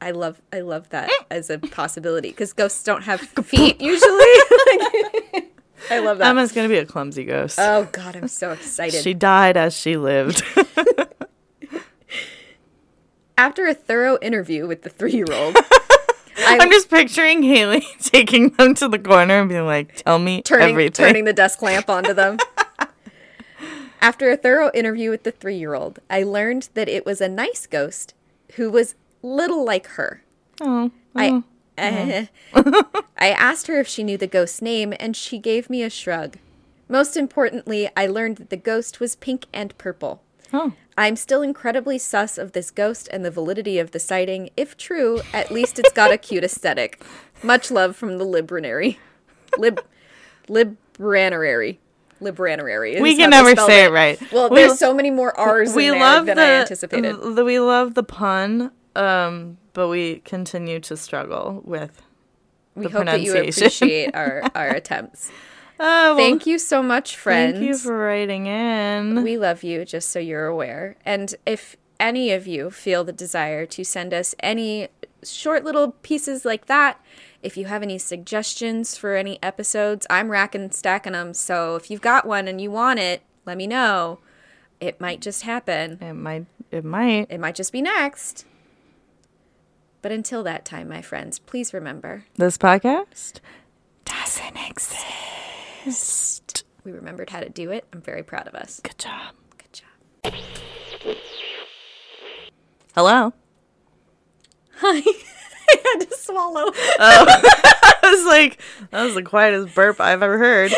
I 0.00 0.10
love 0.10 0.42
I 0.52 0.60
love 0.60 0.88
that 0.90 1.08
mm. 1.08 1.24
as 1.30 1.48
a 1.48 1.58
possibility 1.58 2.30
because 2.30 2.52
ghosts 2.52 2.82
don't 2.82 3.04
have 3.04 3.20
feet 3.20 3.80
usually. 3.80 4.10
I 5.90 6.00
love 6.00 6.18
that. 6.18 6.28
Emma's 6.28 6.50
gonna 6.52 6.68
be 6.68 6.76
a 6.76 6.84
clumsy 6.84 7.24
ghost. 7.24 7.58
oh 7.60 7.88
god, 7.92 8.16
I'm 8.16 8.28
so 8.28 8.50
excited. 8.50 9.00
she 9.02 9.14
died 9.14 9.56
as 9.56 9.74
she 9.74 9.96
lived. 9.96 10.42
After 13.38 13.68
a 13.68 13.74
thorough 13.74 14.18
interview 14.20 14.66
with 14.66 14.82
the 14.82 14.90
3-year-old, 14.90 15.56
I'm 16.44 16.72
just 16.72 16.90
picturing 16.90 17.44
Haley 17.44 17.86
taking 18.02 18.48
them 18.50 18.74
to 18.74 18.88
the 18.88 18.98
corner 18.98 19.40
and 19.40 19.48
being 19.48 19.64
like, 19.64 20.02
"Tell 20.02 20.18
me 20.18 20.42
turning 20.42 20.70
everything." 20.70 21.06
turning 21.06 21.24
the 21.24 21.32
desk 21.32 21.62
lamp 21.62 21.88
onto 21.88 22.12
them. 22.12 22.38
After 24.00 24.30
a 24.30 24.36
thorough 24.36 24.70
interview 24.72 25.10
with 25.10 25.24
the 25.24 25.32
three-year-old, 25.32 25.98
I 26.08 26.22
learned 26.22 26.68
that 26.74 26.88
it 26.88 27.04
was 27.04 27.20
a 27.20 27.28
nice 27.28 27.66
ghost 27.66 28.14
who 28.54 28.70
was 28.70 28.94
little 29.22 29.64
like 29.64 29.86
her. 29.88 30.22
oh, 30.60 30.90
I 31.14 31.28
oh, 31.30 31.44
mm-hmm. 31.78 32.98
I 33.18 33.30
asked 33.30 33.66
her 33.66 33.78
if 33.80 33.88
she 33.88 34.04
knew 34.04 34.16
the 34.16 34.26
ghost's 34.26 34.62
name, 34.62 34.94
and 34.98 35.16
she 35.16 35.38
gave 35.38 35.68
me 35.68 35.82
a 35.82 35.90
shrug. 35.90 36.38
Most 36.88 37.16
importantly, 37.16 37.90
I 37.96 38.06
learned 38.06 38.36
that 38.36 38.50
the 38.50 38.56
ghost 38.56 39.00
was 39.00 39.16
pink 39.16 39.46
and 39.52 39.76
purple. 39.78 40.22
oh, 40.52 40.72
I'm 40.96 41.14
still 41.16 41.42
incredibly 41.42 41.98
sus 41.98 42.38
of 42.38 42.52
this 42.52 42.70
ghost 42.70 43.08
and 43.12 43.24
the 43.24 43.30
validity 43.30 43.78
of 43.78 43.90
the 43.90 44.00
sighting. 44.00 44.50
If 44.56 44.76
true, 44.76 45.20
at 45.32 45.50
least 45.50 45.78
it's 45.78 45.92
got 45.92 46.12
a 46.12 46.18
cute 46.28 46.44
aesthetic. 46.44 47.02
Much 47.42 47.70
love 47.70 47.94
from 47.94 48.18
the 48.18 48.24
Libranary. 48.24 48.98
Lib 49.56 49.84
Libranary. 50.48 51.78
Libranary. 52.20 52.94
is 52.94 53.02
we 53.02 53.16
can 53.16 53.30
never 53.30 53.54
say 53.56 53.84
it 53.84 53.92
right. 53.92 54.20
Well, 54.32 54.50
we, 54.50 54.56
there's 54.60 54.78
so 54.78 54.92
many 54.94 55.10
more 55.10 55.38
R's 55.38 55.74
we 55.74 55.86
in 55.86 55.92
there 55.92 56.00
love 56.00 56.26
than 56.26 56.36
the, 56.36 56.42
I 56.42 56.50
anticipated. 56.60 57.16
the- 57.36 57.44
we 57.44 57.58
love 57.60 57.94
the 57.94 58.02
pun, 58.02 58.70
um, 58.96 59.58
but 59.72 59.88
we 59.88 60.16
continue 60.24 60.80
to 60.80 60.96
struggle 60.96 61.62
with. 61.64 62.02
we 62.74 62.84
the 62.84 62.90
hope 62.90 63.04
that 63.06 63.20
you 63.22 63.36
appreciate 63.36 64.14
our, 64.14 64.42
our 64.54 64.68
attempts. 64.68 65.30
Oh, 65.80 66.16
well, 66.16 66.16
Thank 66.16 66.44
you 66.44 66.58
so 66.58 66.82
much, 66.82 67.14
friends. 67.16 67.52
Thank 67.58 67.64
you 67.68 67.78
for 67.78 67.96
writing 67.96 68.46
in. 68.46 69.22
We 69.22 69.38
love 69.38 69.62
you, 69.62 69.84
just 69.84 70.10
so 70.10 70.18
you're 70.18 70.46
aware. 70.46 70.96
And 71.04 71.32
if 71.46 71.76
any 72.00 72.32
of 72.32 72.48
you 72.48 72.72
feel 72.72 73.04
the 73.04 73.12
desire 73.12 73.64
to 73.66 73.84
send 73.84 74.12
us 74.12 74.34
any 74.40 74.88
short 75.22 75.62
little 75.62 75.92
pieces 76.02 76.44
like 76.44 76.66
that, 76.66 77.00
if 77.42 77.56
you 77.56 77.66
have 77.66 77.82
any 77.82 77.98
suggestions 77.98 78.96
for 78.96 79.14
any 79.14 79.38
episodes, 79.42 80.06
I'm 80.10 80.30
racking 80.30 80.70
stacking 80.72 81.12
them. 81.12 81.34
So 81.34 81.76
if 81.76 81.90
you've 81.90 82.00
got 82.00 82.26
one 82.26 82.48
and 82.48 82.60
you 82.60 82.70
want 82.70 82.98
it, 82.98 83.22
let 83.46 83.56
me 83.56 83.66
know. 83.66 84.18
It 84.80 85.00
might 85.00 85.20
just 85.20 85.42
happen. 85.42 85.98
it 86.00 86.14
might. 86.14 86.46
It 86.70 86.84
might. 86.84 87.26
It 87.30 87.38
might 87.40 87.54
just 87.54 87.72
be 87.72 87.82
next. 87.82 88.44
But 90.02 90.12
until 90.12 90.42
that 90.44 90.64
time, 90.64 90.88
my 90.88 91.02
friends, 91.02 91.38
please 91.40 91.74
remember 91.74 92.24
This 92.36 92.56
podcast 92.56 93.40
doesn't 94.04 94.56
exist. 94.68 96.64
We 96.84 96.92
remembered 96.92 97.30
how 97.30 97.40
to 97.40 97.48
do 97.48 97.70
it. 97.70 97.84
I'm 97.92 98.00
very 98.00 98.22
proud 98.22 98.46
of 98.46 98.54
us. 98.54 98.80
Good 98.80 98.98
job. 98.98 99.34
Good 99.56 99.72
job. 99.72 99.88
Hello. 102.94 103.32
Hi. 104.76 105.02
I 105.70 105.98
had 105.98 106.08
to 106.10 106.16
swallow. 106.16 106.64
Oh. 106.66 106.72
I 108.02 108.10
was 108.10 108.26
like, 108.26 108.60
that 108.90 109.04
was 109.04 109.14
the 109.14 109.22
quietest 109.22 109.74
burp 109.74 110.00
I've 110.00 110.22
ever 110.22 110.38
heard. 110.38 110.72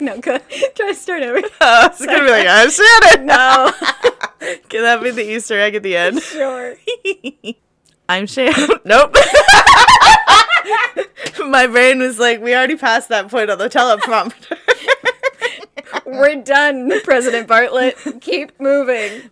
No, 0.00 0.18
go. 0.18 0.38
Try 0.74 0.88
to 0.88 0.94
start 0.94 1.22
over. 1.22 1.38
I 1.60 1.88
was 1.88 2.04
gonna 2.04 2.24
be 2.24 2.30
like, 2.30 2.46
I'm 2.48 2.70
Shannon. 2.70 3.26
No. 3.26 3.72
Can 4.68 4.82
that 4.82 5.02
be 5.02 5.10
the 5.10 5.22
Easter 5.22 5.58
egg 5.58 5.74
at 5.76 5.82
the 5.82 5.96
end? 5.96 6.20
sure. 6.20 6.76
I'm 8.08 8.26
Shannon. 8.26 8.70
Nope. 8.84 9.16
My 11.46 11.66
brain 11.66 12.00
was 12.00 12.18
like, 12.18 12.42
we 12.42 12.54
already 12.54 12.76
passed 12.76 13.08
that 13.10 13.28
point 13.30 13.50
on 13.50 13.58
the 13.58 13.68
teleprompter. 13.68 14.58
We're 16.04 16.42
done, 16.42 16.92
President 17.02 17.48
Bartlet. 17.48 18.20
Keep 18.20 18.60
moving. 18.60 19.30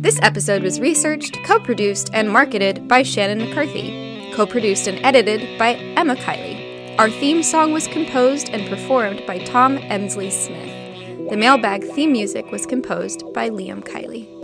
This 0.00 0.18
episode 0.22 0.62
was 0.62 0.80
researched, 0.80 1.36
co 1.44 1.60
produced, 1.60 2.08
and 2.14 2.30
marketed 2.30 2.88
by 2.88 3.02
Shannon 3.02 3.36
McCarthy. 3.46 4.32
Co 4.34 4.46
produced 4.46 4.86
and 4.86 4.98
edited 5.04 5.58
by 5.58 5.74
Emma 5.74 6.16
Kiley. 6.16 6.98
Our 6.98 7.10
theme 7.10 7.42
song 7.42 7.72
was 7.72 7.86
composed 7.86 8.48
and 8.48 8.66
performed 8.70 9.22
by 9.26 9.44
Tom 9.44 9.76
Emsley 9.76 10.32
Smith. 10.32 11.28
The 11.28 11.36
mailbag 11.36 11.84
theme 11.84 12.12
music 12.12 12.50
was 12.50 12.64
composed 12.64 13.30
by 13.34 13.50
Liam 13.50 13.84
Kiley. 13.84 14.39